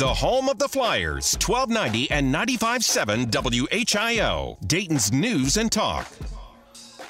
the 0.00 0.14
home 0.14 0.48
of 0.48 0.58
the 0.58 0.66
Flyers, 0.66 1.36
1290 1.46 2.10
and 2.10 2.34
95.7 2.34 3.30
WHIO, 3.30 4.56
Dayton's 4.66 5.12
News 5.12 5.58
and 5.58 5.70
Talk. 5.70 6.08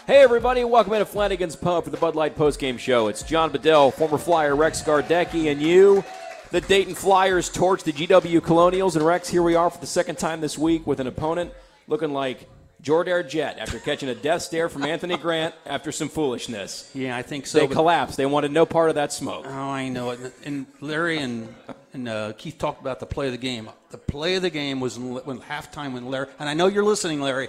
Hey 0.08 0.22
everybody, 0.22 0.64
welcome 0.64 0.94
into 0.94 1.04
Flanagan's 1.04 1.54
Pub 1.54 1.84
for 1.84 1.90
the 1.90 1.96
Bud 1.96 2.16
Light 2.16 2.36
postgame 2.36 2.80
show. 2.80 3.06
It's 3.06 3.22
John 3.22 3.52
Bedell, 3.52 3.92
former 3.92 4.18
Flyer 4.18 4.56
Rex 4.56 4.82
Gardecki, 4.82 5.52
and 5.52 5.62
you. 5.62 6.02
The 6.50 6.62
Dayton 6.62 6.96
Flyers 6.96 7.48
torch 7.48 7.84
the 7.84 7.92
GW 7.92 8.42
Colonials, 8.42 8.96
and 8.96 9.06
Rex, 9.06 9.28
here 9.28 9.44
we 9.44 9.54
are 9.54 9.70
for 9.70 9.78
the 9.78 9.86
second 9.86 10.18
time 10.18 10.40
this 10.40 10.58
week 10.58 10.84
with 10.84 10.98
an 10.98 11.06
opponent 11.06 11.52
looking 11.86 12.12
like 12.12 12.48
Jordair 12.82 13.28
Jet 13.28 13.58
after 13.58 13.78
catching 13.78 14.08
a 14.08 14.14
death 14.14 14.42
stare 14.42 14.68
from 14.68 14.84
Anthony 14.84 15.16
Grant 15.16 15.54
after 15.66 15.92
some 15.92 16.08
foolishness. 16.08 16.90
Yeah, 16.94 17.16
I 17.16 17.22
think 17.22 17.46
so. 17.46 17.58
They 17.58 17.66
collapsed. 17.66 18.16
They 18.16 18.26
wanted 18.26 18.52
no 18.52 18.64
part 18.64 18.88
of 18.88 18.94
that 18.94 19.12
smoke. 19.12 19.44
Oh, 19.46 19.50
I 19.50 19.88
know 19.88 20.10
it. 20.10 20.32
And 20.44 20.66
Larry 20.80 21.18
and 21.18 21.54
and 21.92 22.08
uh, 22.08 22.32
Keith 22.38 22.58
talked 22.58 22.80
about 22.80 23.00
the 23.00 23.06
play 23.06 23.26
of 23.26 23.32
the 23.32 23.38
game. 23.38 23.68
The 23.90 23.98
play 23.98 24.36
of 24.36 24.42
the 24.42 24.50
game 24.50 24.80
was 24.80 24.98
when 24.98 25.40
halftime 25.40 25.92
when 25.92 26.06
Larry 26.06 26.28
and 26.38 26.48
I 26.48 26.54
know 26.54 26.68
you're 26.68 26.84
listening, 26.84 27.20
Larry. 27.20 27.48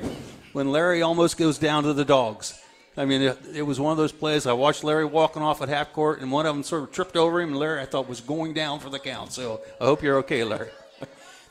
When 0.53 0.71
Larry 0.71 1.01
almost 1.01 1.37
goes 1.37 1.57
down 1.57 1.83
to 1.83 1.93
the 1.93 2.05
dogs. 2.05 2.57
I 2.97 3.05
mean, 3.05 3.21
it, 3.21 3.39
it, 3.53 3.61
was 3.61 3.79
one 3.79 3.93
of 3.93 3.97
those 3.97 4.11
plays. 4.11 4.45
I 4.45 4.51
watched 4.51 4.83
Larry 4.83 5.05
walking 5.05 5.41
off 5.41 5.61
at 5.61 5.69
half 5.69 5.93
court, 5.93 6.19
and 6.19 6.29
one 6.29 6.45
of 6.45 6.53
them 6.53 6.61
sort 6.61 6.83
of 6.83 6.91
tripped 6.91 7.15
over 7.15 7.39
him, 7.39 7.51
and 7.51 7.57
Larry 7.57 7.79
I 7.81 7.85
thought 7.85 8.09
was 8.09 8.19
going 8.19 8.53
down 8.53 8.81
for 8.81 8.89
the 8.89 8.99
count. 8.99 9.31
So 9.31 9.61
I 9.79 9.85
hope 9.85 10.03
you're 10.03 10.17
okay, 10.17 10.43
Larry. 10.43 10.67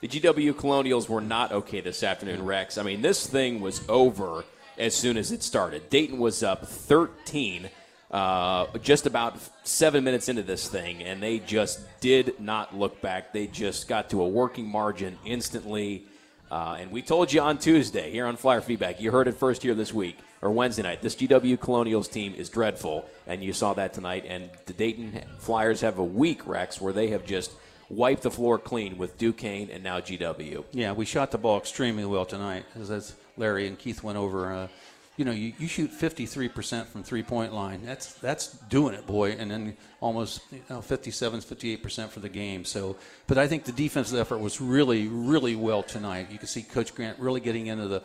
The 0.00 0.08
GW 0.08 0.56
Colonials 0.56 1.10
were 1.10 1.20
not 1.20 1.52
okay 1.52 1.82
this 1.82 2.02
afternoon, 2.02 2.42
Rex. 2.46 2.78
I 2.78 2.82
mean, 2.82 3.02
this 3.02 3.26
thing 3.26 3.60
was 3.60 3.86
over 3.86 4.44
as 4.78 4.94
soon 4.94 5.18
as 5.18 5.30
it 5.30 5.42
started. 5.42 5.90
Dayton 5.90 6.18
was 6.18 6.42
up 6.42 6.66
13 6.66 7.68
uh, 8.10 8.66
just 8.78 9.04
about 9.04 9.36
seven 9.62 10.02
minutes 10.02 10.30
into 10.30 10.42
this 10.42 10.68
thing, 10.68 11.02
and 11.02 11.22
they 11.22 11.38
just 11.38 11.80
did 12.00 12.40
not 12.40 12.74
look 12.74 13.02
back. 13.02 13.34
They 13.34 13.46
just 13.46 13.88
got 13.88 14.08
to 14.10 14.22
a 14.22 14.28
working 14.28 14.66
margin 14.66 15.18
instantly. 15.26 16.06
Uh, 16.50 16.78
and 16.80 16.90
we 16.90 17.02
told 17.02 17.30
you 17.30 17.42
on 17.42 17.58
Tuesday 17.58 18.10
here 18.10 18.24
on 18.24 18.36
Flyer 18.36 18.62
Feedback, 18.62 19.02
you 19.02 19.12
heard 19.12 19.28
it 19.28 19.34
first 19.36 19.62
here 19.62 19.74
this 19.74 19.92
week 19.92 20.16
or 20.40 20.50
Wednesday 20.50 20.82
night. 20.82 21.02
This 21.02 21.14
GW 21.14 21.60
Colonials 21.60 22.08
team 22.08 22.34
is 22.34 22.48
dreadful, 22.48 23.04
and 23.26 23.44
you 23.44 23.52
saw 23.52 23.74
that 23.74 23.92
tonight. 23.92 24.24
And 24.26 24.48
the 24.64 24.72
Dayton 24.72 25.20
Flyers 25.40 25.82
have 25.82 25.98
a 25.98 26.04
week, 26.04 26.46
Rex, 26.46 26.80
where 26.80 26.94
they 26.94 27.08
have 27.08 27.26
just 27.26 27.52
wiped 27.90 28.22
the 28.22 28.30
floor 28.30 28.58
clean 28.58 28.96
with 28.96 29.18
Duquesne 29.18 29.68
and 29.70 29.82
now 29.82 30.00
GW. 30.00 30.64
Yeah, 30.72 30.92
we 30.92 31.04
shot 31.04 31.32
the 31.32 31.38
ball 31.38 31.58
extremely 31.58 32.04
well 32.06 32.24
tonight, 32.24 32.64
as, 32.76 33.14
Larry 33.36 33.66
and 33.66 33.78
Keith 33.78 34.02
went 34.02 34.18
over. 34.18 34.52
Uh, 34.52 34.68
you 35.16 35.24
know, 35.24 35.32
you, 35.32 35.52
you 35.58 35.66
shoot 35.66 35.90
53% 35.90 36.86
from 36.86 37.02
three 37.02 37.22
point 37.22 37.52
line. 37.52 37.82
That's 37.84 38.14
that's 38.14 38.52
doing 38.68 38.94
it, 38.94 39.06
boy. 39.06 39.32
And 39.32 39.50
then 39.50 39.76
almost 40.00 40.40
you 40.50 40.62
know, 40.70 40.80
57, 40.80 41.40
58% 41.40 42.08
for 42.08 42.20
the 42.20 42.28
game. 42.28 42.64
So, 42.64 42.96
but 43.26 43.38
I 43.38 43.46
think 43.46 43.64
the 43.64 43.72
defensive 43.72 44.18
effort 44.18 44.38
was 44.38 44.60
really, 44.60 45.08
really 45.08 45.56
well 45.56 45.82
tonight. 45.82 46.28
You 46.30 46.38
can 46.38 46.48
see 46.48 46.62
Coach 46.62 46.94
Grant 46.94 47.18
really 47.18 47.40
getting 47.40 47.66
into 47.66 47.88
the 47.88 48.02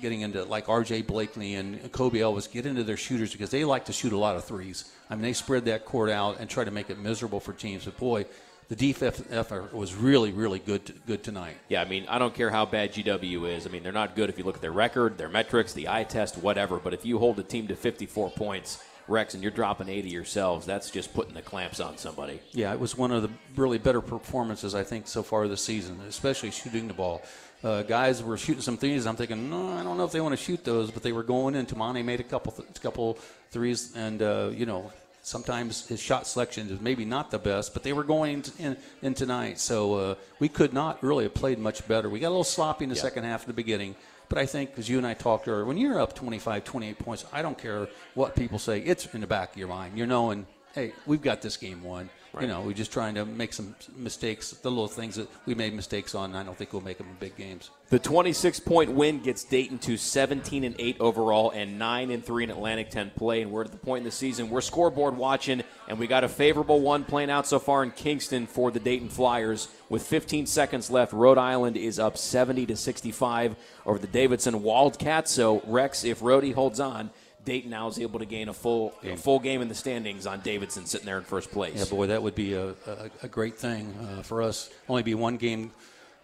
getting 0.00 0.20
into 0.20 0.44
like 0.44 0.68
R.J. 0.68 1.02
Blakeney 1.02 1.56
and 1.56 1.90
Kobe 1.92 2.18
Elvis 2.18 2.50
get 2.50 2.66
into 2.66 2.84
their 2.84 2.96
shooters 2.96 3.32
because 3.32 3.50
they 3.50 3.64
like 3.64 3.86
to 3.86 3.92
shoot 3.92 4.12
a 4.12 4.18
lot 4.18 4.36
of 4.36 4.44
threes. 4.44 4.92
I 5.10 5.14
mean, 5.14 5.22
they 5.22 5.32
spread 5.32 5.64
that 5.66 5.84
court 5.84 6.10
out 6.10 6.38
and 6.38 6.48
try 6.48 6.64
to 6.64 6.70
make 6.70 6.90
it 6.90 6.98
miserable 6.98 7.40
for 7.40 7.52
teams. 7.52 7.84
But 7.84 7.96
boy, 7.96 8.26
the 8.68 8.76
defense 8.76 9.22
effort 9.30 9.72
was 9.72 9.94
really, 9.94 10.30
really 10.30 10.58
good, 10.58 10.94
good 11.06 11.22
tonight. 11.22 11.56
Yeah, 11.68 11.80
I 11.80 11.86
mean, 11.86 12.04
I 12.08 12.18
don't 12.18 12.34
care 12.34 12.50
how 12.50 12.66
bad 12.66 12.92
GW 12.92 13.48
is. 13.56 13.66
I 13.66 13.70
mean, 13.70 13.82
they're 13.82 13.92
not 13.92 14.14
good 14.14 14.28
if 14.28 14.36
you 14.36 14.44
look 14.44 14.56
at 14.56 14.60
their 14.60 14.72
record, 14.72 15.16
their 15.16 15.30
metrics, 15.30 15.72
the 15.72 15.88
eye 15.88 16.04
test, 16.04 16.36
whatever. 16.36 16.78
But 16.78 16.92
if 16.92 17.06
you 17.06 17.18
hold 17.18 17.38
a 17.38 17.42
team 17.42 17.68
to 17.68 17.76
54 17.76 18.30
points, 18.30 18.82
Rex, 19.08 19.32
and 19.32 19.42
you're 19.42 19.52
dropping 19.52 19.88
80 19.88 20.10
yourselves, 20.10 20.66
that's 20.66 20.90
just 20.90 21.14
putting 21.14 21.32
the 21.32 21.40
clamps 21.40 21.80
on 21.80 21.96
somebody. 21.96 22.40
Yeah, 22.52 22.74
it 22.74 22.78
was 22.78 22.94
one 22.94 23.10
of 23.10 23.22
the 23.22 23.30
really 23.56 23.78
better 23.78 24.02
performances 24.02 24.74
I 24.74 24.84
think 24.84 25.08
so 25.08 25.22
far 25.22 25.48
this 25.48 25.64
season, 25.64 25.98
especially 26.06 26.50
shooting 26.50 26.88
the 26.88 26.94
ball. 26.94 27.22
Uh, 27.64 27.82
guys 27.82 28.22
were 28.22 28.36
shooting 28.36 28.60
some 28.62 28.76
threes. 28.76 29.06
I'm 29.06 29.16
thinking, 29.16 29.48
no, 29.48 29.72
I 29.72 29.82
don't 29.82 29.96
know 29.96 30.04
if 30.04 30.12
they 30.12 30.20
want 30.20 30.36
to 30.36 30.44
shoot 30.44 30.62
those, 30.62 30.90
but 30.90 31.02
they 31.02 31.12
were 31.12 31.22
going 31.22 31.54
in. 31.54 31.64
Toumani 31.64 32.04
made 32.04 32.20
a 32.20 32.24
couple, 32.24 32.52
th- 32.52 32.68
couple 32.82 33.18
threes, 33.50 33.96
and 33.96 34.20
uh, 34.20 34.50
you 34.52 34.66
know, 34.66 34.92
sometimes 35.28 35.86
his 35.86 36.00
shot 36.00 36.26
selection 36.26 36.70
is 36.70 36.80
maybe 36.80 37.04
not 37.04 37.30
the 37.30 37.38
best, 37.38 37.74
but 37.74 37.82
they 37.82 37.92
were 37.92 38.02
going 38.02 38.42
in, 38.58 38.76
in 39.02 39.12
tonight. 39.12 39.60
So 39.60 39.94
uh, 39.94 40.14
we 40.38 40.48
could 40.48 40.72
not 40.72 41.02
really 41.02 41.24
have 41.24 41.34
played 41.34 41.58
much 41.58 41.86
better. 41.86 42.08
We 42.08 42.18
got 42.18 42.28
a 42.28 42.30
little 42.30 42.44
sloppy 42.44 42.84
in 42.84 42.88
the 42.88 42.96
yeah. 42.96 43.02
second 43.02 43.24
half 43.24 43.42
in 43.42 43.48
the 43.48 43.52
beginning. 43.54 43.94
But 44.30 44.38
I 44.38 44.46
think, 44.46 44.70
as 44.78 44.88
you 44.88 44.98
and 44.98 45.06
I 45.06 45.14
talked 45.14 45.46
earlier, 45.46 45.64
when 45.64 45.76
you're 45.76 46.00
up 46.00 46.14
25, 46.14 46.64
28 46.64 46.98
points, 46.98 47.24
I 47.32 47.42
don't 47.42 47.58
care 47.58 47.88
what 48.14 48.36
people 48.36 48.58
say. 48.58 48.80
It's 48.80 49.06
in 49.14 49.20
the 49.20 49.26
back 49.26 49.52
of 49.52 49.58
your 49.58 49.68
mind. 49.68 49.96
You're 49.96 50.06
knowing, 50.06 50.46
hey, 50.74 50.92
we've 51.06 51.22
got 51.22 51.42
this 51.42 51.56
game 51.56 51.82
won. 51.82 52.08
Right. 52.32 52.42
You 52.42 52.48
know, 52.48 52.60
we're 52.60 52.74
just 52.74 52.92
trying 52.92 53.14
to 53.14 53.24
make 53.24 53.52
some 53.52 53.74
mistakes, 53.96 54.50
the 54.50 54.68
little 54.68 54.86
things 54.86 55.16
that 55.16 55.28
we 55.46 55.54
made 55.54 55.72
mistakes 55.72 56.14
on. 56.14 56.34
I 56.34 56.42
don't 56.42 56.56
think 56.56 56.72
we'll 56.72 56.82
make 56.82 56.98
them 56.98 57.08
in 57.08 57.16
big 57.18 57.36
games. 57.36 57.70
The 57.88 57.98
26 57.98 58.60
point 58.60 58.90
win 58.90 59.20
gets 59.20 59.44
Dayton 59.44 59.78
to 59.80 59.96
17 59.96 60.64
and 60.64 60.76
8 60.78 61.00
overall 61.00 61.50
and 61.52 61.78
9 61.78 62.10
and 62.10 62.22
3 62.22 62.44
in 62.44 62.50
Atlantic 62.50 62.90
10 62.90 63.12
play. 63.16 63.40
And 63.40 63.50
we're 63.50 63.64
at 63.64 63.70
the 63.70 63.78
point 63.78 64.00
in 64.00 64.04
the 64.04 64.10
season 64.10 64.50
we're 64.50 64.60
scoreboard 64.60 65.16
watching, 65.16 65.62
and 65.88 65.98
we 65.98 66.06
got 66.06 66.22
a 66.22 66.28
favorable 66.28 66.80
one 66.80 67.04
playing 67.04 67.30
out 67.30 67.46
so 67.46 67.58
far 67.58 67.82
in 67.82 67.92
Kingston 67.92 68.46
for 68.46 68.70
the 68.70 68.80
Dayton 68.80 69.08
Flyers. 69.08 69.68
With 69.88 70.02
15 70.02 70.46
seconds 70.46 70.90
left, 70.90 71.14
Rhode 71.14 71.38
Island 71.38 71.78
is 71.78 71.98
up 71.98 72.18
70 72.18 72.66
to 72.66 72.76
65 72.76 73.56
over 73.86 73.98
the 73.98 74.06
Davidson 74.06 74.62
Wildcats. 74.62 75.30
So 75.30 75.62
Rex, 75.66 76.04
if 76.04 76.20
Rhodey 76.20 76.52
holds 76.52 76.78
on, 76.78 77.10
Dayton 77.48 77.70
now 77.70 77.88
is 77.88 77.98
able 77.98 78.18
to 78.18 78.26
gain 78.26 78.50
a 78.50 78.52
full 78.52 78.92
game. 79.02 79.14
A 79.14 79.16
full 79.16 79.38
game 79.38 79.62
in 79.62 79.68
the 79.68 79.74
standings 79.74 80.26
on 80.26 80.40
Davidson 80.40 80.84
sitting 80.84 81.06
there 81.06 81.16
in 81.16 81.24
first 81.24 81.50
place. 81.50 81.76
Yeah, 81.76 81.86
boy, 81.86 82.08
that 82.08 82.22
would 82.22 82.34
be 82.34 82.52
a, 82.52 82.68
a, 82.68 83.10
a 83.22 83.28
great 83.28 83.56
thing 83.56 83.94
uh, 83.94 84.22
for 84.22 84.42
us. 84.42 84.68
Only 84.86 85.02
be 85.02 85.14
one 85.14 85.38
game 85.38 85.70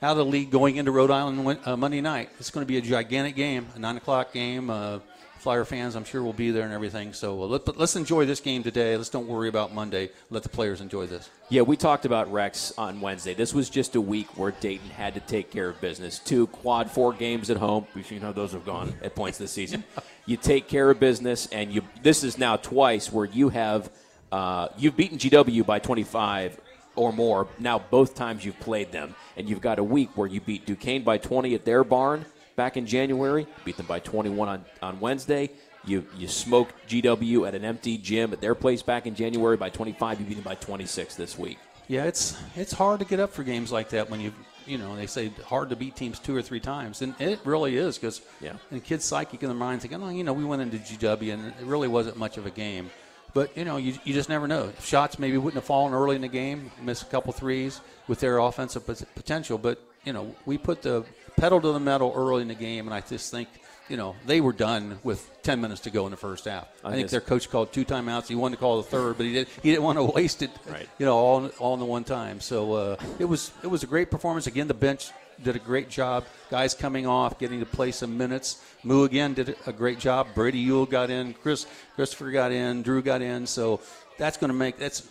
out 0.03 0.13
of 0.13 0.17
the 0.19 0.25
league 0.27 0.51
going 0.51 0.77
into 0.77 0.91
Rhode 0.91 1.11
Island 1.11 1.59
uh, 1.65 1.77
Monday 1.79 2.03
night. 2.03 2.29
It's 2.39 2.51
going 2.51 2.63
to 2.63 2.69
be 2.69 2.77
a 2.77 2.83
gigantic 2.83 3.37
game, 3.37 3.67
a 3.75 3.79
nine 3.79 3.97
o'clock 3.97 4.35
game. 4.35 4.69
Uh, 4.69 4.99
Flyer 5.39 5.65
fans, 5.65 5.95
I'm 5.95 6.05
sure, 6.05 6.23
will 6.23 6.33
be 6.33 6.51
there 6.51 6.65
and 6.65 6.73
everything. 6.73 7.13
So 7.15 7.43
uh, 7.43 7.47
let, 7.47 7.69
us 7.69 7.97
enjoy 7.97 8.27
this 8.27 8.41
game 8.41 8.63
today. 8.63 8.97
Let's 8.97 9.09
don't 9.09 9.27
worry 9.27 9.49
about 9.49 9.75
Monday. 9.75 10.11
Let 10.29 10.43
the 10.43 10.49
players 10.51 10.83
enjoy 10.83 11.07
this. 11.07 11.29
Yeah, 11.49 11.63
we 11.63 11.77
talked 11.77 12.05
about 12.05 12.33
Rex 12.33 12.73
on 12.77 13.01
Wednesday. 13.01 13.35
This 13.35 13.53
was 13.53 13.69
just 13.71 13.95
a 13.95 14.01
week 14.01 14.39
where 14.39 14.53
Dayton 14.53 14.91
had 14.91 15.15
to 15.15 15.21
take 15.21 15.51
care 15.51 15.71
of 15.71 15.81
business. 15.81 16.19
Two 16.19 16.47
quad 16.47 16.91
four 16.91 17.13
games 17.15 17.51
at 17.51 17.57
home. 17.57 17.87
We've 17.95 18.07
seen 18.07 18.21
how 18.21 18.33
those 18.33 18.53
have 18.53 18.65
gone 18.65 18.95
at 19.03 19.15
points 19.15 19.39
this 19.39 19.53
season. 19.53 19.85
you 20.27 20.37
take 20.37 20.69
care 20.69 20.91
of 20.91 21.01
business, 21.01 21.47
and 21.47 21.73
you. 21.73 21.83
This 22.03 22.25
is 22.25 22.39
now 22.39 22.57
twice 22.57 23.13
where 23.13 23.27
you 23.27 23.51
have 23.51 23.91
uh, 24.33 24.69
you've 24.77 24.97
beaten 24.97 25.19
GW 25.19 25.65
by 25.65 25.79
25 25.79 26.61
or 26.97 27.13
more. 27.13 27.47
Now 27.59 27.79
both 27.79 28.15
times 28.15 28.45
you've 28.45 28.59
played 28.61 28.93
them, 28.93 29.15
and 29.37 29.49
you've 29.49 29.61
got 29.61 29.79
a 29.79 29.85
week 29.85 30.11
where 30.17 30.27
you 30.27 30.41
beat 30.41 30.67
Duquesne 30.67 31.03
by 31.03 31.19
20 31.19 31.55
at 31.55 31.65
their 31.65 31.85
barn 31.85 32.25
back 32.57 32.77
in 32.77 32.87
January, 32.87 33.47
beat 33.65 33.77
them 33.77 33.87
by 33.87 34.01
21 34.01 34.49
on, 34.49 34.65
on 34.83 35.01
Wednesday. 35.01 35.51
You 35.87 36.07
you 36.17 36.29
smoked 36.29 36.75
GW 36.89 37.47
at 37.47 37.55
an 37.55 37.65
empty 37.65 37.99
gym 37.99 38.33
at 38.33 38.41
their 38.41 38.55
place 38.55 38.83
back 38.83 39.07
in 39.07 39.15
January 39.15 39.57
by 39.57 39.69
25. 39.69 40.21
You 40.21 40.27
beat 40.27 40.35
them 40.35 40.45
by 40.45 40.55
26 40.55 41.15
this 41.17 41.39
week. 41.39 41.59
Yeah, 41.89 42.05
it's 42.05 42.37
it's 42.57 42.73
hard 42.73 43.01
to 43.01 43.07
get 43.07 43.21
up 43.21 43.33
for 43.33 43.45
games 43.45 43.71
like 43.71 43.91
that 43.91 44.09
when 44.09 44.21
you 44.21 44.33
you 44.67 44.79
know 44.79 44.97
they 44.97 45.07
say 45.07 45.31
hard 45.47 45.71
to 45.71 45.77
beat 45.77 45.97
teams 45.97 46.19
two 46.19 46.37
or 46.37 46.43
three 46.43 46.61
times, 46.61 47.03
and 47.03 47.15
it 47.21 47.41
really 47.45 47.77
is 47.77 47.99
because 47.99 48.21
yeah, 48.41 48.55
and 48.71 48.83
kids' 48.83 49.05
psychic 49.05 49.43
in 49.43 49.49
their 49.49 49.57
mind 49.57 49.81
thinking, 49.81 50.03
oh, 50.03 50.09
you 50.09 50.25
know, 50.25 50.33
we 50.33 50.45
went 50.45 50.63
into 50.63 50.79
GW 50.79 51.33
and 51.33 51.47
it 51.49 51.55
really 51.65 51.89
wasn't 51.89 52.17
much 52.17 52.37
of 52.37 52.47
a 52.47 52.51
game. 52.51 52.91
But 53.35 53.57
you 53.57 53.65
know, 53.65 53.77
you, 53.77 53.95
you 54.05 54.15
just 54.15 54.29
never 54.29 54.47
know. 54.47 54.73
Shots 54.81 55.19
maybe 55.19 55.37
wouldn't 55.37 55.55
have 55.55 55.65
fallen 55.65 55.93
early 55.93 56.17
in 56.17 56.23
the 56.23 56.29
game, 56.29 56.71
miss 56.81 57.03
a 57.03 57.07
couple 57.07 57.33
threes 57.33 57.81
with 58.07 58.21
their 58.21 58.39
offensive 58.39 58.87
potential. 59.15 59.59
But 59.59 59.83
you 60.05 60.13
know, 60.13 60.35
we 60.47 60.57
put 60.57 60.83
the 60.83 61.05
pedal 61.37 61.61
to 61.61 61.73
the 61.73 61.81
metal 61.81 62.13
early 62.15 62.43
in 62.43 62.49
the 62.49 62.55
game, 62.55 62.87
and 62.87 62.95
I 62.95 63.01
just 63.01 63.31
think 63.31 63.49
you 63.89 63.97
know 63.97 64.17
they 64.27 64.41
were 64.41 64.53
done 64.53 64.99
with 65.03 65.31
10 65.43 65.61
minutes 65.61 65.83
to 65.83 65.91
go 65.91 66.07
in 66.07 66.11
the 66.11 66.17
first 66.17 66.47
half. 66.47 66.69
I, 66.83 66.91
I 66.91 66.93
think 66.93 67.11
their 67.11 67.21
coach 67.21 67.51
called 67.51 67.73
two 67.73 67.85
timeouts. 67.85 68.27
He 68.29 68.35
wanted 68.35 68.57
to 68.57 68.61
call 68.61 68.79
the 68.79 68.89
third, 68.89 69.17
but 69.17 69.27
he 69.27 69.33
did 69.33 69.49
he 69.63 69.71
didn't 69.71 69.85
want 69.85 69.99
to 69.99 70.05
waste 70.15 70.43
it. 70.43 70.51
Right. 70.67 70.89
You 70.99 71.07
know, 71.07 71.17
all 71.17 71.47
all 71.59 71.75
in 71.75 71.81
the 71.81 71.87
one 71.87 72.05
time. 72.05 72.41
So 72.41 72.73
uh, 72.73 72.97
it 73.19 73.27
was 73.27 73.53
it 73.63 73.69
was 73.69 73.83
a 73.83 73.87
great 73.87 74.11
performance. 74.11 74.47
Again, 74.47 74.69
the 74.69 74.75
bench 74.75 75.11
did 75.43 75.57
a 75.57 75.59
great 75.59 75.89
job. 75.89 76.25
Guys 76.51 76.75
coming 76.75 77.07
off, 77.07 77.39
getting 77.39 77.61
to 77.61 77.67
play 77.67 77.91
some 77.91 78.17
minutes. 78.17 78.63
Moo 78.83 79.05
again 79.05 79.35
did 79.35 79.57
a 79.67 79.73
great 79.73 79.99
job. 79.99 80.29
Brady 80.35 80.65
Uhl 80.67 80.89
got 80.89 81.11
in. 81.11 81.35
Chris 81.35 81.67
Christopher 81.97 82.31
got 82.31 82.53
in. 82.53 82.83
Drew 82.83 83.03
got 83.03 83.23
in. 83.23 83.47
So 83.47 83.81
that's 84.19 84.37
going 84.37 84.49
to 84.49 84.57
make 84.57 84.79
that's 84.79 85.07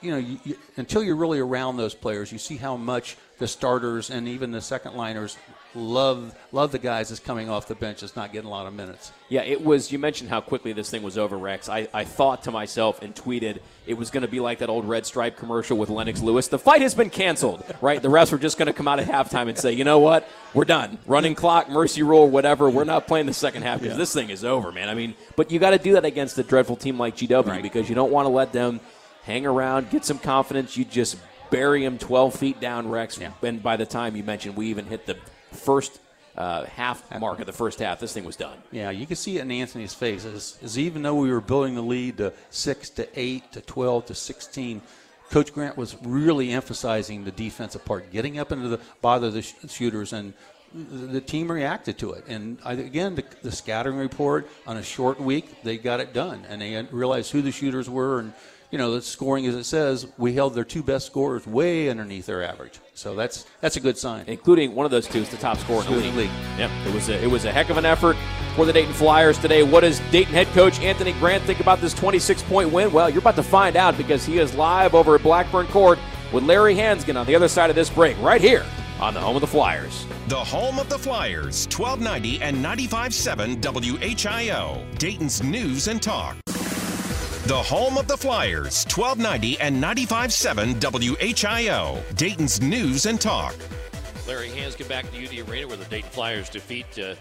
you 0.00 0.10
know 0.10 0.18
you, 0.18 0.38
you, 0.44 0.56
until 0.76 1.02
you're 1.02 1.16
really 1.16 1.40
around 1.40 1.76
those 1.76 1.94
players, 1.94 2.32
you 2.32 2.38
see 2.38 2.56
how 2.56 2.76
much 2.76 3.16
the 3.38 3.48
starters 3.48 4.10
and 4.10 4.28
even 4.28 4.50
the 4.50 4.60
second 4.60 4.94
liners 4.94 5.36
love 5.78 6.34
love 6.52 6.72
the 6.72 6.78
guys 6.78 7.08
that's 7.08 7.20
coming 7.20 7.48
off 7.48 7.68
the 7.68 7.74
bench 7.74 8.00
that's 8.00 8.16
not 8.16 8.32
getting 8.32 8.48
a 8.48 8.50
lot 8.50 8.66
of 8.66 8.74
minutes. 8.74 9.12
Yeah, 9.28 9.42
it 9.42 9.62
was. 9.64 9.92
You 9.92 9.98
mentioned 9.98 10.30
how 10.30 10.40
quickly 10.40 10.72
this 10.72 10.90
thing 10.90 11.02
was 11.02 11.18
over, 11.18 11.36
Rex. 11.36 11.68
I, 11.68 11.88
I 11.92 12.04
thought 12.04 12.44
to 12.44 12.50
myself 12.50 13.02
and 13.02 13.14
tweeted 13.14 13.58
it 13.86 13.94
was 13.94 14.10
going 14.10 14.22
to 14.22 14.28
be 14.28 14.40
like 14.40 14.58
that 14.58 14.68
old 14.68 14.84
Red 14.84 15.06
Stripe 15.06 15.36
commercial 15.36 15.76
with 15.78 15.90
Lennox 15.90 16.20
Lewis. 16.20 16.48
The 16.48 16.58
fight 16.58 16.82
has 16.82 16.94
been 16.94 17.10
canceled, 17.10 17.64
right? 17.80 18.00
The 18.00 18.08
refs 18.08 18.32
were 18.32 18.38
just 18.38 18.58
going 18.58 18.66
to 18.66 18.72
come 18.72 18.88
out 18.88 19.00
at 19.00 19.06
halftime 19.06 19.48
and 19.48 19.58
say, 19.58 19.72
you 19.72 19.84
know 19.84 19.98
what, 19.98 20.28
we're 20.54 20.64
done. 20.64 20.98
Running 21.06 21.34
clock, 21.34 21.68
mercy 21.68 22.02
rule, 22.02 22.28
whatever. 22.28 22.68
We're 22.68 22.84
not 22.84 23.06
playing 23.06 23.26
the 23.26 23.32
second 23.32 23.62
half 23.62 23.80
because 23.80 23.94
yeah. 23.94 23.98
this 23.98 24.12
thing 24.12 24.30
is 24.30 24.44
over, 24.44 24.72
man. 24.72 24.88
I 24.88 24.94
mean, 24.94 25.14
but 25.36 25.50
you 25.50 25.58
got 25.58 25.70
to 25.70 25.78
do 25.78 25.92
that 25.94 26.04
against 26.04 26.38
a 26.38 26.42
dreadful 26.42 26.76
team 26.76 26.98
like 26.98 27.16
GW 27.16 27.46
right. 27.46 27.62
because 27.62 27.88
you 27.88 27.94
don't 27.94 28.12
want 28.12 28.26
to 28.26 28.30
let 28.30 28.52
them 28.52 28.80
hang 29.22 29.46
around, 29.46 29.90
get 29.90 30.04
some 30.04 30.18
confidence. 30.18 30.76
You 30.76 30.84
just 30.84 31.18
bury 31.50 31.84
him 31.84 31.98
12 31.98 32.34
feet 32.34 32.60
down, 32.60 32.88
Rex. 32.88 33.18
Yeah. 33.18 33.32
And 33.42 33.62
by 33.62 33.76
the 33.76 33.86
time 33.86 34.16
you 34.16 34.22
mentioned 34.22 34.56
we 34.56 34.68
even 34.68 34.86
hit 34.86 35.06
the 35.06 35.16
first 35.58 36.00
uh, 36.36 36.64
half 36.64 37.02
mark 37.18 37.40
of 37.40 37.46
the 37.46 37.52
first 37.52 37.80
half, 37.80 37.98
this 37.98 38.12
thing 38.12 38.24
was 38.24 38.36
done. 38.36 38.56
Yeah, 38.70 38.90
you 38.90 39.06
can 39.06 39.16
see 39.16 39.38
it 39.38 39.42
in 39.42 39.50
Anthony's 39.50 39.94
face. 39.94 40.24
Is, 40.24 40.58
is 40.62 40.78
even 40.78 41.02
though 41.02 41.16
we 41.16 41.30
were 41.30 41.40
building 41.40 41.74
the 41.74 41.82
lead 41.82 42.18
to 42.18 42.32
six 42.50 42.90
to 42.90 43.08
eight 43.14 43.52
to 43.52 43.60
twelve 43.60 44.06
to 44.06 44.14
sixteen, 44.14 44.80
Coach 45.30 45.52
Grant 45.52 45.76
was 45.76 45.96
really 46.02 46.52
emphasizing 46.52 47.24
the 47.24 47.32
defensive 47.32 47.84
part, 47.84 48.10
getting 48.10 48.38
up 48.38 48.52
into 48.52 48.68
the 48.68 48.80
bother 49.02 49.30
the 49.30 49.42
sh- 49.42 49.54
shooters, 49.68 50.12
and 50.12 50.32
the, 50.72 51.06
the 51.06 51.20
team 51.20 51.50
reacted 51.50 51.98
to 51.98 52.12
it. 52.12 52.24
And 52.28 52.58
I, 52.64 52.74
again, 52.74 53.14
the, 53.14 53.24
the 53.42 53.52
scattering 53.52 53.98
report 53.98 54.48
on 54.66 54.76
a 54.76 54.82
short 54.82 55.20
week, 55.20 55.62
they 55.64 55.76
got 55.76 56.00
it 56.00 56.12
done, 56.12 56.46
and 56.48 56.62
they 56.62 56.86
realized 56.92 57.32
who 57.32 57.42
the 57.42 57.52
shooters 57.52 57.90
were, 57.90 58.20
and 58.20 58.32
you 58.70 58.76
know, 58.78 58.92
the 58.94 59.00
scoring 59.02 59.46
as 59.46 59.54
it 59.54 59.64
says, 59.64 60.06
we 60.18 60.34
held 60.34 60.54
their 60.54 60.64
two 60.64 60.82
best 60.82 61.06
scorers 61.06 61.46
way 61.46 61.88
underneath 61.88 62.26
their 62.26 62.42
average. 62.42 62.80
So 62.94 63.14
that's 63.14 63.46
that's 63.60 63.76
a 63.76 63.80
good 63.80 63.96
sign. 63.96 64.24
Including 64.26 64.74
one 64.74 64.84
of 64.84 64.90
those 64.90 65.06
two 65.06 65.20
is 65.20 65.28
the 65.30 65.36
top 65.38 65.56
scorer 65.58 65.84
in 65.86 65.92
the 65.92 65.94
In 65.94 66.00
the 66.02 66.06
league. 66.08 66.16
league. 66.16 66.30
Yep, 66.58 66.70
it 66.86 66.94
was 66.94 67.08
a, 67.08 67.22
it 67.24 67.30
was 67.30 67.44
a 67.44 67.52
heck 67.52 67.70
of 67.70 67.76
an 67.78 67.86
effort 67.86 68.16
for 68.56 68.66
the 68.66 68.72
Dayton 68.72 68.92
Flyers 68.92 69.38
today. 69.38 69.62
What 69.62 69.80
does 69.80 70.00
Dayton 70.10 70.34
head 70.34 70.48
coach 70.48 70.80
Anthony 70.80 71.12
Grant 71.14 71.42
think 71.44 71.60
about 71.60 71.80
this 71.80 71.94
26 71.94 72.42
point 72.42 72.70
win? 72.72 72.92
Well, 72.92 73.08
you're 73.08 73.20
about 73.20 73.36
to 73.36 73.42
find 73.42 73.76
out 73.76 73.96
because 73.96 74.24
he 74.26 74.38
is 74.38 74.54
live 74.54 74.94
over 74.94 75.14
at 75.14 75.22
Blackburn 75.22 75.66
Court 75.68 75.98
with 76.32 76.44
Larry 76.44 76.74
Hansgen 76.74 77.16
on 77.18 77.24
the 77.26 77.34
other 77.34 77.48
side 77.48 77.70
of 77.70 77.76
this 77.76 77.88
break, 77.88 78.20
right 78.20 78.40
here 78.40 78.66
on 79.00 79.14
the 79.14 79.20
home 79.20 79.36
of 79.36 79.40
the 79.40 79.46
Flyers. 79.46 80.04
The 80.26 80.36
home 80.36 80.78
of 80.78 80.90
the 80.90 80.98
Flyers, 80.98 81.66
1290 81.68 82.42
and 82.42 82.56
95.7 82.62 83.62
WHIO, 83.62 84.98
Dayton's 84.98 85.42
News 85.42 85.86
and 85.88 86.02
Talk. 86.02 86.36
The 87.48 87.62
home 87.62 87.96
of 87.96 88.06
the 88.06 88.16
Flyers, 88.18 88.84
1290 88.94 89.58
and 89.60 89.82
95.7 89.82 90.74
WHIO, 90.74 92.14
Dayton's 92.14 92.60
News 92.60 93.06
and 93.06 93.18
Talk. 93.18 93.54
Larry 94.26 94.50
Hands, 94.50 94.76
get 94.76 94.86
back 94.86 95.10
to 95.10 95.16
UD 95.16 95.48
Arena 95.48 95.66
where 95.66 95.78
the 95.78 95.86
Dayton 95.86 96.10
Flyers 96.10 96.50
defeat 96.50 96.84
uh, 96.98 97.14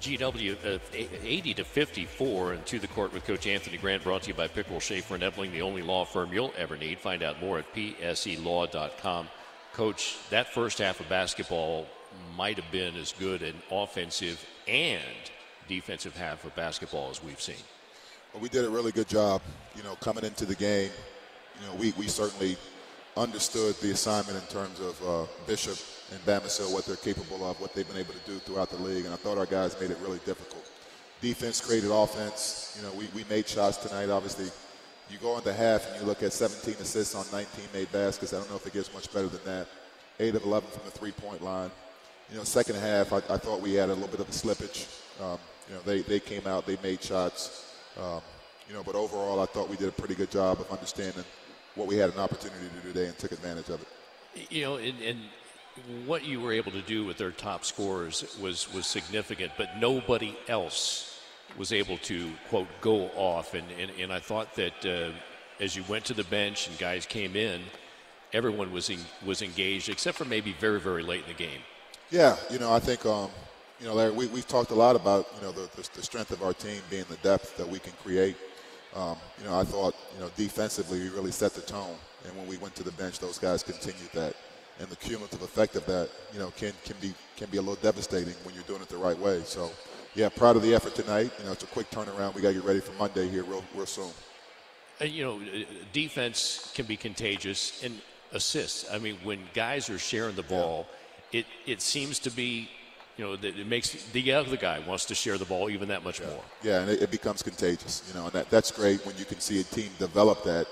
GW 0.00 0.56
uh, 0.66 0.80
80 0.92 1.54
to 1.54 1.64
54 1.64 2.54
and 2.54 2.66
to 2.66 2.80
the 2.80 2.88
court 2.88 3.12
with 3.12 3.24
Coach 3.24 3.46
Anthony 3.46 3.76
Grant. 3.76 4.02
Brought 4.02 4.22
to 4.22 4.28
you 4.30 4.34
by 4.34 4.48
Pickrel 4.48 4.80
Schaeffer 4.80 5.14
and 5.14 5.22
Ebeling, 5.22 5.52
the 5.52 5.62
only 5.62 5.82
law 5.82 6.04
firm 6.04 6.32
you'll 6.32 6.52
ever 6.58 6.76
need. 6.76 6.98
Find 6.98 7.22
out 7.22 7.40
more 7.40 7.60
at 7.60 7.72
pselaw.com. 7.72 9.28
Coach, 9.74 10.18
that 10.30 10.52
first 10.52 10.78
half 10.78 10.98
of 10.98 11.08
basketball 11.08 11.86
might 12.36 12.56
have 12.56 12.72
been 12.72 12.96
as 12.96 13.12
good 13.12 13.42
an 13.42 13.54
offensive 13.70 14.44
and 14.66 15.30
defensive 15.68 16.16
half 16.16 16.44
of 16.44 16.52
basketball 16.56 17.10
as 17.10 17.22
we've 17.22 17.40
seen. 17.40 17.54
We 18.40 18.48
did 18.48 18.64
a 18.64 18.70
really 18.70 18.92
good 18.92 19.08
job, 19.08 19.42
you 19.76 19.82
know, 19.82 19.94
coming 19.96 20.24
into 20.24 20.46
the 20.46 20.54
game. 20.54 20.90
You 21.60 21.66
know, 21.66 21.74
we, 21.74 21.92
we 21.98 22.08
certainly 22.08 22.56
understood 23.16 23.74
the 23.76 23.90
assignment 23.90 24.38
in 24.38 24.46
terms 24.48 24.80
of 24.80 25.06
uh, 25.06 25.26
Bishop 25.46 25.76
and 26.10 26.20
Bamisile, 26.24 26.72
what 26.72 26.86
they're 26.86 26.96
capable 26.96 27.44
of, 27.44 27.60
what 27.60 27.74
they've 27.74 27.86
been 27.86 27.98
able 27.98 28.14
to 28.14 28.30
do 28.30 28.38
throughout 28.38 28.70
the 28.70 28.76
league, 28.78 29.04
and 29.04 29.12
I 29.12 29.16
thought 29.16 29.36
our 29.36 29.46
guys 29.46 29.78
made 29.78 29.90
it 29.90 29.98
really 30.00 30.20
difficult. 30.24 30.70
Defense 31.20 31.60
created 31.60 31.90
offense. 31.90 32.76
You 32.76 32.88
know, 32.88 32.94
we, 32.94 33.06
we 33.14 33.24
made 33.28 33.46
shots 33.46 33.76
tonight. 33.76 34.08
Obviously, 34.08 34.46
you 35.10 35.18
go 35.18 35.36
into 35.36 35.52
half 35.52 35.86
and 35.90 36.00
you 36.00 36.06
look 36.06 36.22
at 36.22 36.32
17 36.32 36.74
assists 36.80 37.14
on 37.14 37.24
19 37.32 37.64
made 37.74 37.92
baskets. 37.92 38.32
I 38.32 38.38
don't 38.38 38.50
know 38.50 38.56
if 38.56 38.66
it 38.66 38.72
gets 38.72 38.92
much 38.94 39.12
better 39.12 39.28
than 39.28 39.44
that. 39.44 39.68
8 40.18 40.34
of 40.34 40.44
11 40.44 40.70
from 40.70 40.84
the 40.84 40.90
three-point 40.90 41.42
line. 41.42 41.70
You 42.30 42.38
know, 42.38 42.44
second 42.44 42.76
half, 42.76 43.12
I, 43.12 43.18
I 43.18 43.36
thought 43.36 43.60
we 43.60 43.74
had 43.74 43.90
a 43.90 43.94
little 43.94 44.08
bit 44.08 44.20
of 44.20 44.28
a 44.28 44.32
slippage. 44.32 44.88
Um, 45.20 45.38
you 45.68 45.74
know, 45.74 45.80
they, 45.84 46.00
they 46.00 46.18
came 46.18 46.46
out, 46.46 46.66
they 46.66 46.78
made 46.82 47.02
shots. 47.02 47.71
Um, 48.00 48.20
you 48.68 48.74
know, 48.74 48.82
but 48.82 48.94
overall, 48.94 49.40
I 49.40 49.46
thought 49.46 49.68
we 49.68 49.76
did 49.76 49.88
a 49.88 49.92
pretty 49.92 50.14
good 50.14 50.30
job 50.30 50.60
of 50.60 50.70
understanding 50.70 51.24
what 51.74 51.86
we 51.86 51.96
had 51.96 52.10
an 52.12 52.18
opportunity 52.18 52.68
to 52.68 52.86
do 52.86 52.92
today 52.92 53.06
and 53.06 53.18
took 53.18 53.32
advantage 53.32 53.68
of 53.68 53.82
it. 53.82 54.50
You 54.50 54.62
know, 54.62 54.76
and, 54.76 55.00
and 55.02 55.18
what 56.06 56.24
you 56.24 56.40
were 56.40 56.52
able 56.52 56.72
to 56.72 56.82
do 56.82 57.04
with 57.04 57.18
their 57.18 57.30
top 57.30 57.64
scorers 57.64 58.36
was 58.40 58.72
was 58.72 58.86
significant, 58.86 59.52
but 59.58 59.76
nobody 59.78 60.36
else 60.48 61.20
was 61.56 61.72
able 61.72 61.98
to 61.98 62.30
quote 62.48 62.68
go 62.80 63.08
off. 63.16 63.54
And 63.54 63.66
and, 63.78 63.90
and 63.98 64.12
I 64.12 64.20
thought 64.20 64.54
that 64.56 64.86
uh, 64.86 65.12
as 65.60 65.76
you 65.76 65.84
went 65.88 66.04
to 66.06 66.14
the 66.14 66.24
bench 66.24 66.68
and 66.68 66.78
guys 66.78 67.04
came 67.06 67.36
in, 67.36 67.62
everyone 68.32 68.72
was 68.72 68.90
en- 68.90 68.98
was 69.24 69.42
engaged, 69.42 69.88
except 69.88 70.16
for 70.16 70.24
maybe 70.24 70.52
very 70.52 70.80
very 70.80 71.02
late 71.02 71.22
in 71.22 71.28
the 71.28 71.34
game. 71.34 71.60
Yeah, 72.10 72.36
you 72.50 72.58
know, 72.58 72.70
I 72.70 72.78
think, 72.78 73.06
um, 73.06 73.30
you 73.82 73.88
know, 73.88 73.94
Larry, 73.94 74.12
we, 74.12 74.26
we've 74.28 74.46
talked 74.46 74.70
a 74.70 74.74
lot 74.76 74.94
about, 74.94 75.26
you 75.36 75.42
know, 75.42 75.50
the, 75.50 75.68
the, 75.74 75.88
the 75.94 76.02
strength 76.02 76.30
of 76.30 76.44
our 76.44 76.54
team 76.54 76.80
being 76.88 77.04
the 77.08 77.16
depth 77.16 77.56
that 77.56 77.68
we 77.68 77.80
can 77.80 77.92
create. 78.04 78.36
Um, 78.94 79.16
you 79.40 79.44
know, 79.44 79.58
I 79.58 79.64
thought, 79.64 79.96
you 80.14 80.20
know, 80.20 80.30
defensively 80.36 81.00
we 81.00 81.08
really 81.08 81.32
set 81.32 81.52
the 81.52 81.62
tone. 81.62 81.96
And 82.24 82.36
when 82.36 82.46
we 82.46 82.58
went 82.58 82.76
to 82.76 82.84
the 82.84 82.92
bench, 82.92 83.18
those 83.18 83.38
guys 83.38 83.64
continued 83.64 84.12
that. 84.14 84.36
And 84.78 84.88
the 84.88 84.96
cumulative 84.96 85.42
effect 85.42 85.74
of 85.74 85.84
that, 85.86 86.08
you 86.32 86.38
know, 86.38 86.52
can, 86.56 86.72
can 86.84 86.94
be 87.00 87.12
can 87.36 87.50
be 87.50 87.58
a 87.58 87.60
little 87.60 87.82
devastating 87.82 88.34
when 88.44 88.54
you're 88.54 88.64
doing 88.64 88.80
it 88.80 88.88
the 88.88 88.96
right 88.96 89.18
way. 89.18 89.42
So, 89.44 89.70
yeah, 90.14 90.28
proud 90.28 90.56
of 90.56 90.62
the 90.62 90.74
effort 90.74 90.94
tonight. 90.94 91.30
You 91.38 91.46
know, 91.46 91.52
it's 91.52 91.64
a 91.64 91.66
quick 91.66 91.90
turnaround. 91.90 92.34
We 92.34 92.40
got 92.40 92.48
to 92.48 92.54
get 92.54 92.64
ready 92.64 92.80
for 92.80 92.92
Monday 92.92 93.28
here 93.28 93.42
real, 93.42 93.64
real 93.74 93.86
soon. 93.86 94.10
Uh, 95.00 95.04
you 95.04 95.24
know, 95.24 95.40
uh, 95.40 95.64
defense 95.92 96.72
can 96.74 96.86
be 96.86 96.96
contagious 96.96 97.82
and 97.82 98.00
assists. 98.32 98.90
I 98.90 98.98
mean, 98.98 99.16
when 99.24 99.40
guys 99.54 99.90
are 99.90 99.98
sharing 99.98 100.36
the 100.36 100.44
ball, 100.44 100.86
it 101.32 101.46
it 101.66 101.82
seems 101.82 102.18
to 102.20 102.30
be, 102.30 102.70
you 103.22 103.28
know, 103.28 103.36
that 103.36 103.56
it 103.56 103.66
makes 103.68 103.92
the 104.10 104.32
other 104.32 104.56
guy 104.56 104.80
wants 104.80 105.04
to 105.04 105.14
share 105.14 105.38
the 105.38 105.44
ball 105.44 105.70
even 105.70 105.88
that 105.88 106.02
much 106.02 106.20
more. 106.20 106.42
Yeah, 106.62 106.80
and 106.80 106.90
it, 106.90 107.02
it 107.02 107.10
becomes 107.10 107.40
contagious, 107.42 108.02
you 108.08 108.18
know, 108.18 108.24
and 108.24 108.32
that, 108.32 108.50
that's 108.50 108.72
great 108.72 109.06
when 109.06 109.16
you 109.16 109.24
can 109.24 109.38
see 109.38 109.60
a 109.60 109.62
team 109.62 109.90
develop 109.98 110.42
that 110.42 110.66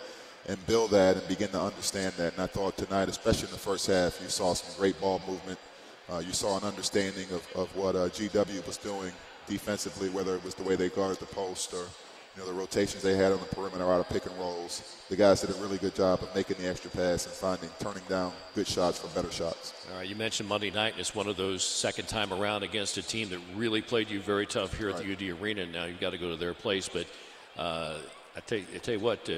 and 0.48 0.58
build 0.66 0.90
that 0.90 1.16
and 1.16 1.28
begin 1.28 1.48
to 1.50 1.60
understand 1.60 2.12
that. 2.14 2.32
And 2.32 2.42
I 2.42 2.46
thought 2.46 2.76
tonight, 2.76 3.08
especially 3.08 3.46
in 3.46 3.52
the 3.52 3.58
first 3.58 3.86
half, 3.86 4.20
you 4.20 4.28
saw 4.28 4.54
some 4.54 4.74
great 4.76 5.00
ball 5.00 5.22
movement. 5.28 5.60
Uh, 6.10 6.18
you 6.18 6.32
saw 6.32 6.58
an 6.58 6.64
understanding 6.64 7.28
of, 7.30 7.46
of 7.54 7.76
what 7.76 7.94
uh, 7.94 8.08
GW 8.08 8.66
was 8.66 8.78
doing 8.78 9.12
defensively, 9.46 10.08
whether 10.08 10.34
it 10.34 10.42
was 10.42 10.56
the 10.56 10.64
way 10.64 10.74
they 10.74 10.88
guarded 10.88 11.20
the 11.20 11.26
post 11.26 11.72
or 11.72 11.86
you 12.36 12.42
know 12.42 12.48
the 12.48 12.54
rotations 12.54 13.02
they 13.02 13.16
had 13.16 13.32
on 13.32 13.40
the 13.40 13.54
perimeter 13.54 13.92
out 13.92 14.00
of 14.00 14.08
pick 14.08 14.26
and 14.26 14.36
rolls. 14.38 14.96
The 15.08 15.16
guys 15.16 15.40
did 15.40 15.50
a 15.50 15.54
really 15.54 15.78
good 15.78 15.94
job 15.94 16.22
of 16.22 16.32
making 16.34 16.58
the 16.58 16.68
extra 16.68 16.90
pass 16.90 17.26
and 17.26 17.34
finding, 17.34 17.68
turning 17.80 18.04
down 18.08 18.32
good 18.54 18.68
shots 18.68 18.98
for 19.00 19.08
better 19.08 19.32
shots. 19.32 19.74
All 19.90 19.98
right, 19.98 20.08
you 20.08 20.14
mentioned 20.14 20.48
Monday 20.48 20.70
night, 20.70 20.92
and 20.92 21.00
it's 21.00 21.14
one 21.14 21.26
of 21.26 21.36
those 21.36 21.64
second 21.64 22.06
time 22.06 22.32
around 22.32 22.62
against 22.62 22.96
a 22.98 23.02
team 23.02 23.28
that 23.30 23.40
really 23.56 23.82
played 23.82 24.08
you 24.08 24.20
very 24.20 24.46
tough 24.46 24.76
here 24.78 24.90
at 24.90 24.98
the 24.98 25.12
UD 25.12 25.40
Arena. 25.40 25.66
Now 25.66 25.86
you've 25.86 26.00
got 26.00 26.10
to 26.10 26.18
go 26.18 26.30
to 26.30 26.36
their 26.36 26.54
place, 26.54 26.88
but 26.88 27.06
uh, 27.58 27.98
I, 28.36 28.40
tell 28.40 28.58
you, 28.58 28.66
I 28.74 28.78
tell 28.78 28.94
you 28.94 29.00
what, 29.00 29.28
uh, 29.28 29.34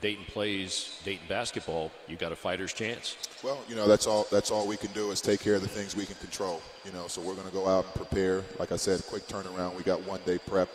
Dayton 0.00 0.24
plays 0.26 1.00
Dayton 1.04 1.26
basketball. 1.28 1.90
You've 2.06 2.20
got 2.20 2.30
a 2.30 2.36
fighter's 2.36 2.72
chance. 2.72 3.16
Well, 3.42 3.58
you 3.68 3.74
know 3.74 3.88
that's 3.88 4.06
all. 4.06 4.28
That's 4.30 4.52
all 4.52 4.66
we 4.66 4.76
can 4.76 4.92
do 4.92 5.10
is 5.10 5.20
take 5.20 5.40
care 5.40 5.56
of 5.56 5.62
the 5.62 5.68
things 5.68 5.96
we 5.96 6.06
can 6.06 6.14
control. 6.16 6.62
You 6.84 6.92
know, 6.92 7.08
so 7.08 7.20
we're 7.20 7.34
going 7.34 7.48
to 7.48 7.52
go 7.52 7.66
out 7.66 7.84
and 7.84 7.94
prepare. 7.94 8.44
Like 8.60 8.70
I 8.70 8.76
said, 8.76 9.04
quick 9.06 9.26
turnaround. 9.26 9.74
We 9.74 9.82
got 9.82 10.06
one 10.06 10.20
day 10.24 10.38
prep. 10.38 10.68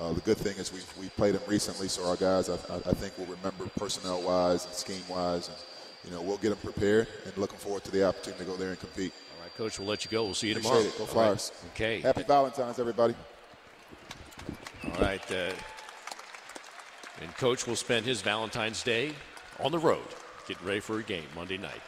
Uh, 0.00 0.12
the 0.12 0.20
good 0.20 0.36
thing 0.36 0.56
is 0.58 0.72
we 0.72 0.80
we 1.00 1.08
played 1.10 1.34
them 1.34 1.42
recently, 1.48 1.88
so 1.88 2.08
our 2.08 2.16
guys 2.16 2.48
I, 2.48 2.54
I 2.54 2.92
think 2.94 3.18
will 3.18 3.26
remember 3.26 3.66
personnel 3.76 4.22
wise 4.22 4.64
and 4.64 4.74
scheme 4.74 5.02
wise, 5.08 5.48
and 5.48 5.56
you 6.04 6.10
know 6.12 6.22
we'll 6.22 6.36
get 6.36 6.50
them 6.50 6.58
prepared 6.58 7.08
and 7.24 7.36
looking 7.36 7.58
forward 7.58 7.84
to 7.84 7.90
the 7.90 8.06
opportunity 8.06 8.44
to 8.44 8.50
go 8.50 8.56
there 8.56 8.70
and 8.70 8.78
compete. 8.78 9.12
All 9.36 9.42
right, 9.42 9.54
Coach, 9.56 9.78
we'll 9.78 9.88
let 9.88 10.04
you 10.04 10.10
go. 10.10 10.24
We'll 10.24 10.34
see 10.34 10.48
you 10.48 10.52
Appreciate 10.52 10.70
tomorrow. 10.72 10.88
it. 10.88 10.98
Go 10.98 11.04
All 11.04 11.06
right. 11.06 11.38
Flyers. 11.38 11.52
Okay. 11.74 12.00
Happy 12.00 12.22
Valentine's, 12.22 12.78
everybody. 12.78 13.14
All 14.84 15.00
right. 15.00 15.32
Uh, 15.32 15.50
and 17.20 17.36
Coach 17.36 17.66
will 17.66 17.76
spend 17.76 18.06
his 18.06 18.22
Valentine's 18.22 18.82
Day 18.84 19.12
on 19.58 19.72
the 19.72 19.78
road, 19.78 20.06
getting 20.46 20.64
ready 20.64 20.80
for 20.80 21.00
a 21.00 21.02
game 21.02 21.26
Monday 21.34 21.58
night. 21.58 21.80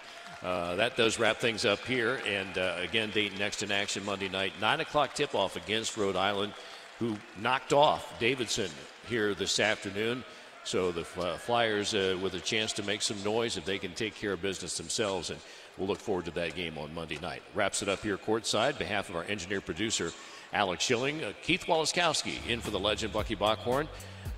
Uh, 0.42 0.74
that 0.76 0.96
does 0.96 1.18
wrap 1.18 1.36
things 1.36 1.64
up 1.64 1.78
here. 1.86 2.20
And 2.26 2.56
uh, 2.58 2.76
again, 2.80 3.10
Dayton 3.10 3.38
next 3.38 3.62
in 3.62 3.70
action 3.70 4.04
Monday 4.04 4.28
night. 4.28 4.52
9 4.60 4.80
o'clock 4.80 5.14
tip 5.14 5.34
off 5.34 5.54
against 5.56 5.96
Rhode 5.96 6.16
Island, 6.16 6.52
who 7.00 7.16
knocked 7.40 7.72
off 7.72 8.16
Davidson 8.20 8.70
here 9.08 9.34
this 9.34 9.58
afternoon. 9.58 10.22
So 10.62 10.92
the 10.92 11.00
uh, 11.18 11.38
Flyers 11.38 11.94
uh, 11.94 12.16
with 12.22 12.34
a 12.34 12.40
chance 12.40 12.74
to 12.74 12.82
make 12.82 13.00
some 13.00 13.20
noise 13.24 13.56
if 13.56 13.64
they 13.64 13.78
can 13.78 13.94
take 13.94 14.14
care 14.14 14.34
of 14.34 14.42
business 14.42 14.76
themselves. 14.76 15.30
And 15.30 15.40
we'll 15.78 15.88
look 15.88 15.98
forward 15.98 16.26
to 16.26 16.30
that 16.32 16.54
game 16.54 16.76
on 16.76 16.94
Monday 16.94 17.18
night. 17.20 17.42
Wraps 17.54 17.82
it 17.82 17.88
up 17.88 18.02
here 18.02 18.18
courtside. 18.18 18.78
Behalf 18.78 19.08
of 19.08 19.16
our 19.16 19.24
engineer 19.24 19.62
producer, 19.62 20.12
Alex 20.52 20.84
Schilling, 20.84 21.24
uh, 21.24 21.32
Keith 21.42 21.64
Waleskowski 21.64 22.46
in 22.46 22.60
for 22.60 22.70
the 22.70 22.78
legend 22.78 23.14
Bucky 23.14 23.34
Bockhorn. 23.34 23.88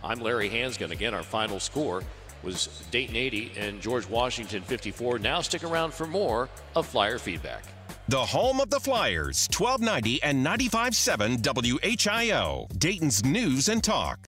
I'm 0.05 0.21
Larry 0.21 0.49
Hansgen. 0.49 0.93
Again, 0.93 1.15
our 1.15 1.25
final 1.25 1.59
score 1.59 2.05
was 2.45 2.85
Dayton 2.93 3.17
80 3.17 3.53
and 3.59 3.81
George 3.81 4.09
Washington 4.09 4.63
54. 4.63 5.19
Now 5.19 5.41
stick 5.41 5.65
around 5.65 5.93
for 5.93 6.07
more 6.07 6.49
of 6.77 6.87
Flyer 6.87 7.19
feedback. 7.19 7.65
The 8.09 8.19
home 8.19 8.61
of 8.61 8.69
the 8.69 8.81
Flyers, 8.81 9.49
1290 9.57 10.25
and 10.25 10.45
95.7 10.45 11.39
WHIO, 11.39 12.67
Dayton's 12.77 13.25
News 13.25 13.69
and 13.69 13.83
Talk. 13.83 14.19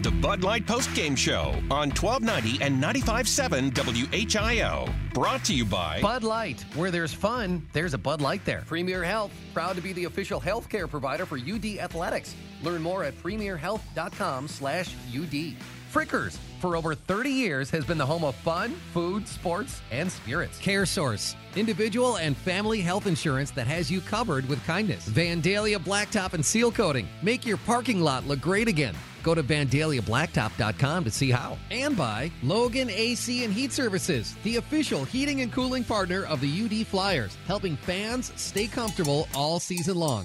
The 0.00 0.10
Bud 0.10 0.42
Light 0.42 0.66
Post 0.66 0.92
Game 0.94 1.14
Show 1.14 1.54
on 1.70 1.90
1290 1.90 2.64
and 2.64 2.82
95.7 2.82 3.70
WHIO. 3.70 4.92
Brought 5.12 5.44
to 5.44 5.54
you 5.54 5.64
by 5.64 6.00
Bud 6.00 6.24
Light, 6.24 6.64
where 6.74 6.90
there's 6.90 7.12
fun, 7.12 7.68
there's 7.72 7.94
a 7.94 7.98
Bud 7.98 8.20
Light 8.20 8.44
there. 8.44 8.64
Premier 8.66 9.04
Health, 9.04 9.30
proud 9.54 9.76
to 9.76 9.82
be 9.82 9.92
the 9.92 10.04
official 10.04 10.40
healthcare 10.40 10.90
provider 10.90 11.26
for 11.26 11.38
UD 11.38 11.78
Athletics. 11.78 12.34
Learn 12.62 12.82
more 12.82 13.04
at 13.04 13.14
premierhealth.com/UD. 13.22 15.56
Frickers, 15.92 16.38
for 16.62 16.76
over 16.76 16.94
30 16.94 17.28
years, 17.28 17.68
has 17.70 17.84
been 17.84 17.98
the 17.98 18.06
home 18.06 18.24
of 18.24 18.34
fun, 18.36 18.70
food, 18.94 19.26
sports, 19.26 19.82
and 19.90 20.10
spirits. 20.10 20.58
Care 20.58 20.86
Source, 20.86 21.34
individual 21.56 22.16
and 22.18 22.36
family 22.36 22.80
health 22.80 23.06
insurance 23.06 23.50
that 23.50 23.66
has 23.66 23.90
you 23.90 24.00
covered 24.00 24.48
with 24.48 24.64
kindness. 24.64 25.08
Vandalia 25.08 25.78
Blacktop 25.78 26.32
and 26.34 26.46
Seal 26.46 26.70
Coating, 26.70 27.08
make 27.20 27.44
your 27.44 27.56
parking 27.58 28.00
lot 28.00 28.26
look 28.26 28.40
great 28.40 28.68
again. 28.68 28.94
Go 29.22 29.34
to 29.34 29.42
VandaliaBlacktop.com 29.42 31.04
to 31.04 31.10
see 31.10 31.30
how. 31.30 31.58
And 31.70 31.96
by 31.96 32.30
Logan 32.42 32.90
AC 32.90 33.44
and 33.44 33.52
Heat 33.52 33.72
Services, 33.72 34.36
the 34.44 34.56
official 34.56 35.04
heating 35.04 35.40
and 35.40 35.52
cooling 35.52 35.84
partner 35.84 36.24
of 36.26 36.40
the 36.40 36.64
UD 36.64 36.86
Flyers, 36.86 37.36
helping 37.46 37.76
fans 37.76 38.32
stay 38.36 38.66
comfortable 38.66 39.28
all 39.34 39.58
season 39.60 39.96
long. 39.96 40.24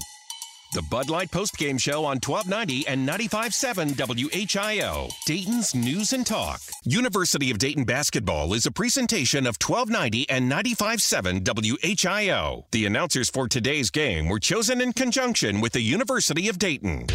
The 0.73 0.81
Bud 0.81 1.09
Light 1.09 1.31
postgame 1.31 1.79
show 1.79 2.03
on 2.03 2.19
1290 2.19 2.87
and 2.89 3.07
95.7 3.07 3.95
WHIO, 3.95 5.09
Dayton's 5.25 5.73
News 5.73 6.11
and 6.11 6.27
Talk. 6.27 6.59
University 6.83 7.49
of 7.51 7.57
Dayton 7.57 7.85
basketball 7.85 8.53
is 8.53 8.65
a 8.65 8.71
presentation 8.71 9.47
of 9.47 9.55
1290 9.65 10.29
and 10.29 10.51
95.7 10.51 11.45
WHIO. 11.45 12.65
The 12.71 12.85
announcers 12.85 13.29
for 13.29 13.47
today's 13.47 13.89
game 13.89 14.27
were 14.27 14.39
chosen 14.39 14.81
in 14.81 14.91
conjunction 14.91 15.61
with 15.61 15.71
the 15.71 15.81
University 15.81 16.49
of 16.49 16.59
Dayton. 16.59 17.05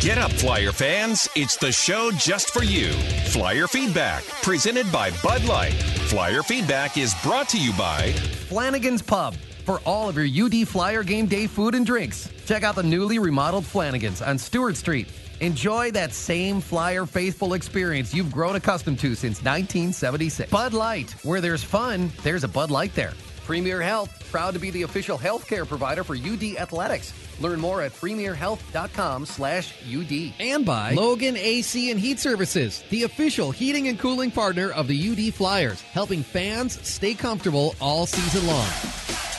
Get 0.00 0.18
up, 0.18 0.30
Flyer 0.32 0.72
fans. 0.72 1.26
It's 1.34 1.56
the 1.56 1.72
show 1.72 2.10
just 2.12 2.50
for 2.50 2.62
you. 2.62 2.92
Flyer 3.28 3.66
Feedback, 3.66 4.24
presented 4.42 4.92
by 4.92 5.10
Bud 5.22 5.42
Light. 5.46 5.72
Flyer 6.10 6.42
Feedback 6.42 6.98
is 6.98 7.14
brought 7.22 7.48
to 7.48 7.58
you 7.58 7.72
by 7.72 8.12
Flanagan's 8.48 9.00
Pub 9.00 9.34
for 9.66 9.80
all 9.84 10.08
of 10.08 10.16
your 10.16 10.46
UD 10.46 10.66
Flyer 10.66 11.02
game 11.02 11.26
day 11.26 11.46
food 11.46 11.74
and 11.74 11.84
drinks. 11.84 12.30
Check 12.46 12.62
out 12.62 12.76
the 12.76 12.82
newly 12.82 13.18
remodeled 13.18 13.66
Flanagan's 13.66 14.22
on 14.22 14.38
Stewart 14.38 14.76
Street. 14.76 15.08
Enjoy 15.40 15.90
that 15.90 16.14
same 16.14 16.60
Flyer 16.62 17.04
faithful 17.04 17.52
experience 17.52 18.14
you've 18.14 18.32
grown 18.32 18.56
accustomed 18.56 18.98
to 19.00 19.14
since 19.14 19.42
1976. 19.42 20.50
Bud 20.50 20.72
Light, 20.72 21.10
where 21.24 21.42
there's 21.42 21.62
fun, 21.62 22.10
there's 22.22 22.44
a 22.44 22.48
Bud 22.48 22.70
Light 22.70 22.94
there. 22.94 23.12
Premier 23.44 23.82
Health, 23.82 24.28
proud 24.30 24.54
to 24.54 24.60
be 24.60 24.70
the 24.70 24.82
official 24.82 25.18
healthcare 25.18 25.68
provider 25.68 26.02
for 26.02 26.16
UD 26.16 26.56
Athletics. 26.58 27.12
Learn 27.38 27.60
more 27.60 27.82
at 27.82 27.92
premierhealth.com 27.92 29.26
slash 29.26 29.74
UD. 29.86 30.32
And 30.40 30.64
by 30.64 30.92
Logan 30.92 31.36
AC 31.36 31.90
and 31.90 32.00
Heat 32.00 32.18
Services, 32.18 32.82
the 32.90 33.02
official 33.02 33.50
heating 33.50 33.88
and 33.88 33.98
cooling 33.98 34.30
partner 34.30 34.70
of 34.70 34.88
the 34.88 35.28
UD 35.28 35.34
Flyers, 35.34 35.80
helping 35.82 36.22
fans 36.22 36.80
stay 36.88 37.14
comfortable 37.14 37.74
all 37.80 38.06
season 38.06 38.46
long. 38.46 39.35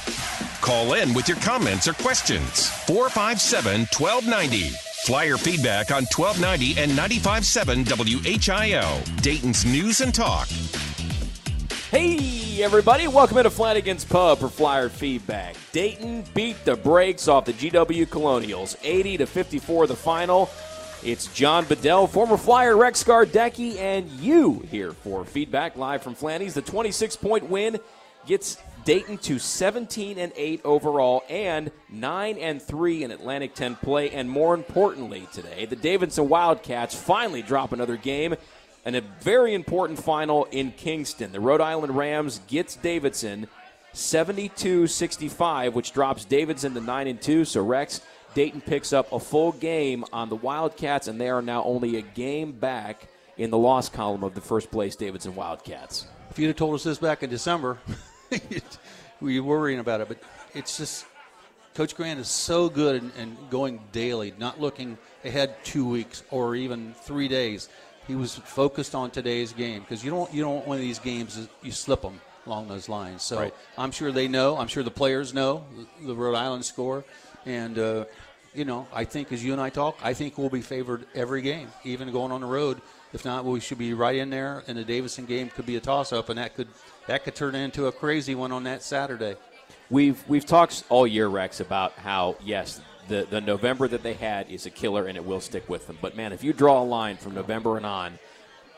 Call 0.62 0.94
in 0.94 1.14
with 1.14 1.28
your 1.28 1.38
comments 1.38 1.88
or 1.88 1.94
questions. 1.94 2.70
457 2.88 3.82
1290. 3.98 4.70
Flyer 5.06 5.38
feedback 5.38 5.92
on 5.92 6.04
1290 6.06 6.82
and 6.82 6.92
95.7 6.92 7.86
WHIO. 7.86 9.22
Dayton's 9.22 9.66
News 9.66 10.02
and 10.02 10.14
Talk. 10.14 10.48
Hey, 11.92 12.62
everybody, 12.62 13.08
welcome 13.08 13.38
into 13.38 13.50
Flanagan's 13.50 14.04
Pub 14.04 14.40
for 14.40 14.50
Flyer 14.50 14.90
Feedback. 14.90 15.56
Dayton 15.72 16.26
beat 16.34 16.66
the 16.66 16.76
brakes 16.76 17.30
off 17.30 17.46
the 17.46 17.54
GW 17.54 18.10
Colonials, 18.10 18.76
80 18.84 19.18
to 19.20 19.26
54 19.26 19.88
the 19.88 19.96
final. 19.96 20.50
It's 21.04 21.28
John 21.34 21.64
Bedell, 21.64 22.08
former 22.08 22.36
Flyer 22.36 22.76
Rex 22.76 23.04
Gardecki, 23.06 23.78
and 23.78 24.10
you 24.20 24.66
here 24.70 24.92
for 24.92 25.24
feedback 25.24 25.78
live 25.78 26.02
from 26.02 26.16
Flanny's. 26.16 26.56
The 26.56 26.62
26 26.62 27.16
point 27.16 27.50
win 27.50 27.80
gets 28.26 28.58
Dayton 28.88 29.18
to 29.18 29.38
17 29.38 30.18
and 30.18 30.32
8 30.34 30.62
overall 30.64 31.22
and 31.28 31.72
9 31.90 32.38
and 32.38 32.62
3 32.62 33.04
in 33.04 33.12
Atlantic 33.12 33.54
10 33.54 33.76
play. 33.76 34.12
And 34.12 34.30
more 34.30 34.54
importantly, 34.54 35.28
today, 35.34 35.66
the 35.66 35.76
Davidson 35.76 36.30
Wildcats 36.30 36.96
finally 36.96 37.42
drop 37.42 37.74
another 37.74 37.98
game 37.98 38.36
and 38.86 38.96
a 38.96 39.02
very 39.20 39.54
important 39.54 40.02
final 40.02 40.46
in 40.52 40.72
Kingston. 40.72 41.34
The 41.34 41.40
Rhode 41.42 41.60
Island 41.60 41.98
Rams 41.98 42.40
gets 42.48 42.78
Davidson 42.78 43.50
72-65, 43.94 45.74
which 45.74 45.92
drops 45.92 46.24
Davidson 46.24 46.74
to 46.74 46.80
9 46.80 47.08
and 47.08 47.22
2. 47.22 47.44
So 47.44 47.66
Rex 47.66 48.00
Dayton 48.36 48.62
picks 48.62 48.94
up 48.94 49.12
a 49.12 49.20
full 49.20 49.52
game 49.52 50.06
on 50.14 50.30
the 50.30 50.38
Wildcats 50.38 51.10
and 51.10 51.20
they 51.20 51.28
are 51.28 51.42
now 51.42 51.62
only 51.66 51.98
a 51.98 52.02
game 52.02 52.54
back 52.54 53.10
in 53.36 53.50
the 53.50 53.58
loss 53.58 53.90
column 53.90 54.24
of 54.24 54.34
the 54.34 54.40
first 54.40 54.72
place 54.72 54.96
Davidson 54.96 55.36
Wildcats. 55.36 56.08
If 56.30 56.40
you'd 56.40 56.48
have 56.48 56.56
told 56.56 56.76
us 56.76 56.86
this 56.86 57.00
back 57.00 57.22
in 57.22 57.30
December, 57.30 57.80
were 59.22 59.44
worrying 59.44 59.80
about 59.80 60.02
it. 60.02 60.08
But 60.08 60.18
it's 60.54 60.78
just 60.78 61.06
Coach 61.76 61.96
Grant 61.96 62.20
is 62.20 62.28
so 62.28 62.70
good 62.70 62.96
in, 63.04 63.12
in 63.20 63.38
going 63.50 63.80
daily, 63.92 64.34
not 64.40 64.60
looking 64.60 64.98
ahead 65.24 65.56
two 65.64 65.88
weeks 65.88 66.24
or 66.32 66.56
even 66.56 66.94
three 67.02 67.28
days. 67.28 67.70
He 68.08 68.16
was 68.16 68.36
focused 68.36 68.96
on 68.96 69.12
today's 69.12 69.54
game 69.54 69.82
because 69.82 70.04
you 70.04 70.10
don't 70.10 70.34
you 70.34 70.42
don't 70.42 70.56
want 70.56 70.68
one 70.68 70.78
of 70.78 70.82
these 70.82 71.00
games 71.00 71.48
you 71.62 71.72
slip 71.72 72.02
them 72.02 72.20
along 72.46 72.68
those 72.68 72.90
lines. 72.90 73.22
So 73.22 73.40
Right. 73.40 73.54
I'm 73.78 73.92
sure 73.92 74.12
they 74.12 74.28
know. 74.28 74.58
I'm 74.58 74.68
sure 74.68 74.82
the 74.82 74.90
players 74.90 75.34
know 75.34 75.66
the 76.02 76.16
Rhode 76.16 76.36
Island 76.36 76.66
score, 76.66 77.04
and 77.46 77.78
uh, 77.78 78.06
you 78.58 78.66
know 78.66 78.88
I 78.92 79.06
think 79.06 79.32
as 79.32 79.44
you 79.44 79.54
and 79.54 79.62
I 79.62 79.70
talk, 79.70 79.98
I 80.02 80.14
think 80.14 80.38
we'll 80.38 80.50
be 80.50 80.62
favored 80.62 81.06
every 81.14 81.42
game, 81.42 81.70
even 81.84 82.12
going 82.12 82.32
on 82.32 82.42
the 82.42 82.48
road. 82.48 82.82
If 83.14 83.24
not, 83.24 83.46
we 83.46 83.60
should 83.60 83.78
be 83.78 83.94
right 83.94 84.16
in 84.16 84.30
there. 84.30 84.64
And 84.68 84.78
the 84.78 84.84
Davidson 84.84 85.26
game 85.26 85.50
could 85.50 85.66
be 85.66 85.78
a 85.78 85.80
toss-up, 85.80 86.30
and 86.30 86.38
that 86.40 86.56
could 86.56 86.68
that 87.06 87.24
could 87.24 87.36
turn 87.36 87.56
into 87.56 87.86
a 87.88 87.92
crazy 87.92 88.36
one 88.36 88.52
on 88.52 88.64
that 88.64 88.82
Saturday. 88.82 89.36
We've 89.90 90.22
we've 90.28 90.46
talked 90.46 90.84
all 90.90 91.06
year, 91.06 91.28
Rex, 91.28 91.60
about 91.60 91.94
how 91.94 92.36
yes, 92.44 92.82
the 93.08 93.28
the 93.30 93.40
November 93.40 93.88
that 93.88 94.04
they 94.04 94.14
had 94.14 94.50
is 94.50 94.66
a 94.66 94.72
killer 94.72 95.08
and 95.08 95.16
it 95.16 95.26
will 95.26 95.40
stick 95.40 95.70
with 95.70 95.88
them. 95.88 95.98
But 96.02 96.18
man, 96.18 96.34
if 96.34 96.44
you 96.44 96.52
draw 96.52 96.82
a 96.82 96.84
line 96.84 97.18
from 97.18 97.36
November 97.36 97.78
and 97.78 97.86
on, 97.86 98.20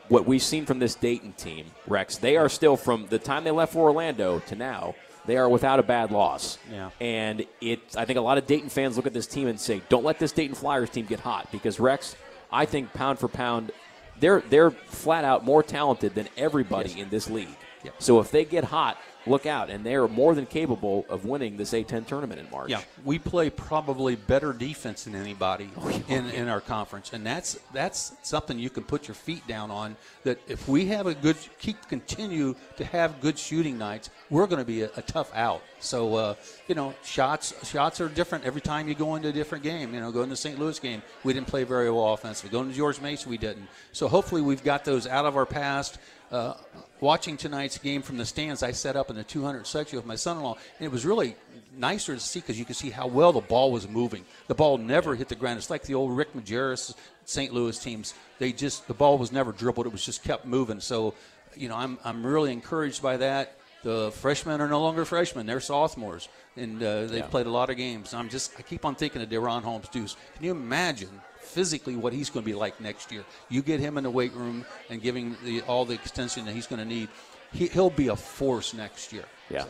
what 0.08 0.26
we've 0.26 0.42
seen 0.42 0.66
from 0.66 0.78
this 0.78 0.94
Dayton 0.94 1.32
team, 1.32 1.66
Rex, 1.86 2.18
they 2.18 2.36
are 2.36 2.48
still 2.48 2.76
from 2.76 3.06
the 3.08 3.18
time 3.18 3.44
they 3.44 3.50
left 3.50 3.72
for 3.72 3.88
Orlando 3.88 4.40
to 4.40 4.54
now. 4.54 4.94
They 5.26 5.36
are 5.36 5.48
without 5.48 5.78
a 5.78 5.82
bad 5.82 6.10
loss. 6.10 6.58
Yeah. 6.70 6.90
And 7.00 7.44
it 7.60 7.80
I 7.96 8.04
think 8.04 8.18
a 8.18 8.22
lot 8.22 8.38
of 8.38 8.46
Dayton 8.46 8.68
fans 8.68 8.96
look 8.96 9.06
at 9.06 9.12
this 9.12 9.26
team 9.26 9.48
and 9.48 9.58
say, 9.60 9.82
Don't 9.88 10.04
let 10.04 10.18
this 10.18 10.32
Dayton 10.32 10.54
Flyers 10.54 10.90
team 10.90 11.06
get 11.06 11.20
hot 11.20 11.48
because 11.52 11.78
Rex, 11.78 12.16
I 12.52 12.64
think 12.64 12.92
pound 12.92 13.18
for 13.18 13.28
pound, 13.28 13.72
they're 14.18 14.40
they're 14.48 14.70
flat 14.70 15.24
out 15.24 15.44
more 15.44 15.62
talented 15.62 16.14
than 16.14 16.28
everybody 16.36 17.00
in 17.00 17.08
this 17.10 17.28
league. 17.28 17.48
Yep. 17.84 17.94
So 17.98 18.20
if 18.20 18.30
they 18.30 18.44
get 18.44 18.64
hot, 18.64 18.98
look 19.26 19.46
out, 19.46 19.70
and 19.70 19.84
they 19.84 19.94
are 19.94 20.08
more 20.08 20.34
than 20.34 20.46
capable 20.46 21.06
of 21.08 21.24
winning 21.24 21.56
this 21.56 21.72
A10 21.72 22.06
tournament 22.06 22.40
in 22.40 22.50
March. 22.50 22.70
Yeah, 22.70 22.82
we 23.04 23.18
play 23.18 23.50
probably 23.50 24.16
better 24.16 24.52
defense 24.52 25.04
than 25.04 25.14
anybody 25.14 25.70
in, 26.08 26.28
in 26.30 26.48
our 26.48 26.60
conference, 26.60 27.12
and 27.12 27.24
that's 27.24 27.58
that's 27.72 28.12
something 28.22 28.58
you 28.58 28.70
can 28.70 28.84
put 28.84 29.08
your 29.08 29.14
feet 29.14 29.46
down 29.46 29.70
on. 29.70 29.96
That 30.24 30.40
if 30.48 30.68
we 30.68 30.86
have 30.86 31.06
a 31.06 31.14
good 31.14 31.36
keep 31.58 31.88
continue 31.88 32.54
to 32.76 32.84
have 32.84 33.20
good 33.20 33.38
shooting 33.38 33.78
nights, 33.78 34.10
we're 34.30 34.46
going 34.46 34.60
to 34.60 34.64
be 34.64 34.82
a, 34.82 34.90
a 34.96 35.02
tough 35.02 35.30
out. 35.34 35.62
So 35.80 36.14
uh, 36.14 36.34
you 36.68 36.74
know, 36.74 36.94
shots 37.02 37.54
shots 37.68 38.00
are 38.00 38.08
different 38.08 38.44
every 38.44 38.60
time 38.60 38.88
you 38.88 38.94
go 38.94 39.14
into 39.16 39.28
a 39.28 39.32
different 39.32 39.64
game. 39.64 39.94
You 39.94 40.00
know, 40.00 40.12
going 40.12 40.26
to 40.26 40.30
the 40.30 40.36
St. 40.36 40.58
Louis 40.58 40.78
game, 40.78 41.02
we 41.24 41.32
didn't 41.32 41.48
play 41.48 41.64
very 41.64 41.90
well 41.90 42.12
offensively. 42.12 42.50
Going 42.50 42.70
to 42.70 42.76
George 42.76 43.00
Mason, 43.00 43.30
we 43.30 43.38
didn't. 43.38 43.68
So 43.92 44.08
hopefully, 44.08 44.42
we've 44.42 44.64
got 44.64 44.84
those 44.84 45.06
out 45.06 45.26
of 45.26 45.36
our 45.36 45.46
past. 45.46 45.98
Uh, 46.30 46.54
watching 47.00 47.36
tonight's 47.36 47.78
game 47.78 48.02
from 48.02 48.16
the 48.18 48.24
stands, 48.26 48.62
I 48.62 48.72
set 48.72 48.96
up 48.96 49.10
in 49.10 49.16
the 49.16 49.24
200 49.24 49.66
section 49.66 49.96
with 49.96 50.06
my 50.06 50.16
son-in-law, 50.16 50.56
and 50.78 50.86
it 50.86 50.90
was 50.92 51.04
really 51.04 51.36
nicer 51.76 52.14
to 52.14 52.20
see 52.20 52.40
because 52.40 52.58
you 52.58 52.64
could 52.64 52.76
see 52.76 52.90
how 52.90 53.06
well 53.06 53.32
the 53.32 53.40
ball 53.40 53.72
was 53.72 53.88
moving. 53.88 54.24
The 54.48 54.54
ball 54.54 54.76
never 54.78 55.14
hit 55.14 55.28
the 55.28 55.34
ground. 55.34 55.58
It's 55.58 55.70
like 55.70 55.82
the 55.82 55.94
old 55.94 56.16
Rick 56.16 56.34
Majerus 56.34 56.94
St. 57.24 57.52
Louis 57.52 57.78
teams. 57.78 58.14
They 58.38 58.52
just 58.52 58.86
the 58.88 58.94
ball 58.94 59.18
was 59.18 59.32
never 59.32 59.52
dribbled. 59.52 59.86
It 59.86 59.92
was 59.92 60.04
just 60.04 60.22
kept 60.24 60.44
moving. 60.46 60.80
So, 60.80 61.14
you 61.56 61.68
know, 61.68 61.76
I'm 61.76 61.98
I'm 62.04 62.24
really 62.26 62.52
encouraged 62.52 63.02
by 63.02 63.16
that. 63.18 63.56
The 63.82 64.10
freshmen 64.12 64.60
are 64.60 64.68
no 64.68 64.82
longer 64.82 65.04
freshmen; 65.06 65.46
they're 65.46 65.60
sophomores, 65.60 66.28
and 66.56 66.82
uh, 66.82 67.06
they've 67.06 67.20
Yeah. 67.20 67.26
played 67.28 67.46
a 67.46 67.50
lot 67.50 67.70
of 67.70 67.76
games. 67.78 68.12
I'm 68.12 68.28
just 68.28 68.52
I 68.58 68.62
keep 68.62 68.84
on 68.84 68.94
thinking 68.94 69.22
of 69.22 69.28
DaRon 69.30 69.62
Holmes 69.62 69.88
Deuce. 69.88 70.16
Can 70.36 70.44
you 70.44 70.50
imagine? 70.50 71.20
Physically, 71.50 71.96
what 71.96 72.12
he's 72.12 72.30
going 72.30 72.44
to 72.44 72.50
be 72.50 72.54
like 72.54 72.80
next 72.80 73.10
year. 73.12 73.24
You 73.48 73.62
get 73.62 73.80
him 73.80 73.98
in 73.98 74.04
the 74.04 74.10
weight 74.10 74.32
room 74.32 74.64
and 74.88 75.02
give 75.02 75.16
him 75.16 75.36
the, 75.44 75.62
all 75.62 75.84
the 75.84 75.94
extension 75.94 76.44
that 76.46 76.52
he's 76.52 76.66
going 76.66 76.78
to 76.78 76.88
need. 76.88 77.08
He, 77.52 77.66
he'll 77.66 77.90
be 77.90 78.08
a 78.08 78.16
force 78.16 78.72
next 78.72 79.12
year. 79.12 79.24
Yeah. 79.48 79.64
So. 79.64 79.68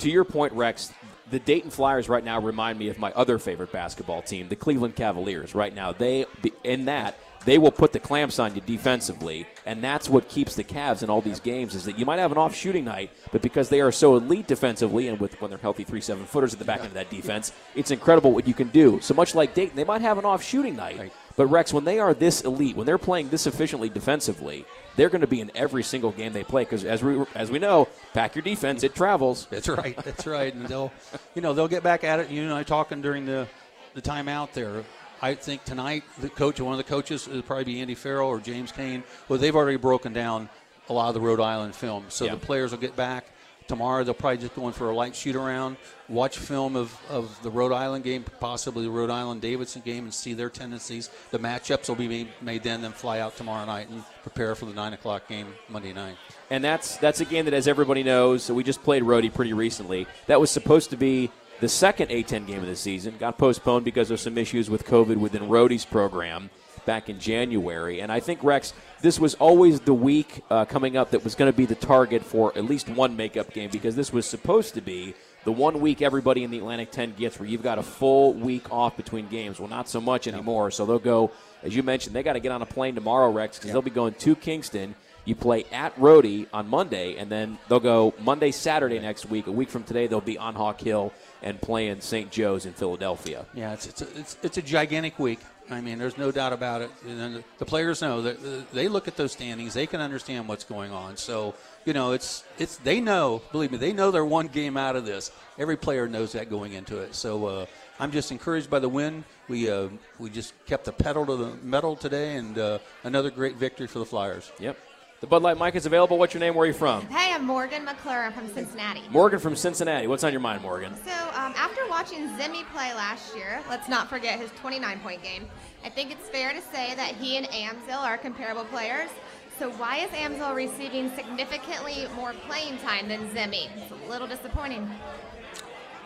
To 0.00 0.10
your 0.10 0.24
point, 0.24 0.52
Rex, 0.54 0.92
the 1.30 1.38
Dayton 1.38 1.70
Flyers 1.70 2.08
right 2.08 2.24
now 2.24 2.40
remind 2.40 2.78
me 2.78 2.88
of 2.88 2.98
my 2.98 3.12
other 3.12 3.38
favorite 3.38 3.72
basketball 3.72 4.22
team, 4.22 4.48
the 4.48 4.56
Cleveland 4.56 4.96
Cavaliers. 4.96 5.54
Right 5.54 5.74
now, 5.74 5.92
they 5.92 6.24
in 6.64 6.86
that 6.86 7.18
they 7.46 7.56
will 7.58 7.70
put 7.70 7.92
the 7.92 7.98
clamps 8.00 8.38
on 8.38 8.54
you 8.54 8.60
defensively, 8.60 9.46
and 9.64 9.82
that's 9.82 10.08
what 10.10 10.28
keeps 10.28 10.54
the 10.54 10.64
Cavs 10.64 11.02
in 11.02 11.08
all 11.08 11.20
these 11.22 11.40
games. 11.40 11.74
Is 11.74 11.84
that 11.86 11.98
you 11.98 12.04
might 12.04 12.18
have 12.18 12.32
an 12.32 12.38
off 12.38 12.54
shooting 12.54 12.84
night, 12.84 13.10
but 13.32 13.40
because 13.40 13.68
they 13.68 13.80
are 13.80 13.90
so 13.92 14.16
elite 14.16 14.46
defensively, 14.46 15.08
and 15.08 15.18
with 15.18 15.40
when 15.40 15.50
they're 15.50 15.58
healthy, 15.58 15.84
three 15.84 16.00
seven 16.02 16.24
footers 16.26 16.52
at 16.52 16.58
the 16.58 16.64
back 16.64 16.78
end 16.80 16.88
of 16.88 16.94
that 16.94 17.08
defense, 17.10 17.52
it's 17.74 17.90
incredible 17.90 18.32
what 18.32 18.46
you 18.46 18.54
can 18.54 18.68
do. 18.68 19.00
So 19.00 19.14
much 19.14 19.34
like 19.34 19.54
Dayton, 19.54 19.74
they 19.76 19.84
might 19.84 20.02
have 20.02 20.18
an 20.18 20.24
off 20.24 20.42
shooting 20.42 20.76
night, 20.76 20.98
Right. 20.98 21.12
but 21.36 21.46
Rex, 21.46 21.72
when 21.72 21.84
they 21.84 21.98
are 21.98 22.12
this 22.12 22.42
elite, 22.42 22.76
when 22.76 22.84
they're 22.86 22.98
playing 22.98 23.30
this 23.30 23.46
efficiently 23.46 23.88
defensively, 23.88 24.66
they're 24.96 25.08
going 25.08 25.22
to 25.22 25.26
be 25.26 25.40
in 25.40 25.50
every 25.54 25.82
single 25.82 26.10
game 26.12 26.32
they 26.34 26.44
play. 26.44 26.64
Because 26.64 26.84
as 26.84 27.02
we 27.02 27.24
as 27.34 27.50
we 27.50 27.58
know, 27.58 27.88
pack 28.12 28.34
your 28.34 28.42
defense, 28.42 28.82
it 28.82 28.94
travels. 28.94 29.46
That's 29.50 29.68
right. 29.68 29.96
That's 30.04 30.26
right. 30.26 30.52
And 30.52 30.66
they'll, 30.66 30.92
you 31.34 31.40
know, 31.40 31.54
they'll 31.54 31.68
get 31.68 31.82
back 31.82 32.04
at 32.04 32.20
it. 32.20 32.28
You 32.28 32.42
and 32.42 32.52
I 32.52 32.64
talking 32.64 33.00
during 33.00 33.24
the, 33.24 33.46
the 33.94 34.02
timeout 34.02 34.52
there. 34.52 34.84
I 35.22 35.34
think 35.34 35.64
tonight 35.64 36.04
the 36.18 36.28
coach, 36.30 36.60
one 36.60 36.72
of 36.72 36.78
the 36.78 36.84
coaches, 36.84 37.28
will 37.28 37.42
probably 37.42 37.64
be 37.64 37.80
Andy 37.80 37.94
Farrell 37.94 38.28
or 38.28 38.40
James 38.40 38.72
Kane. 38.72 39.02
Well, 39.28 39.38
they've 39.38 39.54
already 39.54 39.76
broken 39.76 40.12
down 40.12 40.48
a 40.88 40.92
lot 40.92 41.08
of 41.08 41.14
the 41.14 41.20
Rhode 41.20 41.40
Island 41.40 41.74
film, 41.74 42.06
so 42.08 42.24
Yeah. 42.24 42.32
the 42.32 42.38
players 42.40 42.70
will 42.72 42.78
get 42.78 42.96
back 42.96 43.26
tomorrow. 43.68 44.02
They'll 44.02 44.14
probably 44.14 44.38
just 44.38 44.56
go 44.56 44.66
in 44.66 44.72
for 44.72 44.88
a 44.90 44.94
light 44.94 45.14
shoot 45.14 45.36
around, 45.36 45.76
watch 46.08 46.38
film 46.38 46.74
of, 46.74 46.96
of 47.08 47.40
the 47.42 47.50
Rhode 47.50 47.70
Island 47.72 48.02
game, 48.02 48.24
possibly 48.40 48.82
the 48.84 48.90
Rhode 48.90 49.10
Island 49.10 49.40
Davidson 49.42 49.82
game, 49.84 50.04
and 50.04 50.12
see 50.12 50.32
their 50.32 50.50
tendencies. 50.50 51.10
The 51.30 51.38
matchups 51.38 51.88
will 51.88 51.94
be 51.96 52.08
made, 52.08 52.28
made 52.40 52.62
then, 52.64 52.82
then 52.82 52.90
fly 52.92 53.20
out 53.20 53.36
tomorrow 53.36 53.64
night 53.66 53.88
and 53.90 54.02
prepare 54.22 54.54
for 54.56 54.64
the 54.64 54.72
nine 54.74 54.94
o'clock 54.94 55.28
game 55.28 55.54
Monday 55.68 55.92
night. 55.92 56.16
And 56.48 56.64
that's 56.64 56.96
that's 56.96 57.20
a 57.20 57.24
game 57.24 57.44
that, 57.44 57.54
as 57.54 57.68
everybody 57.68 58.02
knows, 58.02 58.42
so 58.42 58.54
we 58.54 58.64
just 58.64 58.82
played 58.82 59.04
Rhodey 59.04 59.32
pretty 59.32 59.52
recently. 59.52 60.06
That 60.26 60.40
was 60.40 60.50
supposed 60.50 60.90
to 60.90 60.96
be 60.96 61.30
the 61.60 61.68
second 61.68 62.08
A10 62.08 62.46
game 62.46 62.60
of 62.60 62.66
the 62.66 62.76
season. 62.76 63.14
Got 63.18 63.38
postponed 63.38 63.84
because 63.84 64.10
of 64.10 64.20
some 64.20 64.36
issues 64.38 64.68
with 64.68 64.84
COVID 64.84 65.16
within 65.16 65.42
Rhodey's 65.42 65.84
program 65.84 66.50
back 66.86 67.08
in 67.08 67.18
January. 67.18 68.00
And 68.00 68.10
I 68.10 68.20
think 68.20 68.42
Rex, 68.42 68.72
this 69.02 69.20
was 69.20 69.34
always 69.34 69.80
the 69.80 69.94
week 69.94 70.42
uh, 70.50 70.64
coming 70.64 70.96
up 70.96 71.10
that 71.10 71.22
was 71.22 71.34
going 71.34 71.50
to 71.50 71.56
be 71.56 71.66
the 71.66 71.74
target 71.74 72.24
for 72.24 72.56
at 72.56 72.64
least 72.64 72.88
one 72.88 73.16
makeup 73.16 73.52
game 73.52 73.70
because 73.70 73.96
this 73.96 74.12
was 74.12 74.26
supposed 74.26 74.74
to 74.74 74.80
be 74.80 75.14
the 75.44 75.52
one 75.52 75.80
week 75.80 76.02
everybody 76.02 76.44
in 76.44 76.50
the 76.50 76.58
Atlantic 76.58 76.90
10 76.90 77.14
gets 77.14 77.38
where 77.38 77.48
you've 77.48 77.62
got 77.62 77.78
a 77.78 77.82
full 77.82 78.34
week 78.34 78.70
off 78.70 78.96
between 78.96 79.28
games. 79.28 79.58
Well, 79.58 79.68
not 79.68 79.88
so 79.88 80.00
much 80.00 80.26
anymore. 80.26 80.70
So 80.70 80.84
they'll 80.84 80.98
go, 80.98 81.30
as 81.62 81.74
you 81.74 81.82
mentioned, 81.82 82.14
they 82.14 82.22
got 82.22 82.34
to 82.34 82.40
get 82.40 82.52
on 82.52 82.62
a 82.62 82.66
plane 82.66 82.94
tomorrow, 82.94 83.30
Rex, 83.30 83.58
because 83.58 83.72
they'll 83.72 83.82
be 83.82 83.90
going 83.90 84.14
to 84.14 84.34
Kingston. 84.34 84.94
You 85.24 85.34
play 85.34 85.64
at 85.70 85.94
Rhodey 85.96 86.46
on 86.52 86.68
Monday, 86.68 87.16
and 87.16 87.30
then 87.30 87.58
they'll 87.68 87.78
go 87.78 88.14
Monday, 88.20 88.50
Saturday 88.50 88.98
next 88.98 89.26
week. 89.26 89.46
A 89.46 89.52
week 89.52 89.68
from 89.68 89.84
today, 89.84 90.06
they'll 90.06 90.20
be 90.20 90.38
on 90.38 90.54
Hawk 90.54 90.80
Hill 90.80 91.12
and 91.42 91.60
playing 91.60 92.00
St. 92.00 92.30
Joe's 92.30 92.66
in 92.66 92.72
Philadelphia. 92.72 93.46
Yeah, 93.54 93.72
it's 93.72 93.86
it's 93.86 94.02
a, 94.02 94.18
it's, 94.18 94.36
it's 94.42 94.58
a 94.58 94.62
gigantic 94.62 95.18
week. 95.18 95.40
I 95.70 95.80
mean, 95.80 95.98
there's 95.98 96.18
no 96.18 96.32
doubt 96.32 96.52
about 96.52 96.82
it. 96.82 96.90
And 97.06 97.44
the 97.58 97.64
players 97.64 98.02
know 98.02 98.22
that 98.22 98.72
they 98.72 98.88
look 98.88 99.06
at 99.06 99.16
those 99.16 99.32
standings, 99.32 99.72
they 99.72 99.86
can 99.86 100.00
understand 100.00 100.48
what's 100.48 100.64
going 100.64 100.90
on. 100.90 101.16
So 101.16 101.54
you 101.84 101.92
know, 101.92 102.12
it's 102.12 102.44
it's 102.58 102.76
they 102.76 103.00
know. 103.00 103.42
Believe 103.52 103.72
me, 103.72 103.78
they 103.78 103.92
know 103.92 104.10
they're 104.10 104.24
one 104.24 104.48
game 104.48 104.76
out 104.76 104.96
of 104.96 105.06
this. 105.06 105.30
Every 105.58 105.76
player 105.76 106.08
knows 106.08 106.32
that 106.32 106.50
going 106.50 106.72
into 106.72 106.98
it. 106.98 107.14
So 107.14 107.46
uh, 107.46 107.66
I'm 107.98 108.10
just 108.10 108.32
encouraged 108.32 108.68
by 108.68 108.80
the 108.80 108.88
win. 108.88 109.24
We 109.48 109.70
uh, 109.70 109.88
we 110.18 110.30
just 110.30 110.52
kept 110.66 110.84
the 110.84 110.92
pedal 110.92 111.24
to 111.26 111.36
the 111.36 111.54
metal 111.62 111.96
today, 111.96 112.36
and 112.36 112.58
uh, 112.58 112.78
another 113.04 113.30
great 113.30 113.56
victory 113.56 113.86
for 113.86 113.98
the 113.98 114.06
Flyers. 114.06 114.50
Yep. 114.58 114.76
The 115.20 115.26
Bud 115.26 115.42
Light 115.42 115.58
mic 115.58 115.74
is 115.74 115.84
available. 115.84 116.16
What's 116.16 116.32
your 116.32 116.40
name? 116.40 116.54
Where 116.54 116.64
are 116.64 116.66
you 116.66 116.72
from? 116.72 117.06
Hey, 117.08 117.34
I'm 117.34 117.44
Morgan 117.44 117.84
McClure. 117.84 118.22
I'm 118.22 118.32
from 118.32 118.48
Cincinnati. 118.54 119.02
Morgan 119.10 119.38
from 119.38 119.54
Cincinnati. 119.54 120.06
What's 120.06 120.24
on 120.24 120.32
your 120.32 120.40
mind, 120.40 120.62
Morgan? 120.62 120.94
So, 121.04 121.12
um, 121.12 121.52
after 121.58 121.86
watching 121.90 122.26
Zimmy 122.38 122.64
play 122.72 122.94
last 122.94 123.36
year, 123.36 123.60
let's 123.68 123.86
not 123.86 124.08
forget 124.08 124.38
his 124.38 124.50
29 124.52 124.98
point 125.00 125.22
game, 125.22 125.46
I 125.84 125.90
think 125.90 126.10
it's 126.10 126.26
fair 126.30 126.54
to 126.54 126.62
say 126.62 126.94
that 126.94 127.16
he 127.16 127.36
and 127.36 127.46
Amzil 127.48 128.00
are 128.00 128.16
comparable 128.16 128.64
players. 128.64 129.10
So, 129.58 129.70
why 129.72 129.98
is 129.98 130.10
Amzil 130.12 130.54
receiving 130.54 131.14
significantly 131.14 132.06
more 132.16 132.32
playing 132.48 132.78
time 132.78 133.06
than 133.06 133.28
Zimmy? 133.28 133.68
It's 133.76 133.92
a 133.92 134.10
little 134.10 134.26
disappointing. 134.26 134.88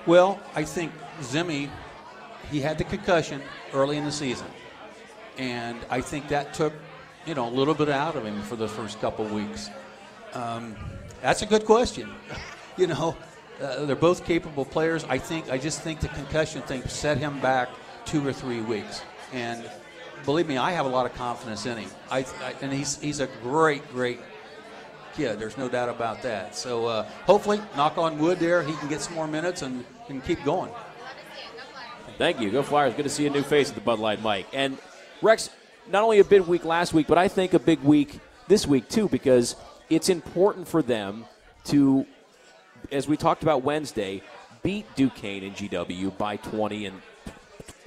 Well, 0.07 0.41
I 0.57 0.65
think 0.65 0.91
Zimmy, 1.21 1.71
he 2.51 2.61
had 2.61 2.79
the 2.79 2.85
concussion 2.85 3.43
early 3.73 3.97
in 3.97 4.05
the 4.05 4.11
season, 4.11 4.49
and 5.39 5.79
I 5.89 6.01
think 6.01 6.27
that 6.31 6.53
took, 6.53 6.73
you 7.27 7.35
know, 7.35 7.49
a 7.49 7.51
little 7.51 7.75
bit 7.75 7.89
out 7.89 8.17
of 8.17 8.25
him 8.25 8.43
for 8.43 8.57
the 8.57 8.69
first 8.69 9.01
couple 9.01 9.25
weeks. 9.27 9.71
Um, 10.33 10.75
that's 11.23 11.43
a 11.43 11.47
good 11.47 11.65
question. 11.65 12.11
you 12.77 12.87
know, 12.87 13.17
uh, 13.61 13.85
they're 13.85 13.97
both 13.97 14.25
capable 14.25 14.65
players. 14.65 15.05
I 15.05 15.19
think 15.19 15.51
I 15.51 15.59
just 15.59 15.81
think 15.83 16.01
the 16.01 16.09
concussion 16.09 16.63
thing 16.63 16.83
set 16.89 17.19
him 17.19 17.41
back 17.41 17.69
two 18.05 18.27
or 18.27 18.33
three 18.33 18.61
weeks, 18.61 19.03
and 19.33 19.69
believe 20.25 20.47
me, 20.47 20.57
I 20.57 20.73
have 20.73 20.87
a 20.87 20.89
lot 20.89 21.07
of 21.07 21.15
confidence 21.15 21.67
in 21.67 21.79
him. 21.79 21.91
I, 22.11 22.21
I 22.43 22.55
and 22.61 22.73
he's 22.73 23.01
he's 23.01 23.21
a 23.21 23.29
great 23.43 23.89
great 23.93 24.19
kid. 25.15 25.39
There's 25.39 25.57
no 25.57 25.69
doubt 25.69 25.89
about 25.89 26.23
that. 26.23 26.57
So 26.57 26.87
uh, 26.87 27.03
hopefully, 27.27 27.61
knock 27.77 27.99
on 27.99 28.19
wood, 28.19 28.39
there 28.39 28.63
he 28.63 28.73
can 28.75 28.89
get 28.89 29.01
some 29.01 29.15
more 29.15 29.27
minutes 29.27 29.63
and, 29.63 29.85
and 30.09 30.25
keep 30.25 30.43
going. 30.45 30.71
Thank 32.19 32.41
you. 32.41 32.51
Go 32.51 32.63
Flyers. 32.63 32.95
Good 32.95 33.05
to 33.05 33.09
see 33.09 33.27
a 33.27 33.31
new 33.31 33.43
face 33.43 33.71
at 33.71 33.75
the 33.75 33.81
Bud 33.81 33.99
Light 33.99 34.23
Mike. 34.23 34.47
And 34.53 34.79
Rex, 35.23 35.51
not 35.89 36.03
only 36.03 36.19
a 36.21 36.25
big 36.25 36.43
week 36.43 36.65
last 36.65 36.93
week, 36.93 37.07
but 37.07 37.19
I 37.19 37.29
think 37.29 37.55
a 37.55 37.59
big 37.59 37.81
week 37.81 38.19
this 38.49 38.67
week 38.67 38.89
too, 38.89 39.09
because 39.09 39.57
it's 39.91 40.09
important 40.09 40.69
for 40.69 40.83
them 40.83 41.25
to, 41.65 42.07
as 42.91 43.09
we 43.09 43.17
talked 43.17 43.43
about 43.43 43.63
Wednesday, 43.63 44.23
beat 44.63 44.87
Duquesne 44.97 45.45
and 45.45 45.55
GW 45.55 46.17
by 46.17 46.37
20 46.37 46.87
and 46.87 47.03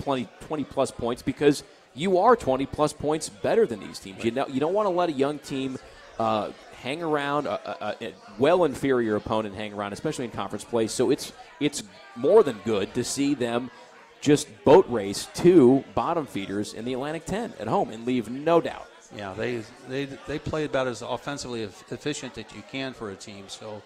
20, 0.04 0.28
20 0.42 0.64
plus 0.64 0.92
points 0.92 1.22
because 1.22 1.64
you 1.96 2.20
are 2.20 2.36
20 2.36 2.66
plus 2.68 2.94
points 2.94 3.30
better 3.30 3.66
than 3.66 3.80
these 3.80 4.00
teams. 4.00 4.24
You 4.24 4.32
know, 4.32 4.48
you 4.48 4.60
don't 4.60 4.74
want 4.74 4.86
to 4.86 4.92
let 4.92 5.10
a 5.10 5.14
young 5.14 5.40
team 5.40 5.78
uh, 6.20 6.52
hang 6.82 7.02
around 7.02 7.48
a, 7.48 7.86
a, 7.86 8.06
a 8.06 8.14
well 8.38 8.64
inferior 8.64 9.16
opponent 9.16 9.56
hang 9.56 9.74
around, 9.74 9.94
especially 9.94 10.26
in 10.26 10.32
conference 10.32 10.64
play. 10.64 10.88
So 10.88 11.10
it's 11.10 11.34
it's 11.60 11.84
more 12.16 12.44
than 12.44 12.60
good 12.64 12.94
to 12.94 13.04
see 13.04 13.34
them 13.34 13.72
just 14.22 14.48
boat 14.64 14.88
race 14.90 15.28
two 15.34 15.84
bottom 15.96 16.26
feeders 16.26 16.74
in 16.74 16.86
the 16.86 16.94
Atlantic 16.94 17.26
10 17.26 17.54
at 17.60 17.68
home 17.68 17.90
and 17.92 18.06
leave 18.06 18.30
no 18.30 18.62
doubt. 18.62 18.88
Yeah, 19.16 19.34
they 19.34 19.64
they 19.88 20.06
they 20.06 20.40
play 20.40 20.66
about 20.66 20.88
as 20.88 21.02
offensively 21.02 21.64
efficient 21.64 22.34
that 22.36 22.54
you 22.54 22.64
can 22.70 22.94
for 22.94 23.12
a 23.12 23.16
team. 23.16 23.46
So, 23.48 23.82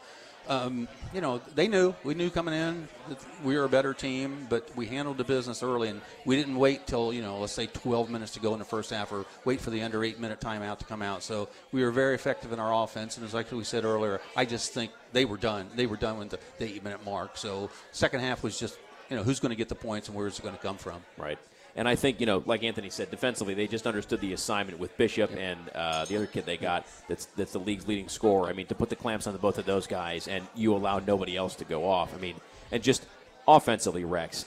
um, 0.48 0.88
you 1.14 1.22
know, 1.22 1.38
they 1.54 1.68
knew 1.68 1.94
we 2.04 2.16
knew 2.16 2.32
coming 2.32 2.56
in 2.56 2.88
that 3.08 3.20
we 3.44 3.56
were 3.56 3.66
a 3.66 3.70
better 3.70 3.94
team, 3.94 4.48
but 4.50 4.68
we 4.76 4.88
handled 4.88 5.18
the 5.18 5.24
business 5.24 5.62
early, 5.62 5.90
and 5.90 6.02
we 6.26 6.36
didn't 6.36 6.56
wait 6.56 6.88
till 6.88 7.14
you 7.14 7.22
know, 7.22 7.38
let's 7.38 7.54
say 7.54 7.68
12 7.68 8.10
minutes 8.10 8.32
to 8.32 8.40
go 8.40 8.54
in 8.54 8.60
the 8.60 8.66
first 8.66 8.90
half, 8.90 9.12
or 9.12 9.26
wait 9.46 9.62
for 9.62 9.70
the 9.70 9.84
under 9.84 10.04
eight 10.04 10.20
minute 10.20 10.40
timeout 10.40 10.80
to 10.80 10.86
come 10.86 11.04
out. 11.04 11.22
So 11.22 11.50
we 11.72 11.84
were 11.84 11.92
very 11.92 12.16
effective 12.16 12.52
in 12.52 12.60
our 12.60 12.84
offense, 12.84 13.18
and 13.18 13.26
as 13.26 13.34
like 13.34 13.52
we 13.52 13.64
said 13.64 13.86
earlier, 13.86 14.22
I 14.36 14.46
just 14.46 14.74
think 14.74 14.92
they 15.14 15.26
were 15.26 15.38
done. 15.38 15.70
They 15.76 15.86
were 15.86 15.98
done 15.98 16.18
with 16.18 16.32
the, 16.32 16.40
the 16.58 16.66
eight 16.66 16.84
minute 16.84 17.06
mark. 17.06 17.38
So 17.38 17.70
second 17.92 18.22
half 18.22 18.42
was 18.42 18.60
just 18.60 18.80
you 19.12 19.18
know 19.18 19.24
who's 19.24 19.40
going 19.40 19.52
to 19.52 19.58
get 19.58 19.70
the 19.70 19.76
points 19.76 20.08
and 20.08 20.18
where 20.18 20.26
is 20.26 20.40
it 20.40 20.42
going 20.42 20.56
to 20.56 20.62
come 20.62 20.78
from. 20.78 21.02
Right. 21.18 21.38
And 21.76 21.88
I 21.88 21.96
think, 21.96 22.20
you 22.20 22.26
know, 22.26 22.44
like 22.46 22.64
Anthony 22.64 22.90
said, 22.90 23.12
defensively, 23.12 23.54
they 23.54 23.68
just 23.68 23.88
understood 23.88 24.20
the 24.20 24.34
assignment 24.34 24.80
with 24.80 24.98
Bishop 24.98 25.32
and 25.38 25.60
uh, 25.70 26.06
the 26.06 26.18
other 26.18 26.26
kid 26.26 26.46
they 26.46 26.58
got 26.58 26.86
that's, 27.08 27.26
that's 27.28 27.54
the 27.54 27.60
league's 27.60 27.88
leading 27.88 28.10
scorer. 28.10 28.50
I 28.50 28.54
mean, 28.54 28.66
to 28.68 28.76
put 28.76 28.90
the 28.90 28.96
clamps 28.96 29.28
on 29.28 29.34
the 29.34 29.40
both 29.40 29.58
of 29.58 29.66
those 29.66 29.88
guys 29.88 30.28
and 30.28 30.46
you 30.56 30.76
allow 30.76 31.00
nobody 31.00 31.38
else 31.38 31.56
to 31.56 31.66
go 31.66 31.88
off. 31.88 32.14
I 32.16 32.20
mean, 32.20 32.36
and 32.72 32.82
just 32.84 33.06
offensively, 33.48 34.04
Rex, 34.04 34.46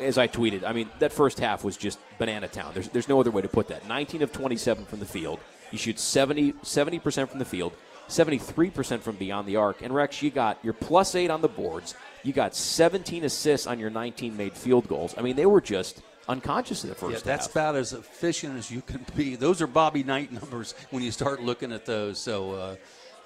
as 0.00 0.18
I 0.18 0.26
tweeted, 0.28 0.64
I 0.64 0.72
mean, 0.72 0.88
that 0.98 1.12
first 1.12 1.38
half 1.38 1.62
was 1.62 1.76
just 1.76 1.98
banana 2.18 2.48
town. 2.48 2.72
There's, 2.74 2.88
there's 2.88 3.08
no 3.08 3.20
other 3.20 3.30
way 3.30 3.42
to 3.42 3.48
put 3.48 3.68
that. 3.68 3.86
19 3.86 4.22
of 4.22 4.32
27 4.32 4.86
from 4.86 4.98
the 4.98 5.06
field. 5.06 5.40
You 5.70 5.78
shoot 5.78 6.00
70, 6.00 6.54
70% 6.54 7.28
from 7.28 7.38
the 7.38 7.44
field, 7.44 7.72
73% 8.08 9.00
from 9.00 9.16
beyond 9.16 9.46
the 9.46 9.56
arc. 9.56 9.82
And 9.82 9.94
Rex, 9.94 10.20
you 10.20 10.30
got 10.30 10.58
your 10.64 10.74
plus 10.74 11.14
eight 11.14 11.30
on 11.30 11.42
the 11.42 11.48
boards. 11.48 11.94
You 12.22 12.32
got 12.32 12.54
17 12.54 13.24
assists 13.24 13.66
on 13.66 13.78
your 13.78 13.90
19 13.90 14.36
made 14.36 14.52
field 14.52 14.88
goals. 14.88 15.14
I 15.16 15.22
mean, 15.22 15.36
they 15.36 15.46
were 15.46 15.60
just 15.60 16.02
unconscious 16.28 16.84
in 16.84 16.90
the 16.90 16.94
first 16.94 17.12
Yeah, 17.12 17.20
that's 17.24 17.46
half. 17.46 17.54
about 17.54 17.76
as 17.76 17.92
efficient 17.92 18.56
as 18.56 18.70
you 18.70 18.82
can 18.82 19.04
be. 19.16 19.36
Those 19.36 19.60
are 19.62 19.66
Bobby 19.66 20.02
Knight 20.02 20.32
numbers 20.32 20.74
when 20.90 21.02
you 21.02 21.10
start 21.10 21.42
looking 21.42 21.72
at 21.72 21.86
those. 21.86 22.18
So, 22.18 22.52
uh, 22.52 22.76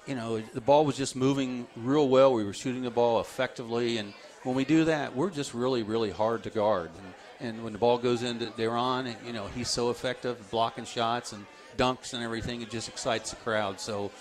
you 0.07 0.15
know, 0.15 0.39
the 0.39 0.61
ball 0.61 0.85
was 0.85 0.95
just 0.97 1.15
moving 1.15 1.67
real 1.75 2.07
well. 2.07 2.33
We 2.33 2.43
were 2.43 2.53
shooting 2.53 2.83
the 2.83 2.91
ball 2.91 3.19
effectively, 3.19 3.97
and 3.97 4.13
when 4.43 4.55
we 4.55 4.63
do 4.63 4.85
that, 4.85 5.15
we're 5.15 5.31
just 5.31 5.53
really, 5.53 5.83
really 5.83 6.11
hard 6.11 6.43
to 6.43 6.49
guard. 6.49 6.91
And, 7.39 7.47
and 7.47 7.63
when 7.63 7.73
the 7.73 7.79
ball 7.79 7.97
goes 7.97 8.23
into 8.23 8.45
DaRon, 8.47 9.15
you 9.25 9.33
know 9.33 9.47
he's 9.47 9.69
so 9.69 9.89
effective 9.89 10.49
blocking 10.51 10.85
shots 10.85 11.33
and 11.33 11.45
dunks 11.77 12.13
and 12.13 12.23
everything. 12.23 12.61
It 12.61 12.69
just 12.69 12.87
excites 12.87 13.31
the 13.31 13.35
crowd. 13.37 13.79
So, 13.79 14.11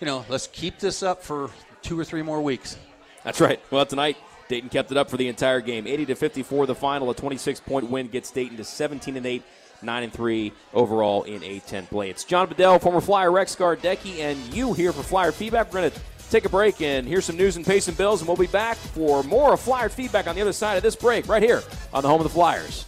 you 0.00 0.06
know, 0.06 0.24
let's 0.28 0.46
keep 0.46 0.78
this 0.78 1.02
up 1.02 1.22
for 1.22 1.50
two 1.82 1.98
or 1.98 2.04
three 2.04 2.22
more 2.22 2.40
weeks. 2.40 2.78
That's 3.24 3.40
right. 3.40 3.60
Well, 3.70 3.86
tonight 3.86 4.16
Dayton 4.48 4.68
kept 4.68 4.90
it 4.90 4.96
up 4.96 5.08
for 5.08 5.16
the 5.16 5.28
entire 5.28 5.60
game. 5.60 5.86
80 5.86 6.06
to 6.06 6.14
54 6.14 6.66
the 6.66 6.74
final. 6.74 7.10
A 7.10 7.14
26 7.14 7.60
point 7.60 7.90
win 7.90 8.08
gets 8.08 8.30
Dayton 8.30 8.56
to 8.56 8.64
17 8.64 9.16
and 9.16 9.24
8, 9.24 9.42
9 9.82 10.02
and 10.02 10.12
3 10.12 10.52
overall 10.74 11.22
in 11.22 11.40
A10 11.40 11.88
play. 11.88 12.10
It's 12.10 12.24
John 12.24 12.48
Bedell, 12.48 12.78
former 12.78 13.00
Flyer 13.00 13.30
Rex 13.30 13.56
Gardecki, 13.56 14.18
and 14.18 14.38
you 14.54 14.72
here 14.72 14.92
for 14.92 15.02
Flyer 15.02 15.32
feedback. 15.32 15.72
We're 15.72 15.80
going 15.80 15.90
to 15.90 16.00
take 16.30 16.44
a 16.44 16.48
break 16.48 16.80
and 16.80 17.06
hear 17.06 17.20
some 17.20 17.36
news 17.36 17.56
and 17.56 17.64
pay 17.64 17.80
some 17.80 17.94
bills, 17.94 18.20
and 18.20 18.28
we'll 18.28 18.36
be 18.36 18.46
back 18.46 18.76
for 18.76 19.22
more 19.22 19.54
of 19.54 19.60
Flyer 19.60 19.88
feedback 19.88 20.26
on 20.26 20.34
the 20.34 20.42
other 20.42 20.52
side 20.52 20.76
of 20.76 20.82
this 20.82 20.96
break, 20.96 21.28
right 21.28 21.42
here 21.42 21.62
on 21.92 22.02
the 22.02 22.08
home 22.08 22.20
of 22.20 22.24
the 22.24 22.30
Flyers. 22.30 22.86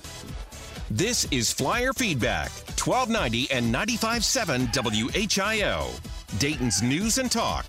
This 0.90 1.26
is 1.30 1.52
Flyer 1.52 1.92
Feedback, 1.92 2.50
1290 2.78 3.50
and 3.50 3.74
95.7 3.74 4.72
WHIO. 4.72 6.38
Dayton's 6.38 6.82
News 6.82 7.18
and 7.18 7.30
Talk. 7.30 7.66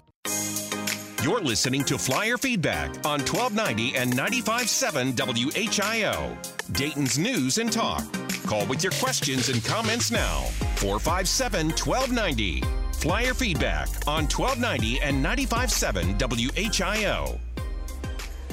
You're 1.25 1.41
listening 1.41 1.83
to 1.85 1.97
Flyer 1.97 2.38
Feedback 2.38 2.89
on 2.97 3.17
1290 3.25 3.95
and 3.95 4.13
95.7 4.13 5.15
WHIO. 5.15 6.38
Dayton's 6.71 7.17
News 7.17 7.57
and 7.57 7.71
Talk. 7.71 8.03
Call 8.45 8.67
with 8.67 8.83
your 8.83 8.91
questions 8.91 9.49
and 9.49 9.65
comments 9.65 10.11
now. 10.11 10.41
457 10.75 11.69
1290. 11.69 12.61
Flyer 12.91 13.33
Feedback 13.33 13.88
on 14.05 14.25
1290 14.27 15.01
and 15.01 15.25
95.7 15.25 16.19
WHIO. 16.19 17.39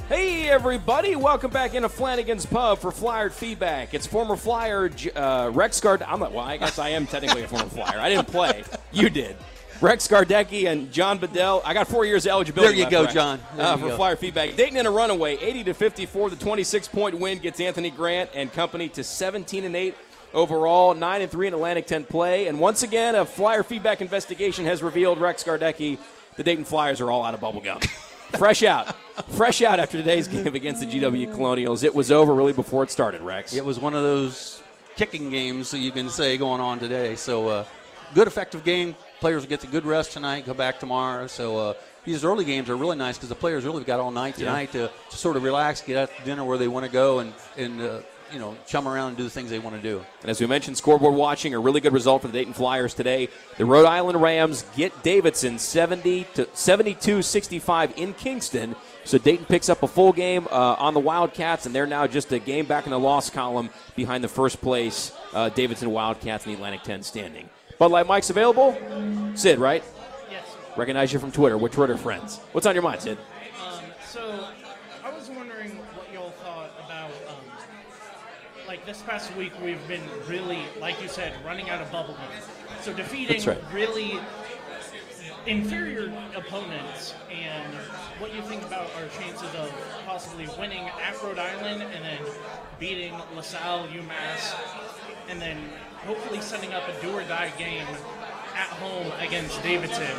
Hey, 0.08 0.48
everybody. 0.48 1.14
Welcome 1.14 1.50
back 1.50 1.74
into 1.74 1.90
Flanagan's 1.90 2.46
Pub 2.46 2.78
for 2.78 2.90
Flyer 2.90 3.28
feedback. 3.28 3.92
It's 3.92 4.06
former 4.06 4.36
Flyer 4.36 4.90
uh, 5.14 5.50
Rex 5.52 5.78
Gard. 5.78 6.02
I'm 6.04 6.20
not, 6.20 6.32
well, 6.32 6.46
I 6.46 6.56
guess 6.56 6.78
I 6.78 6.88
am 6.88 7.06
technically 7.06 7.42
a 7.42 7.48
former 7.48 7.66
Flyer. 7.66 8.00
I 8.00 8.08
didn't 8.08 8.28
play. 8.28 8.64
You 8.92 9.10
did. 9.10 9.36
Rex 9.82 10.06
Gardecki 10.06 10.70
and 10.70 10.92
John 10.92 11.18
Bedell. 11.18 11.60
I 11.64 11.74
got 11.74 11.88
four 11.88 12.04
years 12.06 12.24
of 12.24 12.30
eligibility. 12.30 12.76
There 12.76 12.84
you 12.84 12.90
go, 12.90 13.02
Rex, 13.02 13.14
John. 13.14 13.40
Uh, 13.58 13.74
you 13.76 13.82
for 13.82 13.88
go. 13.88 13.96
Flyer 13.96 14.14
feedback. 14.14 14.54
Dayton 14.54 14.76
in 14.76 14.86
a 14.86 14.90
runaway, 14.92 15.36
80 15.38 15.64
to 15.64 15.74
54. 15.74 16.30
The 16.30 16.36
26 16.36 16.86
point 16.86 17.18
win 17.18 17.38
gets 17.38 17.58
Anthony 17.58 17.90
Grant 17.90 18.30
and 18.32 18.52
company 18.52 18.88
to 18.90 19.02
17 19.02 19.64
and 19.64 19.74
8 19.74 19.96
overall, 20.34 20.94
9 20.94 21.22
and 21.22 21.28
3 21.28 21.48
in 21.48 21.54
Atlantic 21.54 21.88
10 21.88 22.04
play. 22.04 22.46
And 22.46 22.60
once 22.60 22.84
again, 22.84 23.16
a 23.16 23.24
Flyer 23.24 23.64
feedback 23.64 24.00
investigation 24.00 24.64
has 24.66 24.84
revealed 24.84 25.18
Rex 25.18 25.42
Gardecki. 25.42 25.98
The 26.36 26.44
Dayton 26.44 26.64
Flyers 26.64 27.00
are 27.00 27.10
all 27.10 27.24
out 27.24 27.34
of 27.34 27.40
bubble 27.40 27.60
gum. 27.60 27.80
Fresh 28.38 28.62
out. 28.62 28.94
Fresh 29.30 29.62
out 29.62 29.80
after 29.80 29.98
today's 29.98 30.28
game 30.28 30.54
against 30.54 30.80
the 30.80 30.86
GW 30.86 31.34
Colonials. 31.34 31.82
It 31.82 31.92
was 31.92 32.12
over 32.12 32.32
really 32.32 32.52
before 32.52 32.84
it 32.84 32.90
started, 32.92 33.20
Rex. 33.20 33.52
It 33.52 33.64
was 33.64 33.80
one 33.80 33.94
of 33.94 34.02
those 34.04 34.62
kicking 34.94 35.28
games 35.28 35.72
that 35.72 35.78
you 35.78 35.90
can 35.90 36.08
say 36.08 36.38
going 36.38 36.60
on 36.60 36.78
today. 36.78 37.16
So, 37.16 37.48
uh, 37.48 37.64
good, 38.14 38.28
effective 38.28 38.62
game. 38.62 38.94
Players 39.22 39.42
will 39.42 39.50
get 39.50 39.60
the 39.60 39.68
good 39.68 39.86
rest 39.86 40.10
tonight, 40.10 40.46
go 40.46 40.52
back 40.52 40.80
tomorrow. 40.80 41.28
So, 41.28 41.56
uh, 41.56 41.74
these 42.04 42.24
early 42.24 42.44
games 42.44 42.68
are 42.68 42.76
really 42.76 42.96
nice 42.96 43.16
because 43.16 43.28
the 43.28 43.36
players 43.36 43.64
really 43.64 43.84
got 43.84 44.00
all 44.00 44.10
night 44.10 44.34
tonight 44.34 44.72
to, 44.72 44.90
to 45.10 45.16
sort 45.16 45.36
of 45.36 45.44
relax, 45.44 45.80
get 45.80 45.96
out 45.96 46.10
to 46.16 46.24
dinner 46.24 46.44
where 46.44 46.58
they 46.58 46.66
want 46.66 46.84
to 46.84 46.90
go, 46.90 47.20
and, 47.20 47.32
and 47.56 47.80
uh, 47.80 48.00
you 48.32 48.40
know, 48.40 48.56
chum 48.66 48.88
around 48.88 49.10
and 49.10 49.16
do 49.16 49.22
the 49.22 49.30
things 49.30 49.48
they 49.48 49.60
want 49.60 49.76
to 49.76 49.80
do. 49.80 50.04
And 50.22 50.28
as 50.28 50.40
we 50.40 50.48
mentioned, 50.48 50.76
scoreboard 50.76 51.14
watching, 51.14 51.54
a 51.54 51.60
really 51.60 51.80
good 51.80 51.92
result 51.92 52.22
for 52.22 52.26
the 52.26 52.32
Dayton 52.32 52.52
Flyers 52.52 52.94
today. 52.94 53.28
The 53.58 53.64
Rhode 53.64 53.86
Island 53.86 54.20
Rams 54.20 54.64
get 54.74 55.04
Davidson 55.04 55.60
70 55.60 56.24
to 56.34 56.46
72-65 56.46 57.96
in 57.96 58.14
Kingston. 58.14 58.74
So 59.04 59.18
Dayton 59.18 59.44
picks 59.44 59.68
up 59.68 59.84
a 59.84 59.88
full 59.88 60.12
game 60.12 60.48
uh, 60.50 60.74
on 60.80 60.94
the 60.94 61.00
Wildcats, 61.00 61.64
and 61.66 61.72
they're 61.72 61.86
now 61.86 62.08
just 62.08 62.32
a 62.32 62.40
game 62.40 62.66
back 62.66 62.86
in 62.86 62.90
the 62.90 62.98
loss 62.98 63.30
column 63.30 63.70
behind 63.94 64.24
the 64.24 64.28
first 64.28 64.60
place 64.60 65.12
uh, 65.32 65.48
Davidson 65.50 65.90
Wildcats 65.90 66.44
in 66.44 66.50
the 66.50 66.56
Atlantic 66.56 66.82
10 66.82 67.04
standing. 67.04 67.48
Bud 67.82 67.90
Light 67.90 68.06
Mike's 68.06 68.30
available. 68.30 68.78
Sid, 69.34 69.58
right? 69.58 69.82
Yes. 70.30 70.44
Recognize 70.76 71.12
you 71.12 71.18
from 71.18 71.32
Twitter. 71.32 71.58
We're 71.58 71.68
Twitter 71.68 71.96
friends. 71.96 72.38
What's 72.52 72.64
on 72.64 72.76
your 72.76 72.82
mind, 72.84 73.00
Sid? 73.00 73.18
Um, 73.60 73.82
so 74.06 74.46
I 75.02 75.12
was 75.12 75.28
wondering 75.28 75.70
what 75.96 76.06
y'all 76.14 76.30
thought 76.30 76.70
about, 76.84 77.10
um, 77.28 77.44
like 78.68 78.86
this 78.86 79.02
past 79.02 79.34
week, 79.34 79.50
we've 79.64 79.84
been 79.88 80.00
really, 80.28 80.60
like 80.80 81.02
you 81.02 81.08
said, 81.08 81.32
running 81.44 81.70
out 81.70 81.82
of 81.82 81.90
bubble 81.90 82.14
gum. 82.14 82.78
So 82.82 82.92
defeating 82.92 83.42
right. 83.44 83.58
really 83.72 84.20
inferior 85.46 86.12
opponents, 86.36 87.16
and 87.32 87.74
what 88.20 88.32
you 88.32 88.42
think 88.42 88.62
about 88.62 88.90
our 88.94 89.08
chances 89.20 89.52
of 89.56 89.74
possibly 90.06 90.48
winning 90.56 90.88
at 91.04 91.20
Rhode 91.20 91.40
Island 91.40 91.82
and 91.82 92.04
then 92.04 92.20
beating 92.78 93.12
LaSalle, 93.34 93.88
UMass, 93.88 94.54
and 95.28 95.42
then 95.42 95.58
hopefully 96.06 96.40
setting 96.40 96.72
up 96.72 96.82
a 96.88 97.00
do 97.00 97.10
or 97.12 97.22
die 97.22 97.52
game 97.58 97.86
at 98.54 98.68
home 98.68 99.12
against 99.20 99.62
Davidson 99.62 100.16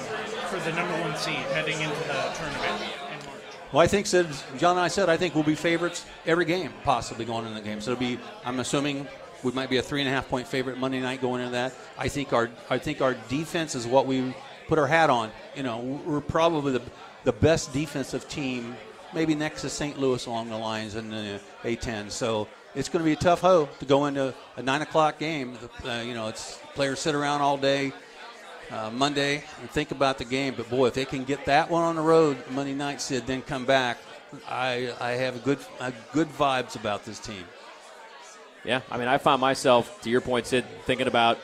for 0.49 0.59
the 0.59 0.75
number 0.75 0.93
one 1.01 1.15
seed 1.17 1.35
heading 1.35 1.79
into 1.79 1.95
the 2.07 2.33
tournament 2.35 2.81
in 3.11 3.25
March. 3.25 3.43
Well, 3.71 3.81
I 3.81 3.87
think, 3.87 4.05
said 4.05 4.27
John 4.57 4.77
and 4.77 4.81
I 4.85 4.87
said, 4.87 5.09
I 5.09 5.17
think 5.17 5.35
we'll 5.35 5.43
be 5.43 5.55
favorites 5.55 6.05
every 6.25 6.45
game, 6.45 6.71
possibly 6.83 7.25
going 7.25 7.45
into 7.45 7.59
the 7.59 7.67
game. 7.67 7.81
So 7.81 7.91
it'll 7.91 7.99
be, 7.99 8.19
I'm 8.45 8.59
assuming, 8.59 9.07
we 9.43 9.51
might 9.51 9.69
be 9.69 9.77
a 9.77 9.81
three 9.81 10.01
and 10.01 10.09
a 10.09 10.11
half 10.11 10.29
point 10.29 10.47
favorite 10.47 10.77
Monday 10.77 11.01
night 11.01 11.21
going 11.21 11.41
into 11.41 11.51
that. 11.53 11.73
I 11.97 12.07
think 12.07 12.33
our, 12.33 12.49
I 12.69 12.77
think 12.77 13.01
our 13.01 13.15
defense 13.29 13.75
is 13.75 13.85
what 13.85 14.05
we 14.05 14.33
put 14.67 14.79
our 14.79 14.87
hat 14.87 15.09
on. 15.09 15.31
You 15.55 15.63
know, 15.63 15.79
we're 16.05 16.21
probably 16.21 16.73
the, 16.73 16.81
the 17.23 17.33
best 17.33 17.73
defensive 17.73 18.27
team, 18.29 18.75
maybe 19.13 19.35
next 19.35 19.61
to 19.61 19.69
St. 19.69 19.99
Louis 19.99 20.25
along 20.25 20.49
the 20.49 20.57
lines 20.57 20.95
in 20.95 21.09
the 21.09 21.39
A10. 21.63 22.09
So 22.09 22.47
it's 22.75 22.89
going 22.89 23.03
to 23.03 23.05
be 23.05 23.13
a 23.13 23.15
tough 23.15 23.41
hoe 23.41 23.69
to 23.79 23.85
go 23.85 24.05
into 24.05 24.33
a 24.57 24.61
nine 24.61 24.81
o'clock 24.81 25.19
game. 25.19 25.57
Uh, 25.85 26.03
you 26.05 26.13
know, 26.13 26.27
it's 26.27 26.59
players 26.73 26.99
sit 26.99 27.15
around 27.15 27.41
all 27.41 27.57
day 27.57 27.93
uh, 28.71 28.89
Monday 28.91 29.43
and 29.61 29.69
think 29.69 29.91
about 29.91 30.17
the 30.17 30.25
game. 30.25 30.53
But 30.55 30.69
boy, 30.69 30.87
if 30.87 30.93
they 30.93 31.05
can 31.05 31.23
get 31.23 31.45
that 31.45 31.69
one 31.69 31.83
on 31.83 31.95
the 31.95 32.01
road 32.01 32.37
Monday 32.51 32.73
night, 32.73 33.01
Sid, 33.01 33.27
then 33.27 33.41
come 33.41 33.65
back, 33.65 33.97
I 34.47 34.93
I 34.99 35.11
have 35.11 35.43
good 35.43 35.59
uh, 35.79 35.91
good 36.11 36.29
vibes 36.29 36.75
about 36.75 37.05
this 37.05 37.19
team. 37.19 37.43
Yeah, 38.65 38.81
I 38.89 38.97
mean, 38.97 39.09
I 39.09 39.17
found 39.17 39.41
myself, 39.41 40.01
to 40.03 40.09
your 40.09 40.21
point, 40.21 40.47
Sid, 40.47 40.63
thinking 40.85 41.07
about 41.07 41.37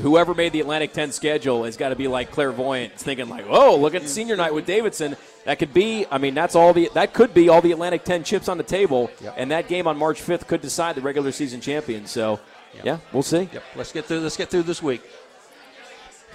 whoever 0.00 0.34
made 0.34 0.52
the 0.52 0.60
Atlantic 0.60 0.92
10 0.92 1.12
schedule 1.12 1.64
has 1.64 1.76
got 1.76 1.90
to 1.90 1.96
be 1.96 2.08
like 2.08 2.30
clairvoyant, 2.30 2.94
thinking 2.94 3.28
like, 3.28 3.44
"Oh, 3.48 3.76
look 3.76 3.94
at 3.94 4.08
senior 4.08 4.36
night 4.36 4.54
with 4.54 4.66
Davidson." 4.66 5.16
That 5.44 5.58
could 5.58 5.72
be. 5.72 6.06
I 6.10 6.18
mean, 6.18 6.34
that's 6.34 6.54
all 6.54 6.72
the 6.72 6.90
that 6.94 7.12
could 7.12 7.32
be 7.32 7.48
all 7.48 7.60
the 7.60 7.72
Atlantic 7.72 8.04
10 8.04 8.24
chips 8.24 8.48
on 8.48 8.58
the 8.58 8.64
table, 8.64 9.10
Yep. 9.22 9.34
and 9.36 9.50
that 9.50 9.68
game 9.68 9.86
on 9.86 9.96
March 9.96 10.20
5th 10.20 10.46
could 10.46 10.60
decide 10.60 10.94
the 10.96 11.00
regular 11.00 11.32
season 11.32 11.60
champion. 11.60 12.06
So, 12.06 12.40
yeah, 12.84 12.98
we'll 13.12 13.22
see. 13.22 13.48
Yep. 13.52 13.62
Let's 13.76 13.92
get 13.92 14.04
through. 14.04 14.20
Let's 14.20 14.36
get 14.36 14.50
through 14.50 14.64
this 14.64 14.82
week. 14.82 15.02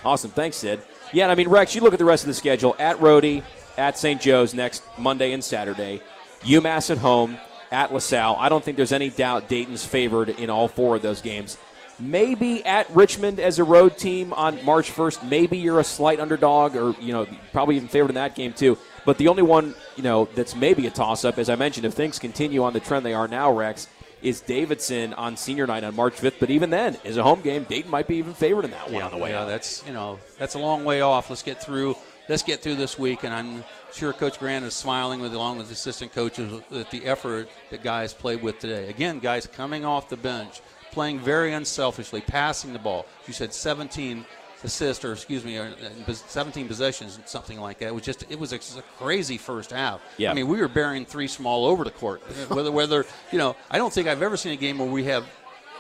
Awesome. 0.04 0.32
Thanks, 0.32 0.58
Sid. 0.58 0.82
Yeah, 1.13 1.28
I 1.30 1.36
mean, 1.36 1.47
Rex, 1.49 1.75
you 1.75 1.82
look 1.82 1.93
at 1.93 1.99
the 1.99 2.06
rest 2.06 2.23
of 2.23 2.28
the 2.28 2.34
schedule 2.34 2.75
at 2.80 2.97
Rhodey, 2.97 3.43
at 3.78 3.97
St. 3.97 4.21
Joe's 4.21 4.54
next 4.54 4.84
Monday 4.97 5.34
and 5.34 5.43
Saturday, 5.43 6.01
UMass 6.41 6.89
at 6.91 6.97
home, 6.97 7.38
at 7.71 7.93
LaSalle. 7.93 8.36
I 8.39 8.49
don't 8.49 8.63
think 8.63 8.78
there's 8.78 8.91
any 8.91 9.10
doubt 9.10 9.49
Dayton's 9.49 9.86
favored 9.86 10.30
in 10.30 10.49
all 10.49 10.67
four 10.67 10.95
of 10.95 11.01
those 11.01 11.21
games. 11.21 11.58
Maybe 12.00 12.66
at 12.66 12.90
Richmond 12.90 13.40
as 13.40 13.60
a 13.60 13.64
road 13.64 13.98
team 13.98 14.34
on 14.34 14.64
March 14.66 14.92
1st. 14.92 15.30
Maybe 15.30 15.58
you're 15.58 15.80
a 15.80 15.84
slight 15.84 16.20
underdog, 16.20 16.76
or 16.76 16.96
you 17.00 17.14
know, 17.14 17.26
probably 17.54 17.78
even 17.78 17.88
favored 17.88 18.10
in 18.10 18.16
that 18.16 18.36
game 18.36 18.54
too. 18.54 18.78
But 19.06 19.18
the 19.18 19.28
only 19.28 19.44
one 19.44 19.76
you 19.96 20.04
know 20.04 20.26
that's 20.36 20.56
maybe 20.56 20.88
a 20.88 20.92
toss-up, 20.92 21.38
as 21.38 21.50
I 21.50 21.56
mentioned, 21.56 21.86
if 21.86 21.94
things 21.94 22.20
continue 22.20 22.64
on 22.64 22.74
the 22.74 22.80
trend 22.80 23.06
they 23.06 23.14
are 23.14 23.28
now, 23.28 23.52
Rex, 23.52 23.88
is 24.22 24.42
Davidson 24.42 25.14
on 25.14 25.38
senior 25.38 25.68
night 25.68 25.84
on 25.84 25.96
March 25.96 26.16
5th. 26.16 26.40
But 26.40 26.50
even 26.50 26.70
then, 26.70 26.98
as 27.06 27.18
a 27.18 27.24
home 27.24 27.42
game, 27.42 27.64
Dayton 27.64 27.92
might 27.92 28.08
be 28.08 28.18
even 28.18 28.34
favored 28.34 28.66
in 28.66 28.72
that 28.72 28.92
one 28.92 29.04
on 29.04 29.12
the 29.12 29.18
way 29.18 29.30
yeah, 29.30 29.44
out. 29.44 29.48
that's 29.48 29.84
you 29.88 29.94
know 29.94 30.20
that's 30.38 30.56
a 30.56 30.60
long 30.60 30.84
way 30.84 31.02
off. 31.02 31.30
Let's 31.30 31.44
get 31.44 31.62
through. 31.62 31.96
Let's 32.28 32.42
get 32.42 32.62
through 32.62 32.76
this 32.76 32.98
week, 32.98 33.24
and 33.24 33.32
I'm 33.32 33.64
sure 33.94 34.12
Coach 34.12 34.40
Grant 34.40 34.66
is 34.66 34.74
smiling 34.74 35.22
with 35.22 35.34
along 35.36 35.60
with 35.60 35.68
the 35.68 35.74
assistant 35.74 36.12
coaches 36.12 36.62
at 36.72 36.90
the 36.90 37.06
effort 37.06 37.48
that 37.70 37.84
guys 37.84 38.14
played 38.14 38.42
with 38.42 38.58
today. 38.58 38.90
Again, 38.90 39.20
guys 39.20 39.46
coming 39.46 39.86
off 39.86 40.10
the 40.10 40.18
bench, 40.18 40.62
playing 40.96 41.20
very 41.20 41.54
unselfishly, 41.54 42.22
passing 42.22 42.72
the 42.72 42.80
ball. 42.80 43.06
You 43.28 43.34
said 43.34 43.54
17 43.54 44.26
assists, 44.64 45.04
or 45.04 45.12
excuse 45.12 45.44
me, 45.44 45.58
uh, 45.58 45.70
17 46.08 46.68
possessions, 46.70 47.20
something 47.26 47.60
like 47.60 47.80
that. 47.80 47.88
It 47.88 47.94
was 47.94 48.04
just 48.04 48.26
it 48.32 48.40
was 48.40 48.54
a, 48.54 48.60
crazy 48.98 49.38
first 49.38 49.72
half. 49.72 50.02
Yeah. 50.18 50.32
I 50.32 50.34
mean, 50.34 50.48
we 50.48 50.60
were 50.60 50.70
bearing 50.70 51.06
three 51.06 51.28
small 51.28 51.66
over 51.66 51.84
the 51.84 51.92
court. 51.92 52.22
whether 52.50 52.72
whether 52.72 53.06
you 53.32 53.38
know, 53.38 53.58
I 53.70 53.78
don't 53.78 53.92
think 53.92 54.08
I've 54.08 54.24
ever 54.24 54.38
seen 54.38 54.54
a 54.54 54.56
game 54.56 54.80
where 54.80 54.88
we 54.88 55.04
have 55.04 55.26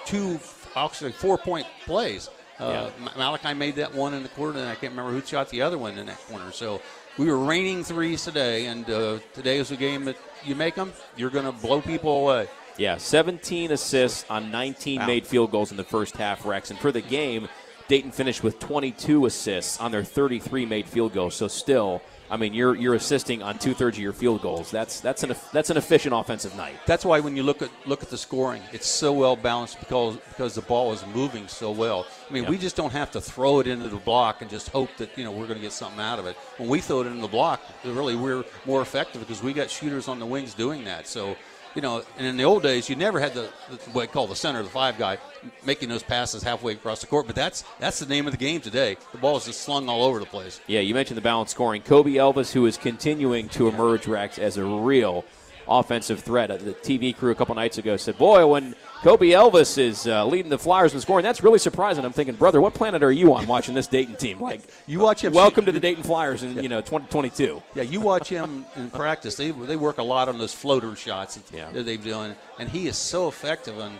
two, 0.05 0.37
actually 0.75 1.13
four 1.13 1.37
point 1.37 1.65
plays. 1.85 2.29
Uh, 2.59 2.89
Ma- 2.99 3.11
Malachi 3.15 3.53
made 3.53 3.75
that 3.75 3.95
one 3.95 4.13
in 4.13 4.21
the 4.21 4.29
quarter, 4.29 4.59
and 4.59 4.67
I 4.67 4.75
can't 4.75 4.91
remember 4.91 5.11
who 5.11 5.25
shot 5.25 5.49
the 5.49 5.61
other 5.61 5.77
one 5.77 5.97
in 5.97 6.05
that 6.05 6.19
corner. 6.27 6.51
So 6.51 6.81
we 7.17 7.25
were 7.25 7.39
raining 7.39 7.85
threes 7.85 8.23
today, 8.23 8.65
and 8.67 8.89
uh, 8.89 9.19
today 9.33 9.57
is 9.57 9.71
a 9.71 9.77
game 9.77 10.05
that 10.05 10.17
you 10.43 10.55
make 10.55 10.75
them, 10.75 10.93
you're 11.17 11.29
going 11.29 11.45
to 11.45 11.51
blow 11.51 11.81
people 11.81 12.21
away. 12.21 12.47
Yeah, 12.77 12.97
17 12.97 13.71
assists 13.71 14.25
on 14.29 14.51
19 14.51 14.99
Wow. 15.01 15.07
made 15.07 15.25
field 15.27 15.51
goals 15.51 15.71
in 15.71 15.77
the 15.77 15.83
first 15.83 16.17
half, 16.17 16.45
Rex. 16.45 16.71
And 16.71 16.79
for 16.79 16.91
the 16.91 17.01
game, 17.01 17.47
Dayton 17.87 18.11
finished 18.11 18.43
with 18.43 18.59
22 18.59 19.25
assists 19.25 19.79
on 19.79 19.91
their 19.91 20.03
33 20.03 20.65
made 20.65 20.87
field 20.87 21.13
goals. 21.13 21.35
So 21.35 21.47
still, 21.47 22.01
I 22.31 22.37
mean, 22.37 22.55
you're 22.55 22.75
you're 22.75 22.95
assisting 22.95 23.43
on 23.43 23.59
two 23.59 23.75
thirds 23.75 23.97
of 23.97 24.01
your 24.03 24.11
field 24.11 24.41
goals. 24.41 24.71
That's 24.71 24.99
that's 24.99 25.21
an 25.21 25.35
that's 25.53 25.69
an 25.69 25.77
efficient 25.77 26.15
offensive 26.15 26.55
night. 26.57 26.73
That's 26.87 27.05
why 27.05 27.19
when 27.19 27.37
you 27.37 27.43
look 27.43 27.61
at 27.61 27.69
look 27.85 28.01
at 28.01 28.09
the 28.09 28.17
scoring, 28.17 28.63
it's 28.73 28.87
so 28.87 29.13
well 29.13 29.35
balanced 29.35 29.79
because 29.79 30.17
because 30.29 30.55
the 30.55 30.63
ball 30.63 30.91
is 30.91 31.05
moving 31.13 31.47
so 31.47 31.69
well. 31.69 32.07
I 32.27 32.33
mean, 32.33 32.43
Yeah. 32.45 32.49
we 32.49 32.57
just 32.57 32.75
don't 32.75 32.91
have 32.91 33.11
to 33.11 33.21
throw 33.21 33.59
it 33.59 33.67
into 33.67 33.87
the 33.87 33.97
block 33.97 34.41
and 34.41 34.49
just 34.49 34.69
hope 34.69 34.89
that 34.97 35.15
you 35.15 35.23
know 35.23 35.29
we're 35.31 35.45
going 35.45 35.59
to 35.59 35.63
get 35.63 35.71
something 35.71 36.01
out 36.01 36.17
of 36.17 36.25
it. 36.25 36.35
When 36.57 36.67
we 36.67 36.81
throw 36.81 37.01
it 37.01 37.07
into 37.07 37.21
the 37.21 37.27
block, 37.27 37.61
really 37.85 38.15
we're 38.15 38.43
more 38.65 38.81
effective 38.81 39.21
because 39.21 39.43
we 39.43 39.53
got 39.53 39.69
shooters 39.69 40.07
on 40.07 40.17
the 40.19 40.25
wings 40.25 40.53
doing 40.55 40.83
that. 40.85 41.07
So. 41.07 41.35
You 41.75 41.81
know, 41.81 42.03
and 42.17 42.25
in 42.25 42.37
the 42.37 42.45
old 42.45 42.63
days, 42.63 42.89
you 42.89 42.95
never 42.95 43.19
had 43.19 43.33
the, 43.33 43.49
the 43.69 43.75
what 43.91 44.03
I 44.03 44.07
call 44.07 44.27
the 44.27 44.35
center, 44.35 44.63
the 44.63 44.69
five 44.69 44.97
guy, 44.97 45.17
making 45.65 45.89
those 45.89 46.03
passes 46.03 46.41
halfway 46.41 46.71
across 46.71 47.01
the 47.01 47.07
court. 47.07 47.27
But 47.27 47.35
that's 47.35 47.65
that's 47.79 47.99
the 47.99 48.05
name 48.05 48.27
of 48.27 48.31
the 48.31 48.37
game 48.37 48.61
today. 48.61 48.95
The 49.11 49.17
ball 49.17 49.35
is 49.35 49.45
just 49.45 49.61
slung 49.61 49.89
all 49.89 50.03
over 50.03 50.19
the 50.19 50.25
place. 50.25 50.61
Yeah, 50.67 50.79
you 50.79 50.93
mentioned 50.93 51.17
the 51.17 51.21
balanced 51.21 51.51
scoring. 51.51 51.81
Kobe 51.81 52.13
Elvis, 52.13 52.53
who 52.53 52.65
is 52.65 52.77
continuing 52.77 53.49
to 53.49 53.67
emerge, 53.67 54.07
Rex, 54.07 54.39
as 54.39 54.55
a 54.55 54.63
real 54.63 55.25
offensive 55.67 56.19
threat. 56.21 56.51
Uh, 56.51 56.57
The 56.57 56.73
TV 56.73 57.15
crew 57.15 57.31
a 57.31 57.35
couple 57.35 57.55
nights 57.55 57.77
ago 57.77 57.97
said, 57.97 58.17
"Boy, 58.17 58.45
when 58.47 58.75
Kobe 59.03 59.27
Elvis 59.29 59.77
is 59.77 60.07
uh, 60.07 60.25
leading 60.25 60.49
the 60.49 60.57
Flyers 60.57 60.93
in 60.93 61.01
scoring, 61.01 61.23
that's 61.23 61.43
really 61.43 61.59
surprising." 61.59 62.05
I'm 62.05 62.13
thinking, 62.13 62.35
brother, 62.35 62.61
what 62.61 62.73
planet 62.73 63.03
are 63.03 63.11
you 63.11 63.33
on 63.33 63.47
watching 63.47 63.73
this 63.75 63.87
Dayton 63.87 64.15
team? 64.15 64.39
Like, 64.39 64.61
You 64.87 64.99
watch 64.99 65.23
him. 65.23 65.33
welcome 65.33 65.65
to 65.65 65.71
the 65.71 65.79
Dayton 65.79 66.03
Flyers 66.03 66.43
in 66.43 66.61
you 66.61 66.69
know 66.69 66.81
2022. 66.81 67.61
Yeah, 67.75 67.83
you 67.83 68.01
watch 68.01 68.29
him 68.29 68.65
in 68.75 68.89
practice. 68.89 69.35
They 69.35 69.51
they 69.51 69.75
work 69.75 69.97
a 69.97 70.03
lot 70.03 70.29
on 70.29 70.37
those 70.37 70.53
floater 70.53 70.95
shots 70.95 71.35
that 71.35 71.55
Yeah. 71.55 71.71
that 71.71 71.83
they've 71.85 72.03
doing, 72.03 72.35
and 72.59 72.69
he 72.69 72.87
is 72.87 72.97
so 72.97 73.27
effective 73.27 73.79
on 73.79 73.99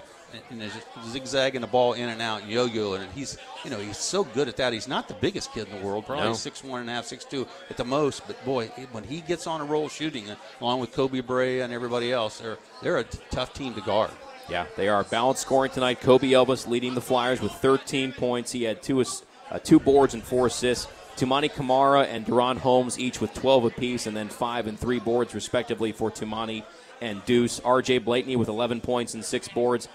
and 0.49 0.61
is 0.61 0.71
zigzagging 1.09 1.61
the 1.61 1.67
ball 1.67 1.93
in 1.93 2.09
and 2.09 2.21
out, 2.21 2.47
yo-yoing, 2.47 3.01
and 3.01 3.11
he's 3.13 3.37
you 3.63 3.69
know 3.69 3.77
he's 3.79 3.97
so 3.97 4.23
good 4.23 4.47
at 4.47 4.57
that. 4.57 4.73
He's 4.73 4.87
not 4.87 5.07
the 5.07 5.13
biggest 5.15 5.53
kid 5.53 5.67
in 5.69 5.79
the 5.79 5.85
world, 5.85 6.05
probably 6.05 6.25
No. 6.25 6.33
six 6.33 6.63
one 6.63 6.81
and 6.81 6.89
a 6.89 6.93
half, 6.93 7.05
six 7.05 7.23
two 7.25 7.47
at 7.69 7.77
the 7.77 7.85
most. 7.85 8.25
But 8.27 8.43
boy, 8.45 8.67
when 8.91 9.03
he 9.03 9.21
gets 9.21 9.47
on 9.47 9.61
a 9.61 9.65
roll 9.65 9.89
shooting, 9.89 10.25
along 10.61 10.79
with 10.81 10.93
Koby 10.93 11.25
Brea 11.25 11.61
and 11.61 11.71
everybody 11.73 12.11
else, 12.11 12.39
they're 12.39 12.57
they're 12.81 12.97
a 12.97 13.03
t- 13.03 13.19
tough 13.31 13.53
team 13.53 13.73
to 13.75 13.81
guard. 13.81 14.11
Yeah, 14.49 14.65
they 14.75 14.89
are 14.89 15.03
balanced 15.03 15.41
scoring 15.41 15.71
tonight. 15.71 16.01
Kobe 16.01 16.27
Elvis 16.29 16.67
leading 16.67 16.93
the 16.93 17.01
Flyers 17.01 17.41
with 17.41 17.51
13 17.53 18.11
points. 18.13 18.51
He 18.51 18.63
had 18.63 18.83
two 18.83 19.01
uh, 19.01 19.59
two 19.63 19.79
boards 19.79 20.13
and 20.13 20.23
four 20.23 20.47
assists. 20.47 20.87
Toumani 21.15 21.51
Camara 21.51 22.01
and 22.01 22.25
DaRon 22.25 22.57
Holmes 22.57 22.99
each 22.99 23.21
with 23.21 23.33
12 23.33 23.65
apiece, 23.65 24.05
and 24.05 24.15
then 24.17 24.27
five 24.27 24.67
and 24.67 24.77
three 24.77 24.99
boards 24.99 25.33
respectively 25.33 25.93
for 25.93 26.11
Toumani 26.11 26.63
and 27.01 27.23
Deuce. 27.25 27.61
R.J. 27.61 27.99
Blakeney 27.99 28.35
with 28.35 28.49
11 28.49 28.81
points 28.81 29.13
and 29.13 29.23
six 29.23 29.47
boards. 29.47 29.87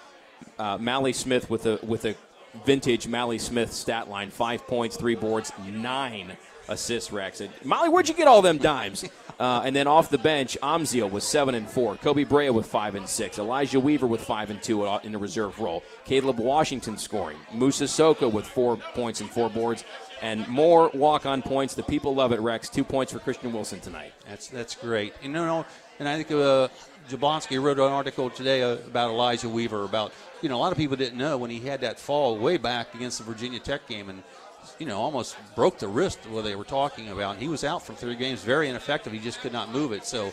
Uh, 0.58 0.78
Mally 0.78 1.12
Smith 1.12 1.48
with 1.50 1.66
a 1.66 1.78
with 1.82 2.04
a 2.04 2.14
vintage 2.64 3.06
Mally 3.06 3.38
Smith 3.38 3.72
stat 3.72 4.08
line: 4.08 4.30
five 4.30 4.66
points, 4.66 4.96
three 4.96 5.14
boards, 5.14 5.52
nine 5.66 6.36
assists. 6.70 7.12
Rex. 7.12 7.40
And, 7.40 7.50
Molly, 7.64 7.88
where'd 7.88 8.08
you 8.08 8.14
get 8.14 8.28
all 8.28 8.40
them 8.40 8.58
dimes? 8.58 9.04
Uh, 9.38 9.62
and 9.64 9.74
then 9.74 9.86
off 9.86 10.10
the 10.10 10.18
bench, 10.18 10.56
Amzil 10.62 11.10
with 11.10 11.22
seven 11.22 11.54
and 11.54 11.68
four, 11.68 11.96
Koby 11.96 12.28
Brea 12.28 12.50
with 12.50 12.66
five 12.66 12.94
and 12.94 13.08
six, 13.08 13.38
Elijah 13.38 13.80
Weaver 13.80 14.06
with 14.06 14.20
five 14.20 14.50
and 14.50 14.62
two 14.62 14.86
in 15.02 15.12
the 15.12 15.18
reserve 15.18 15.58
role, 15.58 15.82
Caleb 16.04 16.38
Washington 16.38 16.98
scoring, 16.98 17.38
Musa 17.54 17.84
Soka 17.84 18.30
with 18.30 18.46
four 18.46 18.76
points 18.76 19.22
and 19.22 19.30
four 19.30 19.48
boards, 19.48 19.84
and 20.20 20.46
more 20.46 20.90
walk-on 20.92 21.40
points. 21.40 21.74
The 21.74 21.82
people 21.82 22.14
love 22.14 22.32
it. 22.32 22.40
Rex, 22.40 22.68
two 22.68 22.84
points 22.84 23.12
for 23.12 23.18
Christian 23.18 23.50
Wilson 23.50 23.80
tonight. 23.80 24.12
That's 24.28 24.48
that's 24.48 24.74
great. 24.74 25.14
You 25.22 25.30
know, 25.30 25.64
and 25.98 26.06
I 26.06 26.16
think 26.16 26.30
uh, 26.32 26.68
Jablonski 27.08 27.62
wrote 27.62 27.78
an 27.78 27.84
article 27.84 28.28
today 28.28 28.62
uh, 28.62 28.74
about 28.86 29.08
Elijah 29.08 29.48
Weaver. 29.48 29.84
About 29.84 30.12
you 30.42 30.50
know, 30.50 30.56
a 30.56 30.60
lot 30.60 30.72
of 30.72 30.76
people 30.76 30.96
didn't 30.96 31.18
know 31.18 31.38
when 31.38 31.50
he 31.50 31.60
had 31.60 31.80
that 31.80 31.98
fall 31.98 32.36
way 32.36 32.58
back 32.58 32.94
against 32.94 33.16
the 33.16 33.24
Virginia 33.24 33.58
Tech 33.58 33.88
game, 33.88 34.10
and 34.10 34.22
you 34.78 34.86
know, 34.86 34.98
almost 34.98 35.36
broke 35.54 35.78
the 35.78 35.88
wrist 35.88 36.18
where 36.30 36.42
they 36.42 36.54
were 36.56 36.64
talking 36.64 37.08
about. 37.10 37.36
He 37.36 37.48
was 37.48 37.64
out 37.64 37.82
for 37.84 37.92
three 37.94 38.16
games, 38.16 38.42
very 38.42 38.68
ineffective. 38.68 39.12
He 39.12 39.18
just 39.18 39.40
could 39.40 39.52
not 39.52 39.70
move 39.72 39.92
it. 39.92 40.04
So. 40.04 40.32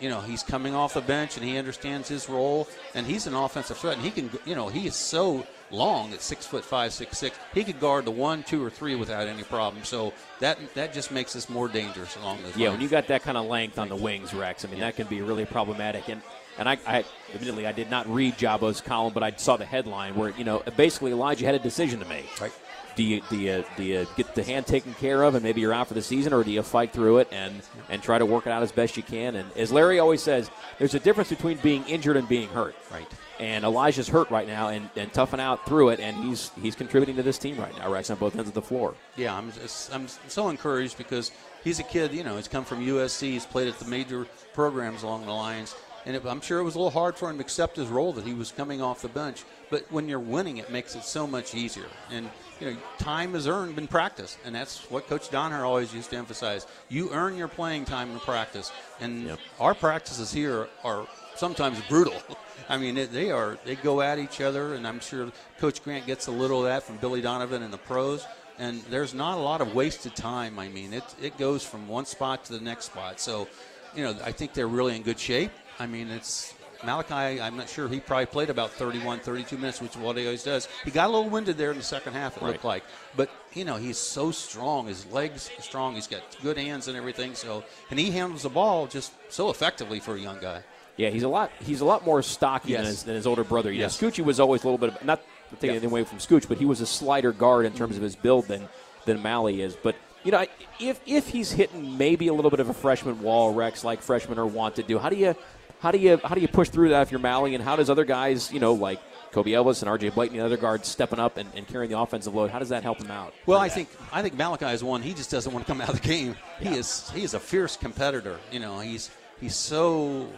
You 0.00 0.08
know 0.08 0.20
he's 0.20 0.42
coming 0.42 0.74
off 0.74 0.94
the 0.94 1.00
bench 1.00 1.36
and 1.36 1.46
he 1.46 1.56
understands 1.58 2.08
his 2.08 2.28
role, 2.28 2.66
and 2.96 3.06
he's 3.06 3.28
an 3.28 3.34
offensive 3.36 3.76
threat. 3.78 3.94
And 3.94 4.02
he 4.04 4.10
can, 4.10 4.30
you 4.44 4.56
know, 4.56 4.66
he 4.66 4.88
is 4.88 4.96
so 4.96 5.46
long 5.70 6.12
at 6.12 6.20
six 6.20 6.44
foot 6.44 6.64
five, 6.64 6.92
six 6.92 7.18
six. 7.18 7.38
He 7.54 7.62
could 7.62 7.78
guard 7.78 8.04
the 8.06 8.10
one, 8.10 8.42
two, 8.42 8.64
or 8.64 8.70
three 8.70 8.96
without 8.96 9.28
any 9.28 9.44
problem. 9.44 9.84
So 9.84 10.12
that 10.40 10.58
that 10.74 10.92
just 10.92 11.12
makes 11.12 11.36
us 11.36 11.48
more 11.48 11.68
dangerous 11.68 12.16
along 12.16 12.42
those 12.42 12.56
Yeah, 12.56 12.70
lines. 12.70 12.78
when 12.78 12.80
you 12.80 12.88
got 12.88 13.06
that 13.08 13.22
kind 13.22 13.38
of 13.38 13.46
length 13.46 13.78
on 13.78 13.88
the 13.88 13.94
wings, 13.94 14.34
Rex, 14.34 14.64
I 14.64 14.68
mean, 14.68 14.80
that 14.80 14.96
can 14.96 15.06
be 15.06 15.22
really 15.22 15.44
problematic. 15.44 16.08
And 16.08 16.20
and 16.58 16.68
I, 16.68 16.78
I 16.84 17.04
admittedly, 17.32 17.68
I 17.68 17.72
did 17.72 17.88
not 17.88 18.12
read 18.12 18.36
Jabo's 18.36 18.80
column, 18.80 19.12
but 19.14 19.22
I 19.22 19.30
saw 19.36 19.56
the 19.56 19.66
headline 19.66 20.16
where 20.16 20.30
you 20.30 20.42
know 20.42 20.64
basically 20.76 21.12
Elijah 21.12 21.46
had 21.46 21.54
a 21.54 21.60
decision 21.60 22.00
to 22.00 22.06
make. 22.06 22.40
Right. 22.40 22.52
Do 22.94 23.02
you 23.02 23.22
do 23.30 23.36
you 23.36 23.64
do 23.76 23.82
you 23.82 24.06
get 24.16 24.34
the 24.34 24.42
hand 24.42 24.66
taken 24.66 24.94
care 24.94 25.22
of 25.22 25.34
and 25.34 25.42
maybe 25.42 25.60
you're 25.60 25.72
out 25.72 25.88
for 25.88 25.94
the 25.94 26.02
season, 26.02 26.32
or 26.32 26.44
do 26.44 26.50
you 26.50 26.62
fight 26.62 26.92
through 26.92 27.18
it 27.18 27.28
and 27.32 27.62
and 27.88 28.02
try 28.02 28.18
to 28.18 28.26
work 28.26 28.46
it 28.46 28.50
out 28.50 28.62
as 28.62 28.72
best 28.72 28.96
you 28.96 29.02
can? 29.02 29.36
And 29.36 29.50
as 29.56 29.72
Larry 29.72 29.98
always 29.98 30.22
says, 30.22 30.50
there's 30.78 30.94
a 30.94 31.00
difference 31.00 31.30
between 31.30 31.58
being 31.58 31.84
injured 31.84 32.16
and 32.16 32.28
being 32.28 32.48
hurt. 32.48 32.74
Right. 32.90 33.06
And 33.40 33.64
Elijah's 33.64 34.08
hurt 34.08 34.30
right 34.30 34.46
now 34.46 34.68
and, 34.68 34.88
and 34.94 35.12
toughing 35.12 35.40
out 35.40 35.66
through 35.66 35.88
it, 35.90 36.00
and 36.00 36.16
he's 36.24 36.50
he's 36.60 36.76
contributing 36.76 37.16
to 37.16 37.22
this 37.22 37.38
team 37.38 37.58
right 37.58 37.76
now, 37.76 37.90
Rex, 37.90 38.10
on 38.10 38.18
both 38.18 38.36
ends 38.36 38.48
of 38.48 38.54
the 38.54 38.62
floor. 38.62 38.94
Yeah, 39.16 39.36
I'm 39.36 39.50
just, 39.52 39.92
I'm 39.92 40.06
so 40.28 40.48
encouraged 40.48 40.96
because 40.98 41.32
he's 41.64 41.80
a 41.80 41.82
kid. 41.82 42.12
You 42.12 42.22
know, 42.24 42.36
he's 42.36 42.46
come 42.46 42.64
from 42.64 42.86
USC. 42.86 43.22
He's 43.22 43.46
played 43.46 43.68
at 43.68 43.78
the 43.78 43.86
major 43.86 44.26
programs 44.52 45.02
along 45.02 45.26
the 45.26 45.32
lines, 45.32 45.74
and 46.04 46.16
it, 46.16 46.24
I'm 46.26 46.40
sure 46.40 46.58
it 46.58 46.64
was 46.64 46.74
a 46.74 46.78
little 46.78 46.90
hard 46.90 47.16
for 47.16 47.30
him 47.30 47.36
to 47.36 47.42
accept 47.42 47.76
his 47.76 47.88
role 47.88 48.12
that 48.14 48.24
he 48.24 48.34
was 48.34 48.52
coming 48.52 48.80
off 48.82 49.02
the 49.02 49.08
bench. 49.08 49.44
But 49.70 49.90
when 49.90 50.08
you're 50.08 50.20
winning, 50.20 50.58
it 50.58 50.70
makes 50.70 50.94
it 50.94 51.04
so 51.04 51.26
much 51.26 51.54
easier. 51.54 51.86
And 52.10 52.28
you 52.60 52.70
know, 52.70 52.76
time 52.98 53.34
is 53.34 53.46
earned 53.48 53.78
in 53.78 53.88
practice, 53.88 54.36
and 54.44 54.54
that's 54.54 54.90
what 54.90 55.08
Coach 55.08 55.30
Donoher 55.30 55.62
always 55.62 55.94
used 55.94 56.10
to 56.10 56.16
emphasize. 56.16 56.66
You 56.88 57.10
earn 57.12 57.36
your 57.36 57.48
playing 57.48 57.86
time 57.86 58.10
in 58.10 58.20
practice, 58.20 58.70
and 59.00 59.36
our 59.58 59.74
practices 59.74 60.32
here 60.32 60.68
are 60.84 61.06
sometimes 61.36 61.80
brutal. 61.88 62.14
I 62.68 62.78
mean, 62.78 62.94
they 62.94 63.30
are 63.30 63.58
they 63.64 63.74
go 63.74 64.00
at 64.00 64.18
each 64.18 64.40
other, 64.40 64.74
and 64.74 64.86
I'm 64.86 65.00
sure 65.00 65.30
Coach 65.58 65.82
Grant 65.82 66.06
gets 66.06 66.26
a 66.26 66.30
little 66.30 66.60
of 66.60 66.64
that 66.66 66.82
from 66.82 66.96
Billy 66.98 67.20
Donovan 67.20 67.62
and 67.62 67.72
the 67.72 67.78
pros. 67.78 68.24
And 68.58 68.82
there's 68.82 69.14
not 69.14 69.38
a 69.38 69.40
lot 69.40 69.60
of 69.60 69.74
wasted 69.74 70.14
time. 70.14 70.58
I 70.58 70.68
mean, 70.68 70.92
it 70.92 71.04
it 71.20 71.38
goes 71.38 71.64
from 71.64 71.88
one 71.88 72.04
spot 72.04 72.44
to 72.44 72.52
the 72.52 72.60
next 72.60 72.84
spot. 72.86 73.18
So, 73.18 73.48
you 73.96 74.04
know, 74.04 74.14
I 74.24 74.30
think 74.30 74.52
they're 74.52 74.68
really 74.68 74.94
in 74.94 75.02
good 75.02 75.18
shape. 75.18 75.50
I 75.82 75.86
mean, 75.86 76.10
it's 76.10 76.54
Malachi, 76.84 77.40
I'm 77.40 77.56
not 77.56 77.68
sure. 77.68 77.88
He 77.88 77.98
probably 77.98 78.26
played 78.26 78.50
about 78.50 78.70
31, 78.70 79.18
32 79.18 79.56
minutes, 79.58 79.80
which 79.80 79.92
is 79.92 79.96
what 79.96 80.16
he 80.16 80.24
always 80.24 80.44
does. 80.44 80.68
He 80.84 80.92
got 80.92 81.08
a 81.08 81.12
little 81.12 81.28
winded 81.28 81.58
there 81.58 81.72
in 81.72 81.76
the 81.76 81.82
second 81.82 82.12
half, 82.12 82.36
it 82.36 82.42
looked 82.44 82.64
like. 82.64 82.84
But, 83.16 83.30
you 83.52 83.64
know, 83.64 83.76
he's 83.76 83.98
so 83.98 84.30
strong. 84.30 84.86
His 84.86 85.04
legs 85.06 85.50
are 85.58 85.62
strong. 85.62 85.96
He's 85.96 86.06
got 86.06 86.22
good 86.40 86.56
hands 86.56 86.86
and 86.86 86.96
everything. 86.96 87.34
So, 87.34 87.64
and 87.90 87.98
he 87.98 88.12
handles 88.12 88.42
the 88.44 88.48
ball 88.48 88.86
just 88.86 89.12
so 89.28 89.50
effectively 89.50 89.98
for 89.98 90.14
a 90.14 90.20
young 90.20 90.38
guy. 90.40 90.62
Yeah, 90.96 91.10
he's 91.10 91.24
a 91.24 91.28
lot. 91.28 91.50
He's 91.60 91.80
a 91.80 91.84
lot 91.84 92.04
more 92.04 92.22
stocky 92.22 92.74
than, 92.74 92.84
his, 92.84 93.02
than 93.02 93.16
his 93.16 93.26
older 93.26 93.42
brother. 93.42 93.72
You 93.72 93.80
Yes. 93.80 94.00
know, 94.00 94.24
was 94.24 94.38
always 94.38 94.62
a 94.62 94.66
little 94.66 94.78
bit 94.78 94.90
of, 94.90 95.04
not 95.04 95.20
taking 95.54 95.66
Yeah. 95.66 95.72
anything 95.72 95.90
away 95.90 96.04
from 96.04 96.18
Scooch, 96.18 96.46
but 96.48 96.58
he 96.58 96.64
was 96.64 96.80
a 96.80 96.86
slighter 96.86 97.32
guard 97.32 97.66
in 97.66 97.72
terms 97.72 97.96
of 97.96 98.02
his 98.02 98.14
build 98.14 98.46
than 98.46 98.68
than 99.04 99.20
Mally 99.20 99.62
is. 99.62 99.74
But 99.74 99.96
you 100.24 100.30
know, 100.30 100.44
if 100.78 101.00
if 101.06 101.28
he's 101.28 101.50
hitting 101.50 101.98
maybe 101.98 102.28
a 102.28 102.32
little 102.34 102.50
bit 102.50 102.60
of 102.60 102.68
a 102.68 102.74
freshman 102.74 103.20
wall, 103.22 103.52
Rex, 103.52 103.82
like 103.84 104.00
freshmen 104.00 104.38
are 104.38 104.46
wont 104.46 104.76
to 104.76 104.82
do, 104.82 104.98
how 104.98 105.08
do 105.08 105.16
you 105.16 105.34
how 105.82 105.90
do 105.90 105.98
you 105.98 106.20
how 106.22 106.36
do 106.36 106.40
you 106.40 106.46
push 106.46 106.68
through 106.68 106.90
that 106.90 107.02
if 107.02 107.10
you're 107.10 107.20
Mally, 107.20 107.56
and 107.56 107.62
how 107.62 107.74
does 107.74 107.90
other 107.90 108.04
guys, 108.04 108.52
you 108.52 108.60
know, 108.60 108.72
like 108.72 109.00
Kobe 109.32 109.50
Elvis 109.50 109.82
and 109.82 109.88
R.J. 109.88 110.10
Blakeney 110.10 110.38
and 110.38 110.44
the 110.44 110.46
other 110.46 110.60
guards 110.60 110.86
stepping 110.86 111.18
up 111.18 111.38
and, 111.38 111.50
and 111.56 111.66
carrying 111.66 111.90
the 111.90 111.98
offensive 111.98 112.32
load? 112.32 112.50
How 112.50 112.60
does 112.60 112.68
that 112.68 112.84
help 112.84 113.00
him 113.00 113.10
out? 113.10 113.34
Well, 113.46 113.58
I 113.58 113.68
think 113.68 113.88
I 114.12 114.22
think 114.22 114.34
Malachi 114.34 114.66
is 114.66 114.84
one. 114.84 115.02
He 115.02 115.12
just 115.12 115.30
doesn't 115.30 115.52
want 115.52 115.66
to 115.66 115.72
come 115.72 115.80
out 115.80 115.88
of 115.88 116.00
the 116.00 116.08
game. 116.08 116.36
He 116.60 116.68
is 116.68 117.10
he 117.10 117.24
is 117.24 117.34
a 117.34 117.40
fierce 117.40 117.76
competitor. 117.76 118.38
You 118.52 118.60
know, 118.60 118.78
he's 118.78 119.10
he's 119.40 119.56
so 119.56 120.28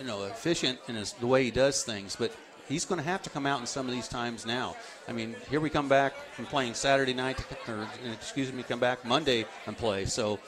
you 0.00 0.06
know 0.06 0.24
efficient 0.24 0.78
in 0.88 0.94
his, 0.94 1.12
the 1.12 1.26
way 1.26 1.44
he 1.44 1.50
does 1.50 1.84
things, 1.84 2.16
but 2.16 2.32
he's 2.66 2.86
going 2.86 2.98
to 2.98 3.04
have 3.04 3.20
to 3.22 3.30
come 3.30 3.44
out 3.44 3.60
in 3.60 3.66
some 3.66 3.86
of 3.86 3.92
these 3.92 4.08
times 4.08 4.46
now. 4.46 4.76
I 5.08 5.12
mean, 5.12 5.36
here 5.50 5.60
we 5.60 5.68
come 5.68 5.90
back 5.90 6.14
from 6.32 6.46
playing 6.46 6.72
Saturday 6.72 7.12
night, 7.12 7.38
or 7.68 7.86
excuse 8.14 8.50
me, 8.50 8.62
come 8.62 8.80
back 8.80 9.04
Monday 9.04 9.44
and 9.66 9.76
play. 9.76 10.06
So 10.06 10.38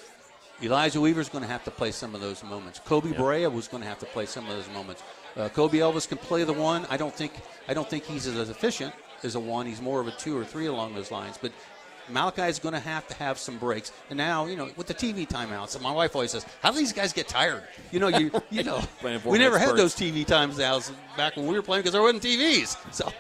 Elijah 0.63 1.01
Weaver's 1.01 1.29
going 1.29 1.45
to 1.45 1.51
have 1.51 1.63
to 1.65 1.71
play 1.71 1.93
some 1.93 2.15
of 2.15 2.21
those 2.21 2.43
moments. 2.43 2.81
Koby 2.81 3.17
Brea 3.17 3.47
was 3.47 3.69
going 3.69 3.83
to 3.83 3.89
have 3.89 3.99
to 4.01 4.07
play 4.07 4.27
some 4.27 4.49
of 4.49 4.57
those 4.57 4.69
moments. 4.75 5.03
Uh, 5.37 5.49
Kobe 5.49 5.79
Elvis 5.79 6.09
can 6.09 6.19
play 6.19 6.43
the 6.43 6.53
one. 6.53 6.87
I 6.91 6.97
don't 6.97 7.15
think 7.15 7.33
I 7.69 7.75
don't 7.75 7.89
think 7.89 8.05
he's 8.05 8.27
as 8.27 8.51
efficient 8.51 8.93
as 9.23 9.37
a 9.37 9.41
one. 9.41 9.67
He's 9.67 9.81
more 9.81 10.01
of 10.01 10.09
a 10.09 10.13
two 10.13 10.37
or 10.37 10.45
three 10.45 10.67
along 10.67 10.95
those 10.95 11.13
lines. 11.13 11.39
But 11.41 11.53
Malachi 12.09 12.43
is 12.43 12.59
going 12.59 12.73
to 12.73 12.81
have 12.81 13.07
to 13.09 13.15
have 13.15 13.39
some 13.39 13.59
breaks. 13.59 13.93
And 14.11 14.17
now, 14.17 14.47
you 14.47 14.57
know, 14.57 14.69
with 14.77 14.87
the 14.87 14.95
TV 14.95 15.29
timeouts, 15.29 15.81
my 15.81 15.93
wife 15.93 16.17
always 16.17 16.33
says, 16.33 16.45
"How 16.61 16.73
do 16.73 16.79
these 16.79 16.93
guys 16.93 17.13
get 17.13 17.29
tired?" 17.29 17.63
You 17.93 18.01
know, 18.01 18.09
you 18.09 18.33
you 18.51 18.63
know, 18.65 18.83
we 19.25 19.39
never 19.39 19.59
had 19.59 19.77
those 19.77 19.95
TV 19.95 20.27
times 20.27 20.59
now 20.59 20.81
back 21.17 21.37
when 21.37 21.47
we 21.47 21.55
were 21.55 21.63
playing 21.63 21.83
because 21.83 21.93
there 21.93 22.03
wasn't 22.03 22.23
TVs. 22.23 22.77
So 22.93 23.13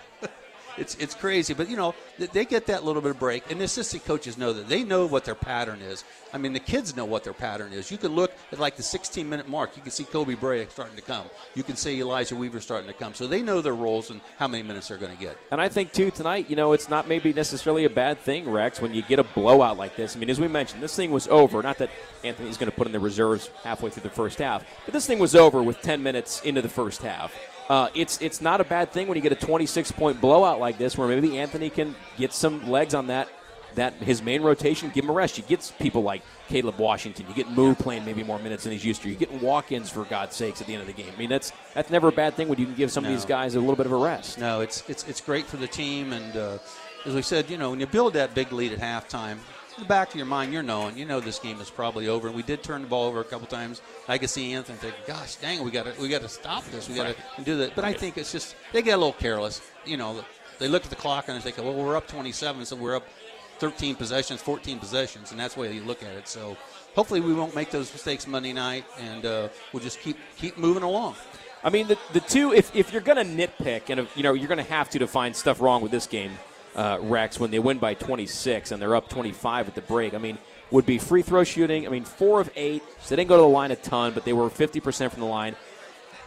it's 0.78 0.94
it's 0.96 1.14
crazy, 1.14 1.54
but 1.54 1.68
you 1.68 1.76
know 1.76 1.94
they 2.18 2.44
get 2.44 2.66
that 2.66 2.84
little 2.84 3.02
bit 3.02 3.10
of 3.12 3.18
break, 3.18 3.50
and 3.50 3.60
the 3.60 3.64
assistant 3.64 4.04
coaches 4.04 4.38
know 4.38 4.52
that 4.52 4.68
they 4.68 4.84
know 4.84 5.06
what 5.06 5.24
their 5.24 5.34
pattern 5.34 5.80
is. 5.80 6.04
I 6.32 6.38
mean, 6.38 6.52
the 6.52 6.60
kids 6.60 6.94
know 6.96 7.04
what 7.04 7.24
their 7.24 7.32
pattern 7.32 7.72
is. 7.72 7.90
You 7.90 7.98
can 7.98 8.14
look 8.14 8.32
at 8.52 8.58
like 8.58 8.76
the 8.76 8.82
16 8.82 9.28
minute 9.28 9.48
mark. 9.48 9.76
You 9.76 9.82
can 9.82 9.90
see 9.90 10.04
Koby 10.04 10.38
Brea 10.38 10.66
starting 10.68 10.96
to 10.96 11.02
come. 11.02 11.26
You 11.54 11.62
can 11.62 11.76
see 11.76 12.00
Elijah 12.00 12.36
Weaver 12.36 12.60
starting 12.60 12.88
to 12.88 12.94
come. 12.94 13.14
So 13.14 13.26
they 13.26 13.42
know 13.42 13.60
their 13.60 13.74
roles 13.74 14.10
and 14.10 14.20
how 14.38 14.48
many 14.48 14.62
minutes 14.62 14.88
they're 14.88 14.98
going 14.98 15.16
to 15.16 15.22
get. 15.22 15.36
And 15.50 15.60
I 15.60 15.68
think 15.68 15.92
too 15.92 16.10
tonight, 16.10 16.50
you 16.50 16.56
know, 16.56 16.72
it's 16.72 16.88
not 16.88 17.08
maybe 17.08 17.32
necessarily 17.32 17.84
a 17.84 17.90
bad 17.90 18.18
thing, 18.18 18.48
Rex, 18.48 18.80
when 18.80 18.94
you 18.94 19.02
get 19.02 19.18
a 19.18 19.24
blowout 19.24 19.78
like 19.78 19.96
this. 19.96 20.16
I 20.16 20.18
mean, 20.18 20.30
as 20.30 20.40
we 20.40 20.48
mentioned, 20.48 20.82
this 20.82 20.94
thing 20.94 21.10
was 21.10 21.28
over. 21.28 21.62
Not 21.62 21.78
that 21.78 21.90
Anthony's 22.24 22.58
going 22.58 22.70
to 22.70 22.76
put 22.76 22.86
in 22.86 22.92
the 22.92 23.00
reserves 23.00 23.50
halfway 23.64 23.90
through 23.90 24.02
the 24.02 24.10
first 24.10 24.38
half, 24.38 24.64
but 24.84 24.92
this 24.92 25.06
thing 25.06 25.18
was 25.18 25.34
over 25.34 25.62
with 25.62 25.80
10 25.82 26.02
minutes 26.02 26.42
into 26.42 26.62
the 26.62 26.68
first 26.68 27.02
half. 27.02 27.34
Uh, 27.68 27.90
it's 27.94 28.20
it's 28.22 28.40
not 28.40 28.60
a 28.60 28.64
bad 28.64 28.92
thing 28.92 29.08
when 29.08 29.16
you 29.16 29.22
get 29.22 29.32
a 29.32 29.46
26 29.46 29.92
point 29.92 30.20
blowout 30.20 30.58
like 30.58 30.78
this, 30.78 30.96
where 30.96 31.06
maybe 31.06 31.38
Anthony 31.38 31.68
can 31.68 31.94
get 32.16 32.32
some 32.32 32.68
legs 32.68 32.94
on 32.94 33.08
that 33.08 33.28
that 33.74 33.94
his 33.94 34.22
main 34.22 34.42
rotation, 34.42 34.90
give 34.94 35.04
him 35.04 35.10
a 35.10 35.12
rest. 35.12 35.36
You 35.36 35.44
get 35.44 35.72
people 35.78 36.02
like 36.02 36.22
Caleb 36.48 36.78
Washington. 36.78 37.26
You 37.28 37.34
get 37.34 37.50
Moo 37.50 37.74
playing 37.74 38.04
maybe 38.04 38.22
more 38.22 38.38
minutes 38.38 38.64
than 38.64 38.72
he's 38.72 38.84
used 38.84 39.02
to. 39.02 39.08
You're 39.08 39.18
getting 39.18 39.40
walk-ins 39.40 39.90
for 39.90 40.04
God's 40.04 40.34
sakes 40.34 40.60
at 40.60 40.66
the 40.66 40.72
end 40.72 40.80
of 40.80 40.86
the 40.86 40.94
game. 40.94 41.12
I 41.14 41.18
mean, 41.18 41.28
that's 41.28 41.52
that's 41.74 41.90
never 41.90 42.08
a 42.08 42.12
bad 42.12 42.34
thing 42.34 42.48
when 42.48 42.58
you 42.58 42.66
can 42.66 42.74
give 42.74 42.90
some 42.90 43.04
of 43.04 43.10
these 43.10 43.24
guys 43.24 43.54
a 43.54 43.60
little 43.60 43.76
bit 43.76 43.86
of 43.86 43.92
a 43.92 43.96
rest. 43.96 44.38
No, 44.38 44.60
it's 44.60 44.82
it's 44.88 45.06
it's 45.06 45.20
great 45.20 45.46
for 45.46 45.58
the 45.58 45.68
team, 45.68 46.12
and 46.12 46.36
uh, 46.36 46.58
as 47.04 47.14
we 47.14 47.22
said, 47.22 47.50
you 47.50 47.58
know, 47.58 47.70
when 47.70 47.80
you 47.80 47.86
build 47.86 48.14
that 48.14 48.34
big 48.34 48.52
lead 48.52 48.72
at 48.72 48.78
halftime, 48.78 49.38
in 49.78 49.84
the 49.84 49.88
back 49.88 50.10
of 50.10 50.16
your 50.16 50.26
mind, 50.26 50.52
you're 50.52 50.62
knowing, 50.62 50.98
you 50.98 51.04
know, 51.04 51.20
this 51.20 51.38
game 51.38 51.60
is 51.60 51.70
probably 51.70 52.08
over. 52.08 52.26
And 52.26 52.36
we 52.36 52.42
did 52.42 52.62
turn 52.62 52.82
the 52.82 52.88
ball 52.88 53.06
over 53.06 53.20
a 53.20 53.24
couple 53.24 53.46
times. 53.46 53.80
I 54.08 54.18
could 54.18 54.28
see 54.28 54.52
Anthony 54.52 54.78
think, 54.78 54.94
"Gosh, 55.06 55.36
dang, 55.36 55.64
we 55.64 55.70
got 55.70 55.86
to 55.86 56.00
we 56.00 56.08
got 56.08 56.22
to 56.22 56.28
stop 56.28 56.64
this. 56.66 56.88
We 56.88 56.96
got 56.96 57.14
to 57.14 57.44
do 57.44 57.56
that." 57.58 57.76
But 57.76 57.84
I 57.84 57.92
think 57.92 58.18
it's 58.18 58.32
just 58.32 58.56
they 58.72 58.82
get 58.82 58.94
a 58.94 58.96
little 58.96 59.12
careless. 59.12 59.62
You 59.86 59.96
know, 59.96 60.24
they 60.58 60.68
look 60.68 60.84
at 60.84 60.90
the 60.90 60.96
clock 60.96 61.28
and 61.28 61.36
they 61.36 61.40
think, 61.40 61.58
"Well, 61.58 61.74
we're 61.74 61.96
up 61.96 62.08
27, 62.08 62.66
so 62.66 62.76
we're 62.76 62.96
up 62.96 63.06
13 63.58 63.94
possessions, 63.94 64.42
14 64.42 64.80
possessions," 64.80 65.30
and 65.30 65.38
that's 65.38 65.54
the 65.54 65.60
way 65.60 65.72
you 65.72 65.84
look 65.84 66.02
at 66.02 66.12
it. 66.12 66.26
So 66.26 66.56
hopefully, 66.96 67.20
we 67.20 67.32
won't 67.32 67.54
make 67.54 67.70
those 67.70 67.92
mistakes 67.92 68.26
Monday 68.26 68.52
night, 68.52 68.84
and 68.98 69.24
uh, 69.24 69.48
we'll 69.72 69.82
just 69.82 70.00
keep 70.00 70.18
keep 70.36 70.58
moving 70.58 70.82
along. 70.82 71.14
I 71.62 71.70
mean, 71.70 71.88
the, 71.88 71.98
the 72.12 72.20
two, 72.20 72.52
if, 72.52 72.74
if 72.74 72.92
you're 72.92 73.02
going 73.02 73.18
to 73.18 73.24
nitpick, 73.46 73.90
and, 73.90 74.06
you 74.14 74.22
know, 74.22 74.32
you're 74.32 74.46
going 74.46 74.64
to 74.64 74.72
have 74.72 74.90
to 74.90 75.00
to 75.00 75.08
find 75.08 75.34
stuff 75.34 75.60
wrong 75.60 75.82
with 75.82 75.90
this 75.90 76.06
game, 76.06 76.38
uh, 76.74 76.98
Rex, 77.00 77.40
when 77.40 77.50
they 77.50 77.58
win 77.58 77.78
by 77.78 77.94
26 77.94 78.70
and 78.72 78.80
they're 78.80 78.94
up 78.94 79.08
25 79.08 79.68
at 79.68 79.74
the 79.74 79.80
break. 79.80 80.14
I 80.14 80.18
mean, 80.18 80.38
would 80.70 80.86
be 80.86 80.98
free 80.98 81.22
throw 81.22 81.44
shooting. 81.44 81.86
I 81.86 81.90
mean, 81.90 82.04
four 82.04 82.40
of 82.40 82.50
eight. 82.56 82.82
So 83.02 83.10
they 83.10 83.16
didn't 83.16 83.28
go 83.28 83.36
to 83.36 83.42
the 83.42 83.48
line 83.48 83.70
a 83.70 83.76
ton, 83.76 84.12
but 84.12 84.24
they 84.24 84.32
were 84.32 84.48
50% 84.48 85.10
from 85.10 85.20
the 85.20 85.26
line. 85.26 85.56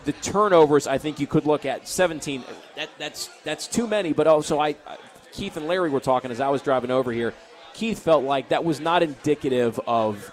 The 0.04 0.14
turnovers, 0.14 0.88
I 0.88 0.98
think 0.98 1.20
you 1.20 1.28
could 1.28 1.46
look 1.46 1.66
at 1.66 1.88
17. 1.88 2.44
That, 2.76 2.90
that's 2.98 3.30
that's 3.44 3.68
too 3.68 3.86
many. 3.86 4.14
But 4.14 4.26
also, 4.26 4.60
I 4.60 4.76
Keith 5.32 5.58
and 5.58 5.68
Larry 5.68 5.92
were 5.92 6.00
talking 6.00 6.32
as 6.32 6.40
I 6.40 6.50
was 6.50 6.64
driving 6.64 6.90
over 6.90 7.12
here. 7.12 7.36
Keith 7.74 8.00
felt 8.00 8.24
like 8.24 8.50
that 8.50 8.66
was 8.66 8.80
not 8.80 9.04
indicative 9.04 9.80
of 9.86 10.32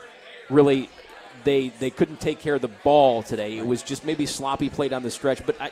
really 0.49 0.88
they 1.44 1.68
they 1.68 1.90
couldn't 1.90 2.21
take 2.21 2.40
care 2.40 2.55
of 2.55 2.62
the 2.62 2.68
ball 2.68 3.23
today. 3.23 3.59
It 3.59 3.66
was 3.66 3.83
just 3.83 4.07
maybe 4.07 4.25
sloppy 4.25 4.71
play 4.71 4.88
down 4.88 5.03
the 5.03 5.11
stretch. 5.11 5.44
But 5.44 5.61
I, 5.61 5.71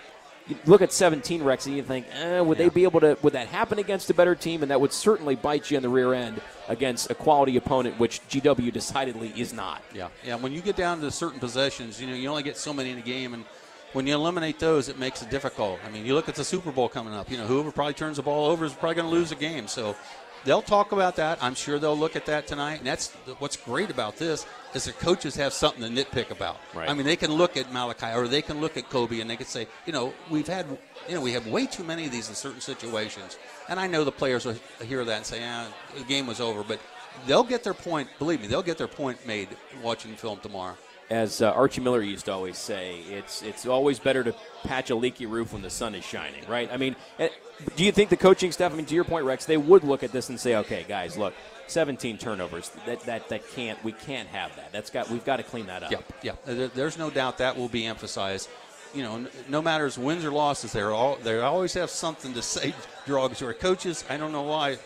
you 0.49 0.57
look 0.67 0.83
at 0.83 0.93
17 0.93 1.43
Rex 1.43 1.67
and 1.67 1.77
you 1.77 1.83
think, 1.83 2.07
eh, 2.13 2.41
would 2.41 2.59
yeah. 2.59 2.65
they 2.65 2.71
be 2.71 2.85
able 2.85 3.01
to? 3.01 3.19
Would 3.23 3.33
that 3.33 3.49
happen 3.49 3.79
against 3.79 4.11
a 4.11 4.15
better 4.15 4.35
team? 4.35 4.63
And 4.63 4.71
that 4.71 4.81
would 4.81 4.93
certainly 4.93 5.35
bite 5.35 5.71
you 5.71 5.77
in 5.77 5.83
the 5.83 5.89
rear 5.89 6.15
end 6.15 6.41
against 6.69 7.11
a 7.11 7.15
quality 7.15 7.57
opponent, 7.57 7.99
which 7.99 8.21
GW 8.29 8.73
decidedly 8.73 9.33
is 9.37 9.53
not. 9.53 9.83
Yeah, 9.93 10.09
yeah. 10.25 10.37
When 10.37 10.53
you 10.53 10.61
get 10.61 10.77
down 10.77 11.01
to 11.01 11.11
certain 11.11 11.41
possessions, 11.41 12.01
you 12.01 12.07
know 12.07 12.15
you 12.15 12.29
only 12.29 12.43
get 12.43 12.57
so 12.57 12.73
many 12.73 12.91
in 12.91 12.99
a 12.99 13.03
game, 13.03 13.35
and 13.35 13.45
when 13.93 14.07
you 14.07 14.15
eliminate 14.15 14.59
those, 14.59 14.89
it 14.89 14.99
makes 14.99 15.23
it 15.23 15.31
difficult. 15.31 15.81
I 15.87 15.91
mean, 15.91 16.05
you 16.05 16.15
look 16.15 16.29
at 16.29 16.35
the 16.35 16.45
Super 16.45 16.71
Bowl 16.71 16.89
coming 16.89 17.15
up. 17.15 17.31
You 17.31 17.39
know, 17.39 17.47
whoever 17.47 17.73
probably 17.73 17.95
turns 17.95 18.17
the 18.17 18.23
ball 18.23 18.47
over 18.47 18.65
is 18.65 18.73
probably 18.73 18.97
going 18.97 19.09
to 19.09 19.15
lose 19.15 19.33
a 19.33 19.37
game. 19.37 19.67
So 19.67 19.97
they'll 20.47 20.63
talk 20.63 20.93
about 20.93 21.17
that. 21.17 21.43
I'm 21.43 21.55
sure 21.55 21.79
they'll 21.79 21.99
look 21.99 22.17
at 22.17 22.25
that 22.27 22.47
tonight. 22.47 22.79
And 22.79 22.87
that's 22.87 23.13
what's 23.39 23.57
great 23.57 23.91
about 23.91 24.17
this 24.17 24.47
is 24.73 24.85
the 24.87 24.93
coaches 24.93 25.35
have 25.37 25.53
something 25.53 25.83
to 25.83 25.89
nitpick 25.89 26.31
about. 26.31 26.59
Right. 26.75 26.89
I 26.89 26.95
mean, 26.95 27.05
they 27.05 27.17
can 27.17 27.33
look 27.33 27.57
at 27.57 27.71
Malachi 27.73 28.15
or 28.15 28.29
they 28.29 28.41
can 28.41 28.61
look 28.61 28.79
at 28.79 28.89
Koby 28.89 29.21
and 29.21 29.29
they 29.29 29.37
can 29.37 29.47
say, 29.47 29.67
you 29.85 29.93
know, 29.93 30.15
we've 30.31 30.47
had, 30.47 30.67
you 31.09 31.17
know, 31.17 31.21
we 31.21 31.33
have 31.33 31.47
way 31.49 31.67
too 31.67 31.85
many 31.85 32.07
of 32.07 32.13
these 32.13 32.29
in 32.31 32.35
certain 32.35 32.61
situations. 32.61 33.37
And 33.69 33.79
I 33.79 33.87
know 33.87 34.05
the 34.05 34.13
players 34.13 34.47
will 34.47 34.57
hear 34.83 35.05
that 35.05 35.17
and 35.17 35.27
say, 35.27 35.41
ah, 35.45 35.67
the 35.97 36.05
game 36.05 36.27
was 36.27 36.41
over. 36.41 36.63
But 36.63 36.81
they'll 37.27 37.45
get 37.45 37.63
their 37.63 37.75
point. 37.75 38.09
Believe 38.19 38.41
me, 38.41 38.47
they'll 38.47 38.63
get 38.63 38.79
their 38.79 38.89
point 38.89 39.27
made 39.27 39.49
watching 39.83 40.15
film 40.15 40.39
tomorrow 40.41 40.77
as 41.11 41.41
uh, 41.41 41.51
Archie 41.53 41.81
Miller 41.81 42.03
used 42.03 42.27
to 42.27 42.33
always 42.33 42.59
say, 42.59 43.01
it's 43.09 43.43
it's 43.43 43.67
always 43.67 43.99
better 43.99 44.25
to 44.25 44.35
patch 44.65 44.91
a 44.91 44.95
leaky 44.95 45.27
roof 45.27 45.53
when 45.53 45.63
the 45.63 45.71
sun 45.71 45.95
is 45.95 46.05
shining, 46.05 46.45
right? 46.49 46.69
I 46.73 46.77
mean, 46.77 46.97
eh, 47.19 47.29
do 47.77 47.85
you 47.85 47.93
think 47.93 48.11
the 48.11 48.17
coaching 48.17 48.53
staff? 48.53 48.73
I 48.73 48.77
mean, 48.77 48.87
to 48.87 48.95
your 48.95 49.05
point, 49.05 49.25
Rex, 49.25 49.47
they 49.47 49.57
would 49.57 49.85
look 49.85 50.03
at 50.03 50.13
this 50.13 50.29
and 50.29 50.39
say, 50.39 50.57
okay, 50.57 50.85
guys, 50.89 51.17
look, 51.17 51.35
17 51.69 52.19
turnovers. 52.19 52.71
That 52.87 53.01
that 53.03 53.29
that 53.29 53.49
can't 53.51 53.83
we 53.85 53.93
can't 53.93 54.29
have 54.29 54.55
that. 54.57 54.73
That's 54.73 54.91
got 54.91 55.11
we've 55.11 55.25
got 55.25 55.37
to 55.37 55.43
clean 55.43 55.67
that 55.67 55.83
up. 55.83 55.93
Yeah, 56.23 56.33
yeah. 56.47 56.69
There's 56.75 56.99
no 56.99 57.11
doubt 57.11 57.39
that 57.39 57.57
will 57.57 57.69
be 57.69 57.87
emphasized. 57.87 58.49
You 58.95 59.03
know, 59.03 59.27
no 59.49 59.61
matter 59.61 59.91
wins 59.99 60.25
or 60.25 60.31
losses, 60.31 60.73
they 60.73 60.83
all 60.83 61.17
they 61.17 61.39
always 61.41 61.75
have 61.75 61.91
something 61.91 62.35
to 62.35 62.43
say. 62.43 62.75
Derogatory 63.07 63.55
coaches. 63.55 64.05
I 64.11 64.17
don't 64.17 64.33
know 64.33 64.43
why 64.43 64.79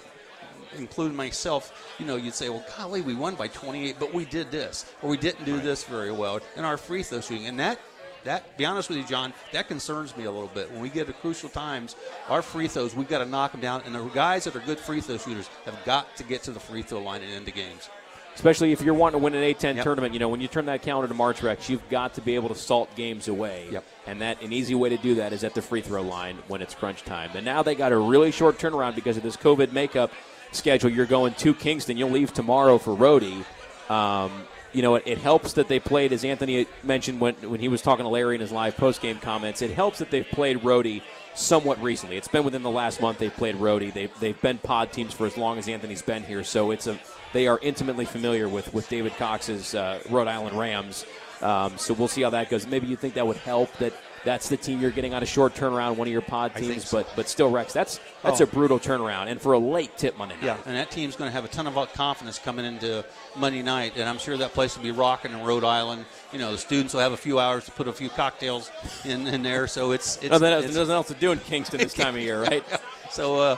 including 0.76 1.16
myself, 1.16 1.94
you 1.98 2.06
know, 2.06 2.16
you'd 2.16 2.34
say, 2.34 2.48
well, 2.48 2.64
golly, 2.76 3.00
we 3.00 3.14
won 3.14 3.34
by 3.34 3.48
28, 3.48 3.96
but 3.98 4.12
we 4.14 4.24
did 4.24 4.50
this, 4.50 4.92
or 5.02 5.10
we 5.10 5.16
didn't 5.16 5.44
do 5.44 5.54
right. 5.54 5.64
this 5.64 5.84
very 5.84 6.12
well, 6.12 6.40
in 6.56 6.64
our 6.64 6.76
free 6.76 7.02
throw 7.02 7.20
shooting, 7.20 7.46
and 7.46 7.58
that 7.58 7.78
that, 8.24 8.56
be 8.56 8.64
honest 8.64 8.88
with 8.88 8.98
you, 8.98 9.04
John, 9.04 9.32
that 9.52 9.68
concerns 9.68 10.16
me 10.16 10.24
a 10.24 10.30
little 10.30 10.48
bit. 10.48 10.70
When 10.70 10.80
we 10.80 10.88
get 10.88 11.06
to 11.06 11.12
crucial 11.12 11.48
times, 11.48 11.96
our 12.28 12.42
free 12.42 12.68
throws, 12.68 12.94
we've 12.94 13.08
got 13.08 13.18
to 13.18 13.26
knock 13.26 13.52
them 13.52 13.60
down. 13.60 13.82
And 13.86 13.94
the 13.94 14.04
guys 14.08 14.44
that 14.44 14.54
are 14.54 14.60
good 14.60 14.78
free 14.78 15.00
throw 15.00 15.16
shooters 15.16 15.48
have 15.64 15.78
got 15.84 16.16
to 16.16 16.24
get 16.24 16.42
to 16.44 16.50
the 16.50 16.60
free 16.60 16.82
throw 16.82 17.00
line 17.00 17.22
and 17.22 17.32
end 17.32 17.46
the 17.46 17.52
games. 17.52 17.88
Especially 18.34 18.72
if 18.72 18.80
you're 18.80 18.94
wanting 18.94 19.20
to 19.20 19.24
win 19.24 19.34
an 19.34 19.42
A10 19.42 19.76
yep. 19.76 19.84
tournament, 19.84 20.14
you 20.14 20.20
know, 20.20 20.28
when 20.28 20.40
you 20.40 20.48
turn 20.48 20.66
that 20.66 20.82
calendar 20.82 21.08
to 21.08 21.14
March 21.14 21.42
Rex, 21.42 21.68
you've 21.68 21.86
got 21.90 22.14
to 22.14 22.20
be 22.20 22.36
able 22.36 22.48
to 22.48 22.54
salt 22.54 22.94
games 22.94 23.28
away. 23.28 23.66
Yep. 23.70 23.84
And 24.06 24.20
that 24.22 24.40
an 24.42 24.52
easy 24.52 24.74
way 24.74 24.88
to 24.88 24.96
do 24.96 25.16
that 25.16 25.32
is 25.32 25.44
at 25.44 25.54
the 25.54 25.60
free 25.60 25.80
throw 25.80 26.02
line 26.02 26.38
when 26.48 26.62
it's 26.62 26.74
crunch 26.74 27.02
time. 27.02 27.30
And 27.34 27.44
now 27.44 27.62
they 27.62 27.74
got 27.74 27.92
a 27.92 27.98
really 27.98 28.30
short 28.30 28.58
turnaround 28.58 28.94
because 28.94 29.16
of 29.16 29.22
this 29.22 29.36
COVID 29.36 29.72
makeup 29.72 30.12
schedule. 30.52 30.90
You're 30.90 31.06
going 31.06 31.34
to 31.34 31.54
Kingston. 31.54 31.96
You'll 31.96 32.10
leave 32.10 32.32
tomorrow 32.32 32.78
for 32.78 32.94
Rhody. 32.94 33.44
Um, 33.88 34.44
you 34.72 34.82
know, 34.82 34.94
it, 34.94 35.02
it, 35.06 35.18
helps 35.18 35.54
that 35.54 35.66
they 35.66 35.80
played, 35.80 36.12
as 36.12 36.24
Anthony 36.24 36.66
mentioned 36.84 37.20
when, 37.20 37.34
when 37.36 37.58
he 37.58 37.66
was 37.66 37.82
talking 37.82 38.04
to 38.04 38.08
Larry 38.08 38.36
in 38.36 38.40
his 38.40 38.52
live 38.52 38.76
post-game 38.76 39.18
comments, 39.18 39.62
it 39.62 39.72
helps 39.72 39.98
that 39.98 40.12
they've 40.12 40.28
played 40.28 40.62
Rhody 40.62 41.02
somewhat 41.34 41.82
recently. 41.82 42.16
It's 42.16 42.28
been 42.28 42.44
within 42.44 42.62
the 42.62 42.70
last 42.70 43.00
month 43.00 43.18
they've 43.18 43.34
played 43.34 43.56
Rhody. 43.56 43.90
They've, 43.90 44.12
they've 44.20 44.40
been 44.40 44.58
pod 44.58 44.92
teams 44.92 45.12
for 45.12 45.26
as 45.26 45.36
long 45.36 45.58
as 45.58 45.66
Anthony's 45.68 46.02
been 46.02 46.22
here, 46.22 46.44
so 46.44 46.70
it's 46.70 46.86
a 46.86 46.98
they 47.32 47.46
are 47.46 47.60
intimately 47.62 48.04
familiar 48.04 48.48
with, 48.48 48.74
with 48.74 48.88
David 48.88 49.16
Cox's 49.16 49.74
uh, 49.74 50.00
Rhode 50.10 50.26
Island 50.26 50.58
Rams. 50.58 51.06
Um, 51.40 51.78
so 51.78 51.94
we'll 51.94 52.08
see 52.08 52.22
how 52.22 52.30
that 52.30 52.50
goes. 52.50 52.66
Maybe 52.66 52.88
you 52.88 52.96
think 52.96 53.14
that 53.14 53.26
would 53.26 53.38
help 53.38 53.72
that– 53.78 53.92
that's 54.24 54.48
the 54.48 54.56
team 54.56 54.80
you're 54.80 54.90
getting 54.90 55.14
on 55.14 55.22
a 55.22 55.26
short 55.26 55.54
turnaround, 55.54 55.96
one 55.96 56.06
of 56.06 56.12
your 56.12 56.20
pod 56.20 56.54
teams. 56.54 56.88
So. 56.88 56.98
But 56.98 57.12
but 57.16 57.28
still, 57.28 57.50
Rex, 57.50 57.72
that's 57.72 58.00
that's 58.22 58.40
oh. 58.40 58.44
a 58.44 58.46
brutal 58.46 58.78
turnaround, 58.78 59.28
and 59.28 59.40
for 59.40 59.54
a 59.54 59.58
late 59.58 59.96
tip 59.96 60.18
Monday 60.18 60.34
night. 60.36 60.44
Yeah, 60.44 60.56
and 60.66 60.76
that 60.76 60.90
team's 60.90 61.16
going 61.16 61.28
to 61.28 61.32
have 61.32 61.44
a 61.44 61.48
ton 61.48 61.66
of 61.66 61.92
confidence 61.92 62.38
coming 62.38 62.64
into 62.64 63.04
Monday 63.36 63.62
night, 63.62 63.94
and 63.96 64.08
I'm 64.08 64.18
sure 64.18 64.36
that 64.36 64.52
place 64.52 64.76
will 64.76 64.84
be 64.84 64.90
rocking 64.90 65.32
in 65.32 65.42
Rhode 65.42 65.64
Island. 65.64 66.04
You 66.32 66.38
know, 66.38 66.52
the 66.52 66.58
students 66.58 66.94
will 66.94 67.00
have 67.00 67.12
a 67.12 67.16
few 67.16 67.38
hours 67.38 67.64
to 67.64 67.70
put 67.70 67.88
a 67.88 67.92
few 67.92 68.08
cocktails 68.10 68.70
in, 69.04 69.26
in 69.26 69.42
there, 69.42 69.66
so 69.66 69.92
it's 69.92 70.16
it's, 70.16 70.30
nothing, 70.30 70.52
else, 70.52 70.74
nothing 70.74 70.90
else 70.90 71.08
to 71.08 71.14
do 71.14 71.32
in 71.32 71.38
Kingston 71.38 71.80
this 71.80 71.94
time 71.94 72.14
of 72.14 72.20
year, 72.20 72.42
right? 72.42 72.64
so 73.10 73.40
uh, 73.40 73.56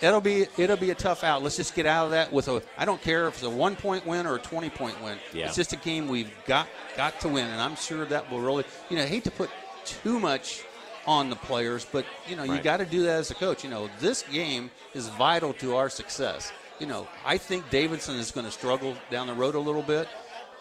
it'll 0.00 0.20
be 0.20 0.46
it'll 0.56 0.76
be 0.76 0.90
a 0.90 0.94
tough 0.94 1.24
out. 1.24 1.42
Let's 1.42 1.56
just 1.56 1.74
get 1.74 1.86
out 1.86 2.06
of 2.06 2.10
that 2.12 2.32
with 2.32 2.48
a. 2.48 2.62
I 2.78 2.84
don't 2.84 3.02
care 3.02 3.26
if 3.26 3.34
it's 3.34 3.42
a 3.42 3.50
one 3.50 3.76
point 3.76 4.06
win 4.06 4.26
or 4.26 4.36
a 4.36 4.38
twenty 4.38 4.70
point 4.70 5.02
win. 5.02 5.18
Yeah. 5.32 5.46
It's 5.46 5.56
just 5.56 5.72
a 5.72 5.76
game 5.76 6.08
we've 6.08 6.30
got 6.46 6.68
got 6.96 7.20
to 7.20 7.28
win, 7.28 7.46
and 7.46 7.60
I'm 7.60 7.76
sure 7.76 8.04
that 8.06 8.30
will 8.30 8.40
really. 8.40 8.64
You 8.88 8.96
know, 8.96 9.02
I 9.02 9.06
hate 9.06 9.24
to 9.24 9.30
put 9.30 9.50
too 9.86 10.20
much 10.20 10.64
on 11.06 11.30
the 11.30 11.36
players, 11.36 11.86
but 11.90 12.04
you 12.28 12.36
know 12.36 12.46
right. 12.46 12.56
you 12.56 12.62
got 12.62 12.78
to 12.78 12.84
do 12.84 13.02
that 13.04 13.18
as 13.18 13.30
a 13.30 13.34
coach. 13.34 13.64
You 13.64 13.70
know 13.70 13.88
this 14.00 14.22
game 14.22 14.70
is 14.94 15.08
vital 15.10 15.52
to 15.54 15.76
our 15.76 15.88
success. 15.88 16.52
You 16.80 16.86
know 16.86 17.06
I 17.24 17.38
think 17.38 17.70
Davidson 17.70 18.16
is 18.16 18.30
going 18.30 18.46
to 18.46 18.52
struggle 18.52 18.96
down 19.10 19.26
the 19.26 19.34
road 19.34 19.54
a 19.54 19.60
little 19.60 19.82
bit. 19.82 20.08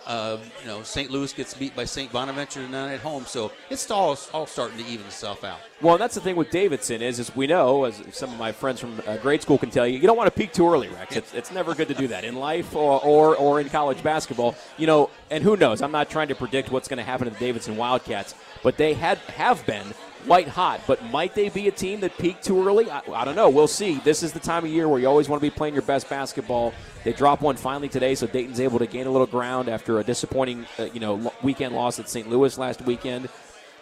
Uh, 0.05 0.37
you 0.61 0.67
know, 0.67 0.83
St. 0.83 1.09
Louis 1.09 1.33
gets 1.33 1.53
beat 1.55 1.75
by 1.75 1.83
St. 1.83 2.11
Bonaventure 2.11 2.61
tonight 2.61 2.93
at 2.93 2.99
home, 2.99 3.25
so 3.25 3.51
it's 3.69 3.89
all 3.89 4.17
all 4.33 4.45
starting 4.45 4.77
to 4.77 4.85
even 4.85 5.05
itself 5.07 5.43
out. 5.43 5.59
Well, 5.81 5.97
that's 5.97 6.13
the 6.15 6.21
thing 6.21 6.35
with 6.35 6.51
Davidson 6.51 7.01
is, 7.01 7.19
as 7.19 7.35
we 7.35 7.47
know, 7.47 7.85
as 7.85 8.01
some 8.11 8.31
of 8.31 8.37
my 8.37 8.51
friends 8.51 8.79
from 8.79 9.01
uh, 9.07 9.17
grade 9.17 9.41
school 9.41 9.57
can 9.57 9.71
tell 9.71 9.87
you, 9.87 9.97
you 9.97 10.05
don't 10.07 10.17
want 10.17 10.27
to 10.27 10.39
peak 10.39 10.53
too 10.53 10.67
early, 10.67 10.89
Rex. 10.89 11.15
It's, 11.15 11.33
it's 11.33 11.51
never 11.51 11.73
good 11.73 11.87
to 11.87 11.95
do 11.95 12.07
that 12.09 12.23
in 12.23 12.35
life 12.35 12.75
or, 12.75 13.03
or 13.03 13.35
or 13.35 13.59
in 13.59 13.69
college 13.69 14.03
basketball. 14.03 14.55
You 14.77 14.87
know, 14.87 15.09
and 15.31 15.43
who 15.43 15.57
knows? 15.57 15.81
I'm 15.81 15.91
not 15.91 16.09
trying 16.09 16.27
to 16.27 16.35
predict 16.35 16.71
what's 16.71 16.87
going 16.87 16.97
to 16.97 17.03
happen 17.03 17.25
to 17.25 17.33
the 17.33 17.39
Davidson 17.39 17.75
Wildcats, 17.75 18.35
but 18.63 18.77
they 18.77 18.93
had 18.93 19.17
have 19.17 19.65
been 19.65 19.87
white 20.27 20.47
hot. 20.47 20.81
But 20.87 21.03
might 21.05 21.33
they 21.35 21.49
be 21.49 21.67
a 21.67 21.71
team 21.71 21.99
that 22.01 22.17
peaked 22.17 22.43
too 22.43 22.65
early? 22.65 22.89
I, 22.89 23.01
I, 23.13 23.25
don't 23.25 23.35
know. 23.35 23.49
We'll 23.49 23.67
see. 23.67 23.99
This 23.99 24.23
is 24.23 24.33
the 24.33 24.39
time 24.39 24.65
of 24.65 24.71
year 24.71 24.87
where 24.87 24.99
you 24.99 25.07
always 25.07 25.29
want 25.29 25.41
to 25.41 25.45
be 25.45 25.55
playing 25.55 25.73
your 25.73 25.83
best 25.83 26.09
basketball. 26.09 26.73
They 27.03 27.13
drop 27.13 27.41
one 27.41 27.55
finally 27.55 27.89
today, 27.89 28.15
so 28.15 28.27
Dayton's 28.27 28.59
able 28.59 28.79
to 28.79 28.87
gain 28.87 29.07
a 29.07 29.11
little 29.11 29.27
ground 29.27 29.69
after 29.69 29.99
a 29.99 30.03
disappointing, 30.03 30.65
uh, 30.79 30.85
you 30.85 30.99
know, 30.99 31.31
weekend 31.43 31.75
loss 31.75 31.99
at 31.99 32.09
St. 32.09 32.29
Louis 32.29 32.57
last 32.57 32.81
weekend. 32.81 33.29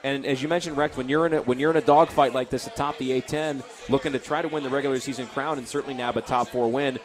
And 0.04 0.26
as 0.26 0.42
you 0.44 0.50
mentioned, 0.50 0.76
Rex, 0.76 0.98
when 0.98 1.08
you're 1.08 1.26
in 1.26 1.34
a 1.34 1.42
when 1.42 1.60
you're 1.60 1.72
in 1.72 1.78
a 1.78 1.82
dogfight 1.82 2.34
like 2.34 2.50
this 2.50 2.68
atop 2.68 2.98
the 2.98 3.22
A10, 3.22 3.64
looking 3.90 4.12
to 4.12 4.20
try 4.20 4.42
to 4.42 4.50
win 4.50 4.62
the 4.62 4.70
regular 4.70 5.00
season 5.00 5.28
crown 5.28 5.58
and 5.58 5.66
certainly 5.66 5.94
now 5.94 6.12
a 6.12 6.22
top 6.22 6.50
four 6.50 6.70
win, 6.70 7.00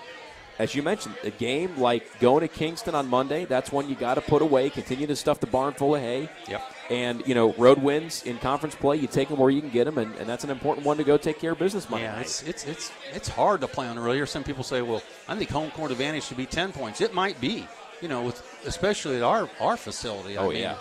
as 0.58 0.74
you 0.74 0.82
mentioned, 0.82 1.14
a 1.22 1.30
game 1.30 1.78
like 1.78 2.18
going 2.20 2.40
to 2.40 2.48
Kingston 2.48 2.94
on 2.94 3.06
Monday, 3.06 3.44
that's 3.44 3.70
one 3.70 3.88
you 3.88 3.94
got 3.94 4.14
to 4.14 4.20
put 4.20 4.42
away. 4.42 4.70
Continue 4.70 5.06
to 5.06 5.14
stuff 5.14 5.38
the 5.38 5.46
barn 5.46 5.72
full 5.72 5.94
of 5.94 6.02
hay. 6.02 6.28
Yep. 6.48 6.62
And, 6.90 7.22
you 7.26 7.34
know, 7.34 7.52
road 7.54 7.78
wins 7.78 8.22
in 8.24 8.38
conference 8.38 8.74
play, 8.74 8.96
you 8.96 9.06
take 9.06 9.28
them 9.28 9.38
where 9.38 9.50
you 9.50 9.60
can 9.60 9.70
get 9.70 9.84
them, 9.84 9.98
and, 9.98 10.14
and 10.16 10.28
that's 10.28 10.42
an 10.42 10.50
important 10.50 10.86
one 10.86 10.96
to 10.96 11.04
go 11.04 11.16
take 11.16 11.38
care 11.38 11.52
of 11.52 11.58
business 11.58 11.88
Monday 11.88 12.06
yeah. 12.06 12.20
It's, 12.20 12.42
it's, 12.42 12.64
it's, 12.64 12.90
it's 13.12 13.28
hard 13.28 13.60
to 13.60 13.68
play 13.68 13.86
on 13.86 13.96
the 13.96 14.02
road. 14.02 14.14
Here, 14.14 14.26
some 14.26 14.42
people 14.42 14.64
say, 14.64 14.82
well, 14.82 15.02
I 15.28 15.36
think 15.36 15.50
home 15.50 15.70
court 15.70 15.90
advantage 15.90 16.24
should 16.24 16.38
be 16.38 16.46
10 16.46 16.72
points. 16.72 17.00
It 17.00 17.14
might 17.14 17.40
be, 17.40 17.66
you 18.00 18.08
know, 18.08 18.22
with 18.22 18.42
especially 18.66 19.16
at 19.16 19.22
our, 19.22 19.48
our 19.60 19.76
facility. 19.76 20.38
I 20.38 20.42
oh, 20.42 20.48
mean, 20.48 20.58
yeah. 20.58 20.76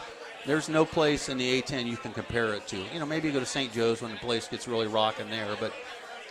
There's 0.46 0.70
no 0.70 0.86
place 0.86 1.28
in 1.28 1.38
the 1.38 1.62
A10 1.62 1.88
you 1.88 1.98
can 1.98 2.13
compare 2.13 2.54
it 2.54 2.66
to. 2.68 2.78
You 2.78 3.00
know, 3.02 3.06
maybe 3.06 3.28
you 3.28 3.34
go 3.34 3.42
to 3.42 3.46
St. 3.46 3.74
Joe's 3.74 4.02
when 4.02 4.12
the 4.12 4.18
place 4.18 4.48
gets 4.48 4.66
really 4.66 4.88
rocking 4.88 5.30
there, 5.30 5.56
but– 5.60 5.72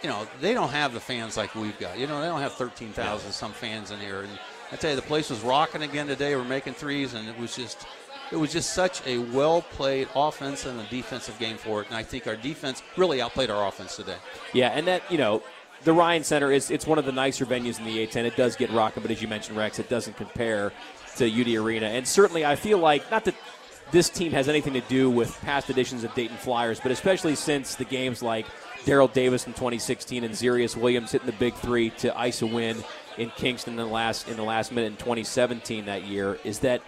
you 0.07 0.13
know, 0.13 0.25
they 0.41 0.55
don't 0.55 0.69
have 0.69 0.95
the 0.95 1.01
fans 1.01 1.37
like 1.37 1.53
we've 1.57 1.77
got. 1.81 1.99
You 1.99 2.07
know, 2.07 2.21
they 2.21 2.29
don't 2.29 2.41
have 2.41 2.53
13,000 2.53 3.27
yeah. 3.27 3.33
some 3.33 3.51
fans 3.51 3.91
in 3.91 3.99
here. 3.99 4.21
And 4.21 4.31
I 4.71 4.77
tell 4.77 4.91
you, 4.91 4.95
the 4.95 5.03
place 5.03 5.31
was 5.31 5.41
rocking 5.41 5.83
again 5.83 6.07
today. 6.07 6.37
We're 6.37 6.45
making 6.45 6.75
threes, 6.75 7.15
and 7.15 7.29
it 7.29 7.37
was 7.37 7.57
just. 7.57 7.87
It 8.33 8.37
was 8.37 8.53
just 8.53 8.75
such 8.75 9.07
a 9.07 9.19
well 9.19 9.63
played 9.63 10.09
offense 10.17 10.67
and 10.67 10.81
a 10.81 10.85
defensive 10.91 11.39
game 11.39 11.57
for 11.57 11.83
it, 11.83 11.87
and 11.87 11.97
I 11.97 12.03
think 12.03 12.27
our 12.27 12.35
defense 12.35 12.83
really 12.97 13.23
outplayed 13.23 13.51
our 13.51 13.69
offense 13.69 13.95
today. 13.95 14.17
Yeah, 14.53 14.71
and 14.71 14.85
that 14.89 15.09
you 15.13 15.17
know 15.17 15.45
the 15.85 15.93
Ryan 15.93 16.25
Center 16.25 16.51
is 16.51 16.73
it's 16.73 16.89
one 16.89 16.99
of 16.99 17.05
the 17.05 17.13
nicer 17.13 17.47
venues 17.47 17.79
in 17.79 17.85
the 17.85 18.05
A10. 18.05 18.25
It 18.25 18.35
does 18.35 18.57
get 18.57 18.69
rocking, 18.73 19.03
but 19.03 19.13
as 19.13 19.23
you 19.23 19.29
mentioned, 19.29 19.57
Rex, 19.57 19.79
it 19.79 19.89
doesn't 19.89 20.17
compare 20.17 20.73
to 21.19 21.41
UD 21.41 21.65
Arena. 21.65 21.87
And 21.87 22.07
certainly, 22.07 22.45
I 22.45 22.57
feel 22.57 22.79
like 22.79 23.09
not 23.13 23.25
that 23.27 23.37
this 23.93 24.09
team 24.09 24.33
has 24.33 24.49
anything 24.49 24.73
to 24.75 24.81
do 24.83 25.11
with 25.11 25.41
past 25.43 25.71
editions 25.71 26.05
of 26.05 26.15
Dayton 26.15 26.37
Flyers, 26.37 26.81
but 26.81 26.91
especially 26.91 27.35
since 27.35 27.75
the 27.75 27.85
games 27.85 28.23
like 28.23 28.47
Darrell 28.85 29.09
Davis 29.09 29.47
in 29.47 29.53
2016 29.53 30.25
and 30.25 30.35
Xeyrius 30.35 30.77
Williams 30.77 31.13
hitting 31.13 31.27
the 31.27 31.33
big 31.33 31.55
three 31.55 31.91
to 31.91 32.17
ice 32.19 32.43
a 32.43 32.47
win 32.47 32.83
in 33.19 33.31
Kingston 33.31 33.73
in 33.73 33.77
the 33.79 33.87
last 33.87 34.29
in 34.29 34.37
the 34.37 34.43
last 34.43 34.73
minute 34.73 34.93
in 34.93 34.97
2017 34.97 35.87
that 35.87 36.05
year 36.05 36.39
is 36.45 36.61
that 36.61 36.83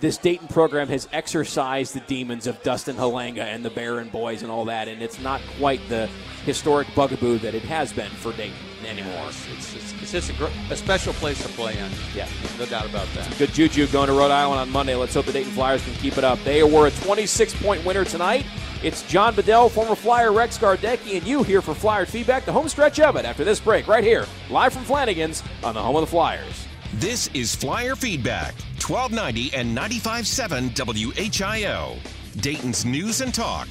this 0.00 0.18
Dayton 0.18 0.48
program 0.48 0.88
has 0.88 1.08
exorcised 1.12 1.94
the 1.94 2.00
demons 2.00 2.46
of 2.46 2.62
Dustin 2.62 2.96
Halanga 2.96 3.40
and 3.40 3.64
the 3.64 3.70
Baron 3.70 4.08
boys 4.08 4.42
and 4.42 4.50
all 4.50 4.64
that, 4.66 4.88
and 4.88 5.02
it's 5.02 5.20
not 5.20 5.40
quite 5.58 5.80
the 5.88 6.08
historic 6.44 6.86
bugaboo 6.94 7.38
that 7.38 7.54
it 7.54 7.62
has 7.62 7.92
been 7.92 8.10
for 8.10 8.32
Dayton 8.32 8.56
anymore. 8.86 9.28
It's, 9.28 9.74
it's, 9.74 9.92
it's 9.94 10.12
just 10.12 10.30
a, 10.30 10.32
gr- 10.34 10.46
a 10.70 10.76
special 10.76 11.12
place 11.14 11.42
to 11.42 11.48
play 11.48 11.76
in. 11.78 11.90
Yeah. 12.14 12.28
No 12.58 12.66
doubt 12.66 12.86
about 12.86 13.08
that. 13.14 13.36
Good 13.38 13.52
juju 13.52 13.86
going 13.88 14.08
to 14.08 14.12
Rhode 14.12 14.30
Island 14.30 14.60
on 14.60 14.70
Monday. 14.70 14.94
Let's 14.94 15.14
hope 15.14 15.26
the 15.26 15.32
Dayton 15.32 15.52
Flyers 15.52 15.82
can 15.82 15.94
keep 15.94 16.18
it 16.18 16.24
up. 16.24 16.38
They 16.44 16.62
were 16.62 16.86
a 16.86 16.90
26 16.90 17.54
point 17.62 17.84
winner 17.84 18.04
tonight. 18.04 18.46
It's 18.82 19.02
John 19.08 19.34
Bedell, 19.34 19.68
former 19.70 19.94
Flyer 19.94 20.32
Rex 20.32 20.58
Gardecki, 20.58 21.16
and 21.16 21.26
you 21.26 21.42
here 21.42 21.62
for 21.62 21.74
Flyer 21.74 22.04
feedback, 22.04 22.44
the 22.44 22.52
home 22.52 22.68
stretch 22.68 23.00
of 23.00 23.16
it 23.16 23.24
after 23.24 23.42
this 23.42 23.58
break, 23.58 23.88
right 23.88 24.04
here, 24.04 24.26
live 24.50 24.72
from 24.72 24.84
Flanagan's 24.84 25.42
on 25.64 25.74
the 25.74 25.82
home 25.82 25.96
of 25.96 26.02
the 26.02 26.06
Flyers. 26.06 26.65
This 26.94 27.28
is 27.34 27.54
Flyer 27.54 27.94
Feedback, 27.94 28.54
1290 28.80 29.54
and 29.54 29.76
95.7 29.76 30.70
WHIO, 30.70 31.98
Dayton's 32.40 32.84
News 32.84 33.20
and 33.20 33.34
Talk. 33.34 33.68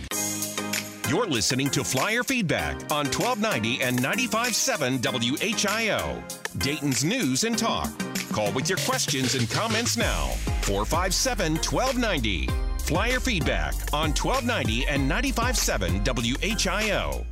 You're 1.10 1.26
listening 1.26 1.70
to 1.72 1.84
Flyer 1.84 2.24
Feedback 2.24 2.76
on 2.92 3.06
1290 3.08 3.82
and 3.82 3.98
95.7 3.98 5.00
WHIO, 5.02 6.60
Dayton's 6.60 7.04
News 7.04 7.46
and 7.46 7.58
Talk. 7.58 7.90
Call 8.32 8.52
with 8.52 8.70
your 8.70 8.80
questions 8.80 9.34
and 9.36 9.50
comments 9.50 9.98
now, 9.98 10.28
457 10.62 11.54
1290. 11.56 12.50
Flyer 12.80 13.20
Feedback 13.20 13.74
on 13.94 14.10
1290 14.14 14.88
and 14.88 15.10
95.7 15.10 16.04
WHIO. 16.04 17.26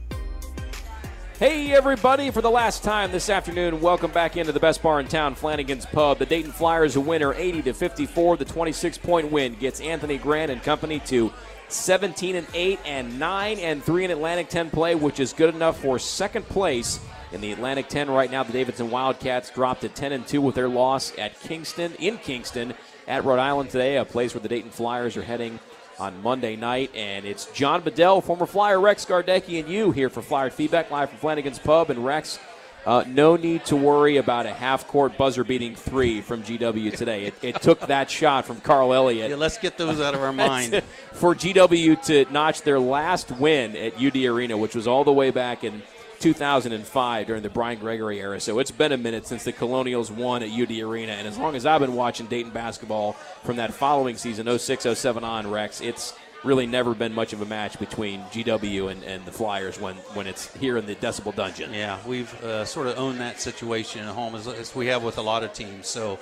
Hey, 1.40 1.74
everybody, 1.74 2.30
for 2.30 2.42
the 2.42 2.52
last 2.52 2.84
time 2.84 3.12
this 3.12 3.28
afternoon, 3.28 3.82
welcome 3.82 4.12
back 4.12 4.38
into 4.38 4.52
the 4.52 4.60
best 4.60 4.84
bar 4.84 5.00
in 5.00 5.08
town, 5.08 5.34
Flanagan's 5.34 5.88
Pub. 5.88 6.20
The 6.20 6.28
Dayton 6.28 6.52
Flyers, 6.52 6.96
a 6.96 7.02
winner 7.02 7.34
80 7.34 7.64
to 7.64 7.74
54. 7.74 8.38
The 8.38 8.46
26 8.46 9.00
point 9.00 9.32
win 9.32 9.56
gets 9.56 9.82
Anthony 9.82 10.20
Grant 10.20 10.52
and 10.52 10.62
company 10.62 11.00
to 11.08 11.34
17 11.70 12.36
and 12.36 12.46
8 12.54 12.80
and 12.86 13.18
9 13.18 13.58
and 13.58 13.84
3 13.84 14.06
in 14.06 14.12
Atlantic 14.12 14.50
10 14.50 14.70
play, 14.70 14.94
which 14.94 15.20
is 15.20 15.34
good 15.34 15.56
enough 15.56 15.82
for 15.82 15.98
second 15.98 16.48
place 16.50 17.00
in 17.32 17.42
the 17.42 17.52
Atlantic 17.52 17.88
10 17.88 18.12
right 18.12 18.30
now. 18.30 18.44
The 18.44 18.54
Davidson 18.54 18.92
Wildcats 18.92 19.50
dropped 19.50 19.82
to 19.82 19.90
10 19.90 20.12
and 20.12 20.28
2 20.28 20.40
with 20.40 20.54
their 20.54 20.70
loss 20.70 21.18
at 21.18 21.40
Kingston, 21.40 21.94
in 21.96 22.20
Kingston, 22.20 22.76
at 23.08 23.26
Rhode 23.26 23.40
Island 23.40 23.72
today, 23.72 23.98
a 23.98 24.06
place 24.06 24.36
where 24.36 24.42
the 24.42 24.50
Dayton 24.50 24.70
Flyers 24.70 25.18
are 25.18 25.24
heading 25.24 25.60
on 26.04 26.22
Monday 26.22 26.58
night. 26.58 26.92
And 26.94 27.26
it's 27.26 27.46
John 27.54 27.82
Bedell, 27.82 28.20
former 28.20 28.46
Flyer 28.46 28.80
Rex 28.80 29.06
Gardecki, 29.06 29.60
and 29.60 29.70
you 29.70 29.92
here 29.92 30.10
for 30.10 30.22
Flyer 30.22 30.50
Feedback 30.50 30.92
live 30.92 31.10
from 31.10 31.20
Flanagan's 31.20 31.60
Pub. 31.60 31.90
And 31.90 32.04
Rex, 32.04 32.40
uh, 32.86 33.06
no 33.08 33.38
need 33.38 33.64
to 33.66 33.78
worry 33.78 34.18
about 34.18 34.46
a 34.46 34.54
half 34.54 34.86
court 34.86 35.18
buzzer 35.18 35.46
beating 35.46 35.76
three 35.76 36.20
from 36.20 36.44
GW 36.44 36.98
today. 36.98 37.26
It, 37.26 37.36
it 37.42 37.62
took 37.62 37.80
that 37.88 38.12
shot 38.12 38.46
from 38.46 38.60
Carl 38.60 38.94
Elliott. 38.94 39.30
Yeah, 39.30 39.38
let's 39.38 39.58
get 39.58 39.78
those 39.78 40.02
out 40.02 40.14
of 40.14 40.22
our 40.22 40.34
mind. 40.50 40.84
for 41.14 41.34
GW 41.34 42.04
to 42.08 42.26
notch 42.34 42.64
their 42.64 42.80
last 42.80 43.32
win 43.32 43.74
at 43.78 43.96
UD 43.96 44.18
Arena, 44.18 44.58
which 44.58 44.76
was 44.76 44.88
all 44.88 45.06
the 45.06 45.14
way 45.14 45.32
back 45.32 45.64
in 45.64 45.82
2005 46.24 47.28
during 47.28 47.44
the 47.44 47.50
Brian 47.50 47.78
Gregory 47.78 48.22
era. 48.22 48.40
So 48.40 48.60
it's 48.60 48.72
been 48.72 48.94
a 48.94 48.98
minute 48.98 49.28
since 49.28 49.44
the 49.44 49.52
Colonials 49.52 50.10
won 50.10 50.42
at 50.42 50.50
UD 50.50 50.72
Arena. 50.80 51.12
And 51.12 51.28
as 51.28 51.38
long 51.38 51.54
as 51.54 51.66
I've 51.66 51.82
been 51.82 51.96
watching 51.96 52.28
Dayton 52.28 52.52
basketball 52.52 53.14
from 53.44 53.58
that 53.58 53.74
following 53.74 54.16
season, 54.16 54.48
06 54.58 54.88
07 54.98 55.26
on, 55.26 55.52
Rex, 55.52 55.82
it's 55.82 56.14
really 56.46 56.66
never 56.66 56.96
been 56.96 57.14
much 57.14 57.34
of 57.34 57.42
a 57.42 57.46
match 57.46 57.78
between 57.78 58.22
GW 58.22 58.90
and, 58.90 59.04
and 59.04 59.26
the 59.26 59.34
Flyers 59.34 59.82
when, 59.82 59.96
when 60.14 60.26
it's 60.26 60.54
here 60.56 60.78
in 60.78 60.86
the 60.86 60.96
Decibel 60.96 61.36
Dungeon. 61.36 61.74
Yeah, 61.74 62.00
we've 62.08 62.34
uh, 62.42 62.64
sort 62.64 62.88
of 62.88 62.98
owned 62.98 63.20
that 63.20 63.42
situation 63.42 64.08
at 64.08 64.14
home 64.14 64.34
as, 64.36 64.48
as, 64.48 64.74
we 64.74 64.88
have 64.88 65.04
with 65.04 65.18
a 65.18 65.22
lot 65.22 65.44
of 65.44 65.52
teams. 65.52 65.88
So 65.88 66.20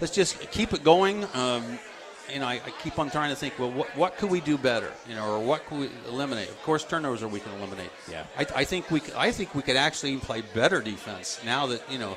let's 0.00 0.12
just 0.12 0.50
keep 0.50 0.72
it 0.72 0.82
going. 0.82 1.24
Um, 1.32 1.78
you 2.32 2.40
know, 2.40 2.46
I, 2.46 2.54
I, 2.54 2.70
keep 2.82 2.98
on 2.98 3.10
trying 3.10 3.30
to 3.30 3.36
think, 3.36 3.58
well, 3.58 3.70
what, 3.70 3.96
what 3.96 4.16
could 4.16 4.30
we 4.30 4.40
do 4.40 4.56
better? 4.56 4.92
You 5.08 5.14
know, 5.14 5.34
or 5.34 5.38
what 5.44 5.66
could 5.66 5.78
we 5.78 5.90
eliminate? 6.08 6.48
Of 6.48 6.62
course, 6.62 6.84
turnovers 6.84 7.22
are 7.22 7.28
we 7.28 7.40
can 7.40 7.52
eliminate. 7.54 7.90
Yeah. 8.10 8.24
I, 8.38 8.46
I 8.54 8.64
think 8.64 8.90
we, 8.90 9.02
I 9.16 9.30
think 9.30 9.54
we 9.54 9.62
could 9.62 9.76
actually 9.76 10.16
play 10.16 10.42
better 10.54 10.80
defense 10.80 11.40
now 11.44 11.66
that 11.66 11.82
you 11.90 11.98
know, 11.98 12.16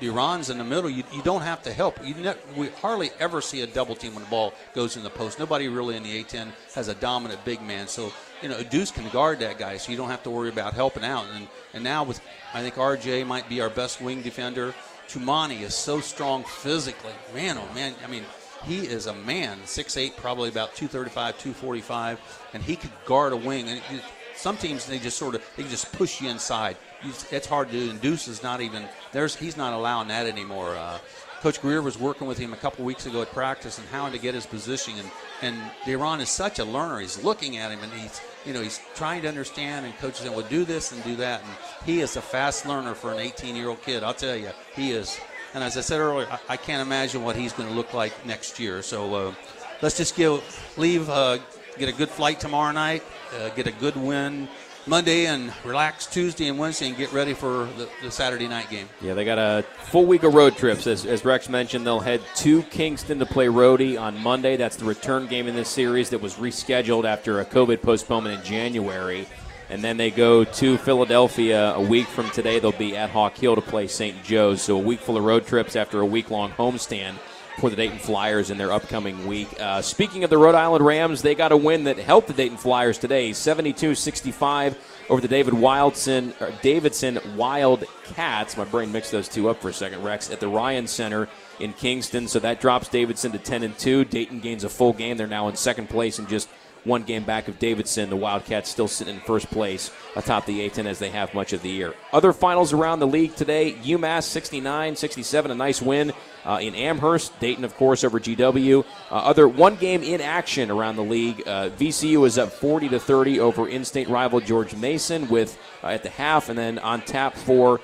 DaRon's 0.00 0.50
in 0.50 0.58
the 0.58 0.64
middle. 0.64 0.90
You, 0.90 1.04
you 1.12 1.22
don't 1.22 1.42
have 1.42 1.62
to 1.62 1.72
help. 1.72 2.04
You 2.04 2.14
ne- 2.14 2.34
we 2.56 2.68
hardly 2.68 3.10
ever 3.20 3.40
see 3.40 3.60
a 3.60 3.66
double 3.66 3.94
team 3.94 4.14
when 4.14 4.24
the 4.24 4.30
ball 4.30 4.52
goes 4.74 4.96
in 4.96 5.02
the 5.04 5.10
post. 5.10 5.38
Nobody 5.38 5.68
really 5.68 5.96
in 5.96 6.02
the 6.02 6.24
A10 6.24 6.48
has 6.74 6.88
a 6.88 6.94
dominant 6.94 7.44
big 7.44 7.62
man. 7.62 7.86
So 7.86 8.12
you 8.42 8.48
know, 8.48 8.62
Deuce 8.62 8.90
can 8.90 9.08
guard 9.10 9.38
that 9.38 9.58
guy, 9.58 9.76
so 9.76 9.92
you 9.92 9.96
don't 9.96 10.10
have 10.10 10.24
to 10.24 10.30
worry 10.30 10.48
about 10.48 10.74
helping 10.74 11.04
out. 11.04 11.26
And 11.34 11.46
and 11.72 11.84
now 11.84 12.04
with, 12.04 12.20
I 12.52 12.62
think 12.62 12.74
RJ 12.74 13.26
might 13.26 13.48
be 13.48 13.60
our 13.60 13.70
best 13.70 14.00
wing 14.00 14.22
defender. 14.22 14.74
Toumani 15.08 15.60
is 15.60 15.74
so 15.74 16.00
strong 16.00 16.42
physically. 16.44 17.12
Man, 17.34 17.58
oh 17.58 17.74
man, 17.74 17.94
I 18.04 18.08
mean 18.08 18.24
he 18.64 18.80
is 18.80 19.06
a 19.06 19.14
man, 19.14 19.58
6'8", 19.64 20.16
probably 20.16 20.48
about 20.48 20.74
235, 20.74 21.38
245, 21.38 22.20
and 22.54 22.62
he 22.62 22.76
could 22.76 22.90
guard 23.04 23.32
a 23.32 23.36
wing. 23.36 23.68
And 23.68 23.78
it, 23.78 24.02
some 24.36 24.56
teams 24.56 24.86
they 24.86 24.98
just 24.98 25.16
sort 25.16 25.34
of 25.34 25.42
they 25.56 25.62
just 25.64 25.92
push 25.92 26.20
you 26.20 26.28
inside. 26.28 26.76
You, 27.04 27.12
it's 27.30 27.46
hard 27.46 27.68
to 27.70 27.72
do. 27.72 27.90
And 27.90 28.00
Deuce 28.00 28.28
is 28.28 28.42
not 28.42 28.60
even 28.60 28.84
there's 29.12 29.36
he's 29.36 29.56
not 29.56 29.72
allowing 29.72 30.08
that 30.08 30.26
anymore. 30.26 30.74
Uh, 30.76 30.98
Coach 31.40 31.60
Greer 31.60 31.82
was 31.82 31.98
working 31.98 32.28
with 32.28 32.38
him 32.38 32.52
a 32.52 32.56
couple 32.56 32.84
weeks 32.84 33.06
ago 33.06 33.20
at 33.22 33.32
practice 33.32 33.78
and 33.78 33.88
how 33.88 34.08
to 34.08 34.18
get 34.18 34.34
his 34.34 34.46
position. 34.46 34.94
And 34.98 35.10
and 35.42 35.70
DaRon 35.84 36.20
is 36.20 36.28
such 36.28 36.58
a 36.58 36.64
learner. 36.64 37.00
He's 37.00 37.22
looking 37.22 37.56
at 37.56 37.70
him 37.70 37.80
and 37.82 37.92
he's 37.92 38.20
you 38.44 38.52
know 38.52 38.62
he's 38.62 38.80
trying 38.94 39.22
to 39.22 39.28
understand. 39.28 39.86
And 39.86 39.96
coaches 39.98 40.18
saying, 40.18 40.34
"Well, 40.34 40.46
do 40.48 40.64
this 40.64 40.92
and 40.92 41.02
do 41.04 41.16
that." 41.16 41.42
And 41.42 41.52
he 41.84 42.00
is 42.00 42.16
a 42.16 42.22
fast 42.22 42.66
learner 42.66 42.94
for 42.94 43.12
an 43.12 43.18
18 43.18 43.56
year 43.56 43.68
old 43.68 43.82
kid. 43.82 44.02
I'll 44.02 44.14
tell 44.14 44.36
you, 44.36 44.50
he 44.74 44.92
is. 44.92 45.18
And 45.54 45.62
as 45.62 45.76
I 45.76 45.82
said 45.82 46.00
earlier, 46.00 46.26
I, 46.30 46.38
I 46.50 46.56
can't 46.56 46.80
imagine 46.80 47.22
what 47.22 47.36
he's 47.36 47.52
going 47.52 47.68
to 47.68 47.74
look 47.74 47.92
like 47.92 48.24
next 48.24 48.58
year. 48.58 48.82
So 48.82 49.14
uh, 49.14 49.34
let's 49.82 49.96
just 49.96 50.16
give, 50.16 50.42
leave, 50.76 51.08
uh, 51.10 51.38
get 51.78 51.88
a 51.88 51.92
good 51.92 52.08
flight 52.08 52.40
tomorrow 52.40 52.72
night, 52.72 53.02
uh, 53.38 53.50
get 53.50 53.66
a 53.66 53.72
good 53.72 53.96
win 53.96 54.48
Monday, 54.86 55.26
and 55.26 55.52
relax 55.64 56.06
Tuesday 56.06 56.48
and 56.48 56.58
Wednesday, 56.58 56.88
and 56.88 56.96
get 56.96 57.12
ready 57.12 57.34
for 57.34 57.68
the, 57.76 57.88
the, 58.02 58.10
Saturday 58.10 58.48
night 58.48 58.68
game. 58.68 58.88
Yeah, 59.00 59.14
they 59.14 59.24
got 59.24 59.38
a 59.38 59.64
full 59.84 60.06
week 60.06 60.24
of 60.24 60.34
road 60.34 60.56
trips. 60.56 60.86
As, 60.88 61.06
as 61.06 61.24
Rex 61.24 61.48
mentioned, 61.48 61.86
they'll 61.86 62.00
head 62.00 62.20
to 62.36 62.62
Kingston 62.64 63.20
to 63.20 63.26
play 63.26 63.46
Rhody 63.48 63.96
on 63.96 64.20
Monday. 64.20 64.56
That's 64.56 64.76
the 64.76 64.84
return 64.84 65.28
game 65.28 65.46
in 65.46 65.54
this 65.54 65.68
series 65.68 66.10
that 66.10 66.20
was 66.20 66.34
rescheduled 66.34 67.04
after 67.04 67.40
a 67.40 67.44
COVID 67.44 67.80
postponement 67.82 68.40
in 68.40 68.44
January. 68.44 69.28
And 69.72 69.82
then 69.82 69.96
they 69.96 70.10
go 70.10 70.44
to 70.44 70.76
Philadelphia 70.76 71.72
a 71.72 71.80
week 71.80 72.06
from 72.06 72.28
today. 72.28 72.58
They'll 72.58 72.72
be 72.72 72.94
at 72.94 73.08
Hawk 73.08 73.38
Hill 73.38 73.54
to 73.54 73.62
play 73.62 73.86
St. 73.86 74.22
Joe's. 74.22 74.60
So 74.60 74.76
a 74.76 74.78
week 74.78 75.00
full 75.00 75.16
of 75.16 75.24
road 75.24 75.46
trips 75.46 75.76
after 75.76 76.00
a 76.00 76.04
week 76.04 76.30
long 76.30 76.50
homestand 76.50 77.14
for 77.58 77.70
the 77.70 77.76
Dayton 77.76 77.98
Flyers 77.98 78.50
in 78.50 78.58
their 78.58 78.70
upcoming 78.70 79.26
week. 79.26 79.48
Uh, 79.58 79.80
speaking 79.80 80.24
of 80.24 80.30
the 80.30 80.36
Rhode 80.36 80.54
Island 80.54 80.84
Rams, 80.84 81.22
they 81.22 81.34
got 81.34 81.52
a 81.52 81.56
win 81.56 81.84
that 81.84 81.96
helped 81.96 82.28
the 82.28 82.34
Dayton 82.34 82.58
Flyers 82.58 82.98
today 82.98 83.32
72 83.32 83.94
65 83.94 84.76
over 85.08 85.22
the 85.22 85.28
David 85.28 85.54
Wildson, 85.54 86.34
Davidson 86.60 87.18
Wildcats. 87.34 88.58
My 88.58 88.64
brain 88.64 88.92
mixed 88.92 89.10
those 89.10 89.26
two 89.26 89.48
up 89.48 89.62
for 89.62 89.70
a 89.70 89.72
second, 89.72 90.02
Rex, 90.02 90.30
at 90.30 90.38
the 90.38 90.48
Ryan 90.48 90.86
Center 90.86 91.30
in 91.60 91.72
Kingston. 91.72 92.28
So 92.28 92.38
that 92.40 92.60
drops 92.60 92.88
Davidson 92.88 93.32
to 93.32 93.38
10 93.38 93.62
and 93.62 93.78
2. 93.78 94.04
Dayton 94.04 94.40
gains 94.40 94.64
a 94.64 94.68
full 94.68 94.92
game. 94.92 95.16
They're 95.16 95.26
now 95.26 95.48
in 95.48 95.56
second 95.56 95.88
place 95.88 96.18
and 96.18 96.28
just 96.28 96.50
one 96.84 97.02
game 97.02 97.24
back 97.24 97.48
of 97.48 97.58
Davidson. 97.58 98.10
The 98.10 98.16
Wildcats 98.16 98.70
still 98.70 98.88
sitting 98.88 99.14
in 99.14 99.20
first 99.20 99.50
place 99.50 99.90
atop 100.16 100.46
the 100.46 100.68
A10 100.68 100.86
as 100.86 100.98
they 100.98 101.10
have 101.10 101.34
much 101.34 101.52
of 101.52 101.62
the 101.62 101.70
year. 101.70 101.94
Other 102.12 102.32
finals 102.32 102.72
around 102.72 103.00
the 103.00 103.06
league 103.06 103.34
today 103.36 103.72
UMass 103.82 104.24
69 104.24 104.96
67, 104.96 105.50
a 105.50 105.54
nice 105.54 105.80
win 105.80 106.12
uh, 106.44 106.58
in 106.60 106.74
Amherst. 106.74 107.38
Dayton, 107.40 107.64
of 107.64 107.76
course, 107.76 108.04
over 108.04 108.18
GW. 108.18 108.84
Uh, 109.10 109.14
other 109.14 109.46
one 109.48 109.76
game 109.76 110.02
in 110.02 110.20
action 110.20 110.70
around 110.70 110.96
the 110.96 111.04
league. 111.04 111.42
Uh, 111.46 111.70
VCU 111.70 112.26
is 112.26 112.38
up 112.38 112.52
40 112.52 112.88
to 112.90 113.00
30 113.00 113.40
over 113.40 113.68
in 113.68 113.84
state 113.84 114.08
rival 114.08 114.40
George 114.40 114.74
Mason 114.74 115.28
with 115.28 115.58
uh, 115.82 115.88
at 115.88 116.02
the 116.02 116.10
half, 116.10 116.48
and 116.48 116.58
then 116.58 116.78
on 116.78 117.00
tap 117.02 117.34
for. 117.36 117.80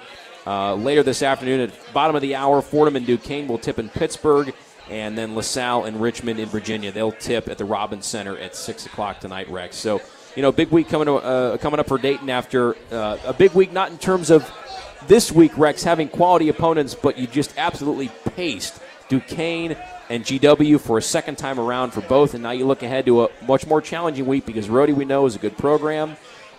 Uh, 0.47 0.75
later 0.77 1.03
this 1.03 1.23
afternoon 1.23 1.61
at 1.61 1.93
bottom 1.93 2.17
of 2.17 2.23
the 2.23 2.35
hour, 2.35 2.63
Fordham 2.63 2.97
and 2.97 3.05
Duquesne 3.05 3.47
will 3.47 3.59
tip 3.59 3.79
in 3.79 3.91
Pittsburgh 3.91 4.55
and 4.91 5.17
then 5.17 5.35
LaSalle 5.35 5.85
and 5.85 6.01
Richmond 6.01 6.41
in 6.41 6.49
Virginia. 6.49 6.93
They'll 6.93 7.13
tip 7.13 7.49
at 7.49 7.59
the 7.59 7.65
Robins 7.65 8.07
Center 8.07 8.37
at 8.39 8.55
six 8.55 8.87
o'clock 8.87 9.21
tonight, 9.21 9.49
Rex. 9.51 9.77
So, 9.77 10.01
you 10.37 10.43
know, 10.43 10.53
big 10.53 10.71
week 10.71 10.89
coming 10.89 11.07
to, 11.07 11.15
uh, 11.15 11.57
coming 11.59 11.81
up 11.81 11.89
for 11.89 11.99
Dayton 11.99 12.31
after 12.31 12.77
uh, 12.91 13.19
a 13.25 13.33
big 13.33 13.53
week, 13.53 13.73
not 13.73 13.91
in 13.91 13.99
terms 13.99 14.31
of 14.31 14.51
this 15.07 15.31
week, 15.31 15.57
Rex, 15.57 15.85
having 15.85 16.09
quality 16.09 16.49
opponents, 16.49 16.95
but 16.95 17.19
you 17.19 17.27
just 17.27 17.55
absolutely 17.57 18.11
paced 18.37 18.81
Duquesne 19.09 19.77
and 20.11 20.25
GW 20.25 20.81
for 20.81 20.99
a 20.99 21.03
second 21.03 21.37
time 21.37 21.61
around 21.61 21.93
for 21.93 22.01
both, 22.03 22.35
and 22.35 22.43
now 22.43 22.51
you 22.51 22.67
look 22.67 22.83
ahead 22.83 23.07
to 23.07 23.25
a 23.25 23.29
much 23.47 23.67
more 23.67 23.81
challenging 23.81 24.27
week 24.27 24.47
because 24.47 24.69
Rhody 24.69 24.93
we 24.93 25.05
know 25.05 25.27
is 25.27 25.37
a 25.37 25.39
good 25.39 25.57
program. 25.57 26.17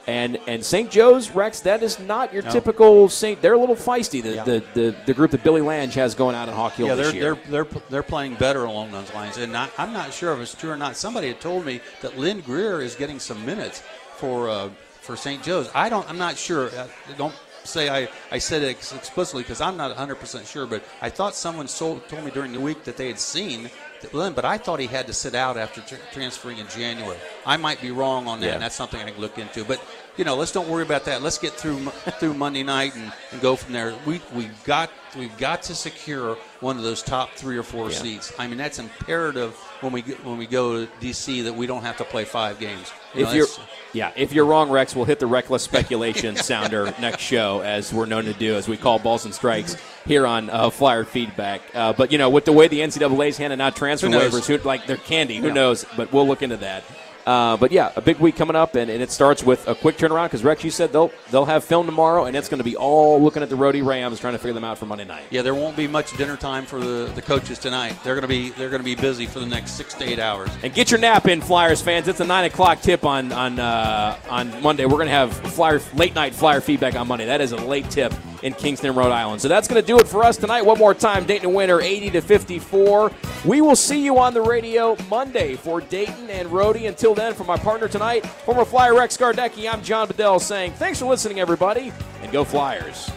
And 0.10 0.39
and 0.47 0.66
St. 0.66 0.89
Joe's 0.89 1.30
Rex, 1.30 1.60
that 1.62 1.84
is 1.84 1.99
not 1.99 2.34
your 2.34 2.41
no. 2.41 2.49
typical 2.49 3.10
St. 3.10 3.39
They're 3.41 3.53
a 3.53 3.60
little 3.60 3.76
feisty. 3.76 4.24
The, 4.24 4.36
yeah. 4.36 4.43
the, 4.43 4.64
the, 4.74 4.95
the, 5.05 5.14
group 5.14 5.30
that 5.32 5.43
Billy 5.43 5.62
Lange 5.62 5.91
has 5.91 6.16
going 6.16 6.36
out 6.36 6.49
in 6.49 6.55
Hawk 6.55 6.74
Hill 6.74 6.88
yeah, 6.88 6.95
they're, 6.95 7.12
They're, 7.12 7.36
they're 7.36 7.82
they're 7.89 8.03
playing 8.03 8.34
better 8.34 8.64
along 8.64 8.91
those 8.91 9.14
lines, 9.14 9.38
and 9.38 9.53
not, 9.53 9.72
I'm 9.78 9.93
not 9.93 10.12
sure 10.12 10.34
if 10.34 10.39
it's 10.39 10.55
true 10.55 10.72
or 10.72 10.78
not. 10.78 10.95
Somebody 10.95 11.28
had 11.28 11.39
told 11.39 11.64
me 11.64 11.80
that 12.01 12.18
Lynn 12.18 12.41
Greer 12.41 12.82
is 12.82 12.95
getting 12.95 13.20
some 13.20 13.45
minutes 13.45 13.84
for 14.16 14.49
uh, 14.49 14.70
for 15.01 15.16
St. 15.16 15.43
Joe's. 15.43 15.70
I 15.76 15.89
don't. 15.89 16.10
I'm 16.10 16.18
not 16.18 16.38
sure. 16.38 16.70
Uh, 16.70 16.88
don't 17.16 17.36
say 17.64 17.89
I, 17.89 18.10
I 18.32 18.39
said 18.39 18.64
it 18.64 18.70
explicitly 18.70 19.43
because 19.43 19.62
I'm 19.62 19.78
not 19.78 19.95
100% 19.95 20.51
sure, 20.51 20.66
but 20.66 20.84
I 21.01 21.10
thought 21.10 21.36
someone 21.36 21.68
told 21.68 22.01
me 22.24 22.32
during 22.32 22.51
the 22.51 22.60
week 22.60 22.84
that 22.86 22.97
they 22.97 23.07
had 23.07 23.20
seen 23.20 23.70
Lynn, 24.14 24.34
but 24.34 24.45
I 24.45 24.58
thought 24.58 24.80
he 24.80 24.88
had 24.88 25.08
to 25.08 25.14
sit 25.14 25.36
out 25.36 25.58
after 25.58 25.82
tr- 25.82 25.95
transferring 26.12 26.58
in 26.60 26.68
January. 26.68 27.18
I 27.45 27.58
might 27.58 27.82
be 27.82 27.91
wrong 27.91 28.28
on 28.28 28.39
that, 28.41 28.45
Yeah. 28.47 28.54
and 28.54 28.62
that's 28.62 28.76
something 28.76 29.00
I 29.02 29.12
can 29.12 29.20
look 29.22 29.38
into. 29.38 29.64
But 29.66 29.82
you 30.18 30.26
know, 30.26 30.36
let's 30.36 30.52
don't 30.52 30.68
worry 30.68 30.84
about 30.84 31.06
that. 31.06 31.22
Let's 31.22 31.38
get 31.38 31.54
through 31.54 31.78
through 32.20 32.34
Monday 32.34 32.64
night 32.64 32.95
and, 32.95 33.12
and 33.32 33.41
go 33.41 33.56
from 33.56 33.74
there. 33.74 33.93
We 34.06 34.22
we've 34.34 34.64
got 34.66 34.89
we've 35.18 35.36
got 35.38 35.64
to 35.64 35.76
secure 35.76 36.36
one 36.60 36.78
of 36.78 36.84
those 36.84 37.02
top 37.02 37.32
three 37.36 37.58
or 37.58 37.64
four 37.64 37.89
Yeah. 37.89 37.97
seats. 37.97 38.34
I 38.38 38.47
mean, 38.47 38.58
that's 38.58 38.80
imperative 38.80 39.54
when 39.82 39.91
we 39.93 40.02
when 40.02 40.38
we 40.38 40.45
go 40.47 40.86
to 40.86 40.91
DC 41.02 41.43
that 41.45 41.54
we 41.56 41.68
don't 41.68 41.84
have 41.84 41.97
to 41.97 42.04
play 42.04 42.26
five 42.26 42.60
games. 42.60 42.91
You 43.14 43.24
know, 43.24 43.32
you're 43.34 43.47
yeah, 43.94 44.12
if 44.16 44.34
you're 44.34 44.46
wrong, 44.46 44.70
Rex, 44.70 44.96
we'll 44.96 45.06
hit 45.06 45.20
the 45.20 45.28
reckless 45.28 45.64
speculation 45.64 46.36
sounder 46.38 46.94
next 47.00 47.22
show, 47.22 47.62
as 47.62 47.94
we're 47.94 48.06
known 48.06 48.26
to 48.26 48.34
do, 48.34 48.56
as 48.56 48.68
we 48.68 48.78
call 48.78 49.00
balls 49.00 49.26
and 49.26 49.34
strikes 49.34 49.76
here 50.06 50.26
on 50.28 50.50
uh, 50.50 50.70
Flyer 50.70 51.04
Feedback. 51.04 51.62
Uh, 51.74 51.94
but 51.94 52.12
you 52.12 52.18
know, 52.18 52.30
with 52.30 52.46
the 52.46 52.52
way 52.54 52.68
the 52.68 52.80
NCAA's 52.80 53.38
handing 53.38 53.62
out 53.62 53.76
transfer 53.76 54.08
waivers, 54.08 54.46
who, 54.46 54.58
like 54.68 54.86
they're 54.88 54.98
candy. 54.98 55.38
Who 55.38 55.48
Yeah. 55.48 55.54
knows? 55.54 55.86
But 55.98 56.12
we'll 56.14 56.28
look 56.28 56.42
into 56.42 56.58
that. 56.58 56.84
Uh, 57.30 57.56
but 57.58 57.72
yeah, 57.72 57.92
a 57.96 58.02
big 58.02 58.18
week 58.18 58.36
coming 58.36 58.56
up, 58.56 58.74
and, 58.74 58.90
and 58.90 59.04
it 59.04 59.12
starts 59.12 59.44
with 59.44 59.68
a 59.68 59.76
quick 59.76 59.98
turnaround 59.98 60.26
because 60.26 60.44
Rex, 60.44 60.64
you 60.64 60.72
said 60.72 60.92
they'll 60.92 61.12
they'll 61.30 61.46
have 61.46 61.64
film 61.64 61.86
tomorrow, 61.86 62.26
and 62.26 62.36
it's 62.36 62.50
going 62.50 62.58
to 62.58 62.64
be 62.64 62.76
all 62.76 63.22
looking 63.22 63.44
at 63.44 63.50
the 63.50 63.56
Rhody 63.56 63.84
Rams, 63.84 64.20
trying 64.20 64.34
to 64.34 64.40
figure 64.40 64.54
them 64.54 64.64
out 64.64 64.80
for 64.80 64.88
Monday 64.88 65.06
night. 65.06 65.26
Yeah, 65.30 65.44
there 65.44 65.54
won't 65.54 65.78
be 65.78 65.88
much 65.88 66.18
dinner 66.18 66.36
time 66.36 66.66
for 66.66 66.80
the, 66.80 67.12
the 67.14 67.22
coaches 67.22 67.60
tonight. 67.60 67.96
They're 68.04 68.16
gonna 68.16 68.28
be 68.28 68.50
they're 68.50 68.72
gonna 68.72 68.84
be 68.84 68.96
busy 68.96 69.28
for 69.28 69.40
the 69.40 69.46
next 69.46 69.74
six 69.74 69.94
to 69.94 70.06
eight 70.06 70.18
hours. 70.18 70.50
And 70.64 70.74
get 70.74 70.90
your 70.90 71.00
nap 71.00 71.28
in, 71.28 71.40
Flyers 71.40 71.84
fans. 71.84 72.08
It's 72.08 72.20
a 72.20 72.26
nine 72.26 72.46
o'clock 72.46 72.82
tip 72.82 73.06
on 73.06 73.32
on 73.32 73.60
uh, 73.60 74.18
on 74.28 74.64
Monday. 74.64 74.86
We're 74.86 74.98
gonna 74.98 75.12
have 75.12 75.32
Flyer 75.54 75.80
late 75.94 76.16
night 76.16 76.34
Flyer 76.34 76.62
feedback 76.62 76.96
on 76.96 77.08
Monday. 77.08 77.28
That 77.28 77.42
is 77.42 77.52
a 77.52 77.58
late 77.58 77.92
tip 77.92 78.12
in 78.42 78.54
Kingston, 78.54 78.96
Rhode 78.96 79.12
Island. 79.12 79.40
So 79.40 79.50
that's 79.50 79.68
gonna 79.68 79.84
do 79.84 80.00
it 80.00 80.08
for 80.08 80.24
us 80.24 80.36
tonight. 80.36 80.64
One 80.64 80.80
more 80.80 80.96
time, 80.96 81.26
Dayton 81.26 81.54
winner, 81.54 81.80
eighty 81.80 82.10
to 82.10 82.22
fifty-four. 82.22 83.12
We 83.46 83.62
will 83.62 83.76
see 83.76 84.04
you 84.04 84.18
on 84.18 84.34
the 84.34 84.42
radio 84.42 84.98
Monday 85.12 85.56
for 85.56 85.80
Dayton 85.80 86.32
and 86.32 86.50
Rhody. 86.50 86.88
Until 86.88 87.14
then, 87.20 87.34
for 87.34 87.43
my 87.43 87.57
partner 87.57 87.88
tonight, 87.88 88.26
former 88.26 88.63
Flyer 88.63 88.95
Rex 88.95 89.17
Gardecki, 89.17 89.72
I'm 89.72 89.84
John 89.84 90.07
Bedell 90.07 90.39
saying 90.39 90.74
thanks 90.74 90.99
for 90.99 91.05
listening, 91.05 91.39
everybody, 91.39 91.91
and 92.22 92.32
go 92.32 92.43
Flyers. 92.43 93.11